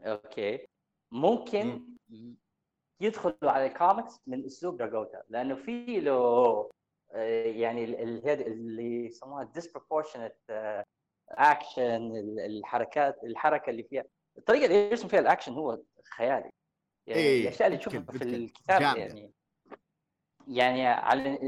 [0.01, 0.66] أوكي
[1.12, 1.85] ممكن
[3.01, 5.23] يدخلوا على الكوميكس من أسلوب دراجوتا.
[5.28, 6.70] لأنه في له
[7.12, 10.52] آه، يعني اللي يسموها disproportionate
[11.32, 14.04] action الحركات الحركة اللي فيها
[14.38, 15.80] الطريقة اللي يرسم فيها الأكشن هو
[16.16, 16.50] خيالي.
[17.06, 19.32] يعني إيه الأشياء اللي تشوفها في الكتاب يعني
[20.48, 21.38] يعني على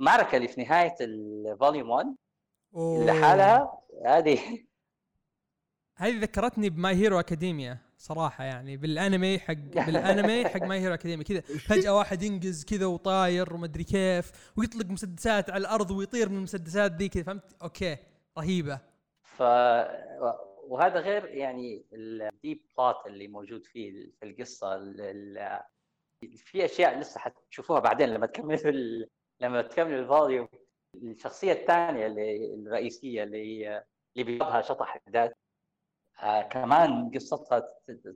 [0.00, 2.16] المعركة اللي في نهاية ال volume 1
[3.06, 4.64] لحالها هذه.
[5.96, 7.89] هذه ذكرتني ب My Hero Academia.
[8.00, 9.54] صراحة يعني بالأنمي حق
[9.86, 15.50] بالأنمي حق My Hero Academia كذا فجأة واحد ينقز كذا وطاير ومدري كيف ويطلق مسدسات
[15.50, 17.96] على الأرض ويطير من المسدسات ذي كذا فهمت؟ أوكي
[18.38, 18.80] رهيبة.
[19.22, 19.42] ف
[20.68, 24.78] وهذا غير يعني ال deep plot اللي موجود فيه في القصة
[26.36, 29.06] في أشياء لسه حتشوفوها بعدين لما تكملوا
[29.40, 30.48] لما تكملوا ال volume.
[30.94, 33.68] الشخصية الثانية اللي الرئيسية اللي
[34.16, 35.32] اللي بيضها شطح احداث
[36.22, 37.68] آه كمان قصتها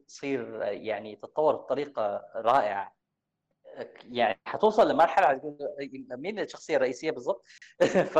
[0.07, 2.95] تصير يعني تتطور بطريقة رائعة.
[4.11, 5.41] يعني حتوصل لمرحلة
[6.11, 7.45] مين الشخصية الرئيسية بالضبط؟
[8.15, 8.19] ف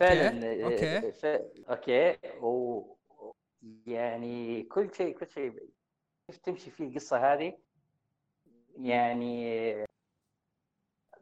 [0.00, 1.12] فعلا أوكي.
[1.12, 1.26] ف...
[1.70, 2.82] أوكي و
[3.86, 5.70] يعني كل شيء كل شيء
[6.26, 7.58] كيف تمشي فيه القصة هذه؟
[8.76, 9.72] يعني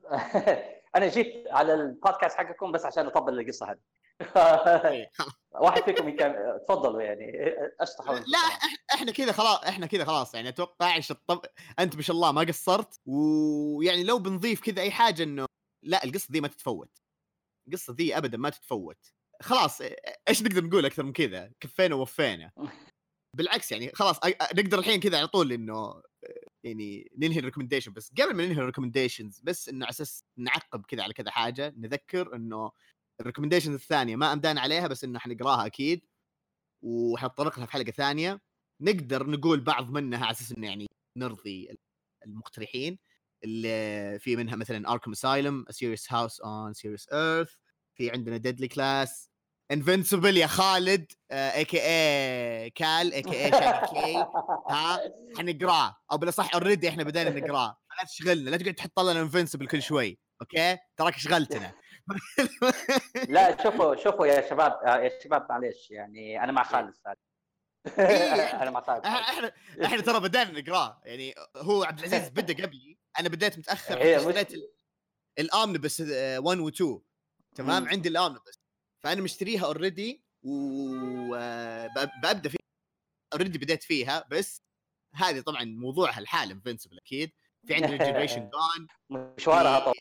[0.97, 3.79] أنا جيت على البودكاست حقكم بس عشان أطبل القصة هذه.
[5.65, 6.61] واحد فيكم يكمل.
[6.69, 7.33] تفضلوا يعني.
[7.81, 8.39] اشطحوا لا
[8.95, 10.49] إحنا كذا خلاص إحنا كذا خلاص يعني.
[10.49, 11.41] أتوقع الطب...
[11.79, 13.01] أنت ما شاء الله ما قصرت.
[13.07, 15.47] ويعني لو بنضيف كذا أي حاجة إنه
[15.85, 16.99] لا القصة دي ما تتفوت.
[17.69, 19.13] القصة دي ابدا ما تتفوت.
[19.43, 19.81] خلاص
[20.29, 22.51] إيش نقدر نقول أكثر من كذا؟ كفينا ووفينا.
[23.35, 24.21] بالعكس يعني خلاص
[24.55, 26.03] نقدر الحين كذا على طول إنه
[26.65, 30.87] يعني ننهي ال recommendation بس قبل ما ننهي ال recommendations بس إنه على أساس نعقب
[30.87, 32.71] كذا على كذا حاجة نذكر إنه
[33.21, 36.07] الريكومنديشن الثانية ما أمدان عليها بس إنه حنقراها أكيد.
[36.83, 38.41] وحنتطرق لها في حلقة ثانية.
[38.81, 40.87] نقدر نقول بعض منها على أساس إنه يعني
[41.19, 41.77] نرضي
[42.27, 42.99] المقترحين.
[43.45, 47.55] اللي في منها مثلا اركم اسايلم سيريس هاوس اون سيريس ايرث
[47.95, 49.31] في عندنا ديدلي كلاس
[49.71, 54.17] انفنسبل يا خالد اي كي اي كال اي كي اي كي
[54.71, 55.01] ها
[55.39, 55.97] حنقراه.
[56.13, 57.77] أو بالأصح اوريدي إحنا بدينا نقراه.
[57.99, 60.19] لا تشغلنا لا تقعد تحط لنا انفنسبل كل شوي.
[60.41, 61.73] أوكي؟ تراك شغلتنا.
[63.29, 66.95] لا شوفوا شوفوا يا شباب آه، يا شباب معلش يعني أنا مع خالد
[67.99, 69.53] إيه، أنا مع خالد إحنا
[69.85, 74.53] إحنا ترى بدينا نقراه يعني هو عبد العزيز بدأ قبلي أنا بديت متأخر اشتريت
[75.39, 77.01] ال omnibus 1 و 2
[77.55, 78.61] تمام؟ عندي ال omnibus.
[79.05, 82.59] فأنا مشتريها already وببدا فيها.
[83.33, 84.65] already بديت فيها بس
[85.15, 87.33] هذه طبعا موضوعها لحاله Invincible أكيد.
[87.67, 89.95] في عندنا Generation Gone مشوارها طويل.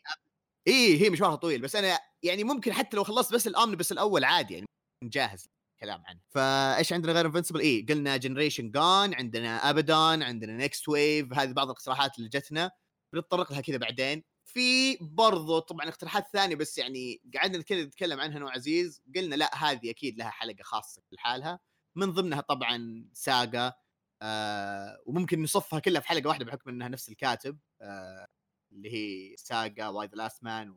[0.68, 4.24] اي هي مشوارها طويل بس أنا يعني ممكن حتى لو خلصت بس الامن بس الأول
[4.24, 4.66] عادي يعني
[5.04, 5.48] جاهز
[5.80, 6.20] كلام عنه.
[6.30, 12.18] فإيش عندنا غير Invincible اي قلنا Generation Gone عندنا ابدون عندنا Nextwave هذه بعض الاقتراحات
[12.18, 12.72] اللي جتنا.
[13.14, 14.24] بنتطرق لها كذا بعدين.
[14.46, 19.02] في برضو طبعا اقتراحات ثانية بس يعني قعدنا كذا نتكلم عنها أنا وعزيز.
[19.16, 21.60] قلنا لا هذه أكيد لها حلقة خاصة لحالها.
[21.96, 23.74] من ضمنها طبعا Saga
[24.22, 28.28] آه وممكن نصفها كلها في حلقة واحدة بحكم إنها نفس الكاتب آه
[28.74, 30.76] اللي هي Saga و Y The Last Man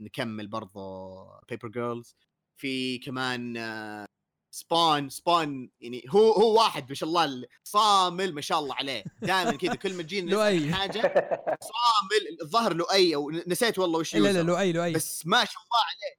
[0.00, 0.80] ونكمل برضو
[1.48, 2.16] Paper Girls
[2.60, 4.06] في كمان آه
[4.54, 9.04] Spawn Spawn يعني هو هو واحد ما شاء الله صامل ما شاء الله عليه.
[9.22, 10.36] دائما كذا كل ما تجينا
[10.76, 11.00] حاجة
[11.72, 14.42] صامل الظهر لؤي أو نسيت والله وش لا لا.
[14.42, 14.92] لؤي لؤي.
[14.92, 16.18] بس ما شاء الله عليه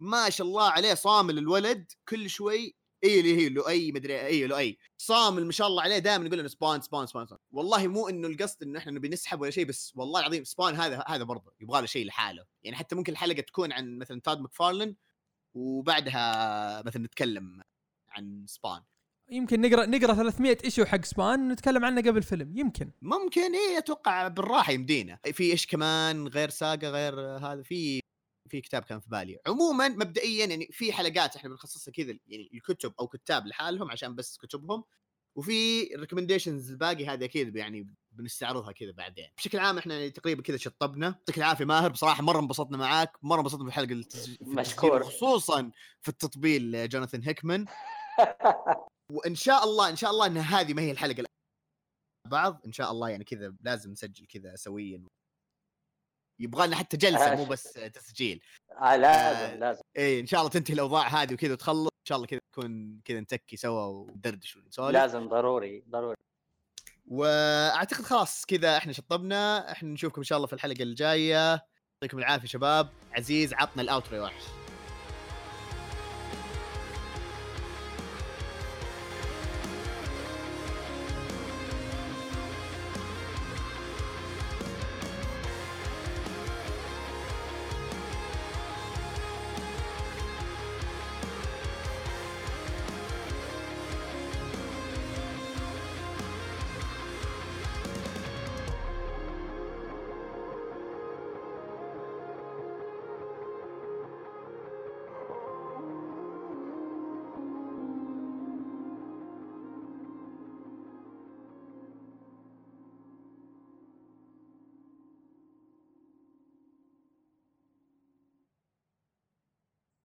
[0.00, 4.78] ما شاء الله عليه صامل الولد كل شوي اي اللي هي لؤي مدري اي لؤي
[4.98, 7.38] صامل ما شاء الله عليه دائما يقول لنا Spawn Spawn Spawn, Spawn.
[7.50, 11.04] والله مو إنه القصد إنه إحنا نبي نسحب ولا شيء بس والله العظيم Spawn هذا
[11.08, 12.44] هذا برضه يبغى له شيء لحاله.
[12.62, 14.96] يعني حتى ممكن الحلقة تكون عن مثلا Todd McFarlane
[15.54, 17.62] وبعدها مثلا نتكلم
[18.08, 18.80] عن Spawn
[19.30, 22.92] يمكن نقرأ نقرأ 300 issue حق Spawn ونتكلم عنه قبل فيلم يمكن.
[23.02, 25.18] ممكن إيه أتوقع بالراحة يمدينا.
[25.32, 28.00] في إيش كمان؟ غير Saga غير هذا في
[28.50, 29.38] في كتاب كان في بالي.
[29.46, 34.36] عموما مبدئيا يعني في حلقات إحنا بنخصصها كذا يعني الكتب أو كتاب لحالهم عشان بس
[34.36, 34.84] كتبهم
[35.36, 39.28] وفي الريكومنديشنز الباقي هذه أكيد يعني بنستعرضها كذا بعدين.
[39.36, 41.06] بشكل عام إحنا يعني تقريبا كذا شطبنا.
[41.06, 44.04] يعطيك العافيه ماهر بصراحة مرة انبسطنا معاك مرة انبسطنا في الحلقة
[44.40, 45.02] مشكور.
[45.02, 45.70] خصوصا
[46.00, 47.66] في التطبيل جوناثان هيكمان.
[49.12, 51.24] وإن شاء الله إن شاء الله إن هذه ما هي الحلقة
[52.30, 55.04] بعض إن شاء الله يعني كذا لازم نسجل كذا سويا.
[56.40, 58.42] يبغى لنا حتى جلسة مو بس تسجيل.
[58.82, 59.82] آه لازم لازم.
[59.98, 63.20] اي إن شاء الله تنتهي الأوضاع هذه وكذا وتخلص إن شاء الله كذا نكون كذا
[63.20, 64.94] نتكي سوا وندردش ونسولف.
[64.94, 66.16] لازم ضروري ضروري.
[67.06, 69.72] وأعتقد خلاص كذا إحنا شطبنا.
[69.72, 71.64] إحنا نشوفكم إن شاء الله في الحلقة الجاية.
[72.02, 72.88] يعطيكم العافية شباب.
[73.12, 74.59] عزيز عطنا الأوترو يا وحش.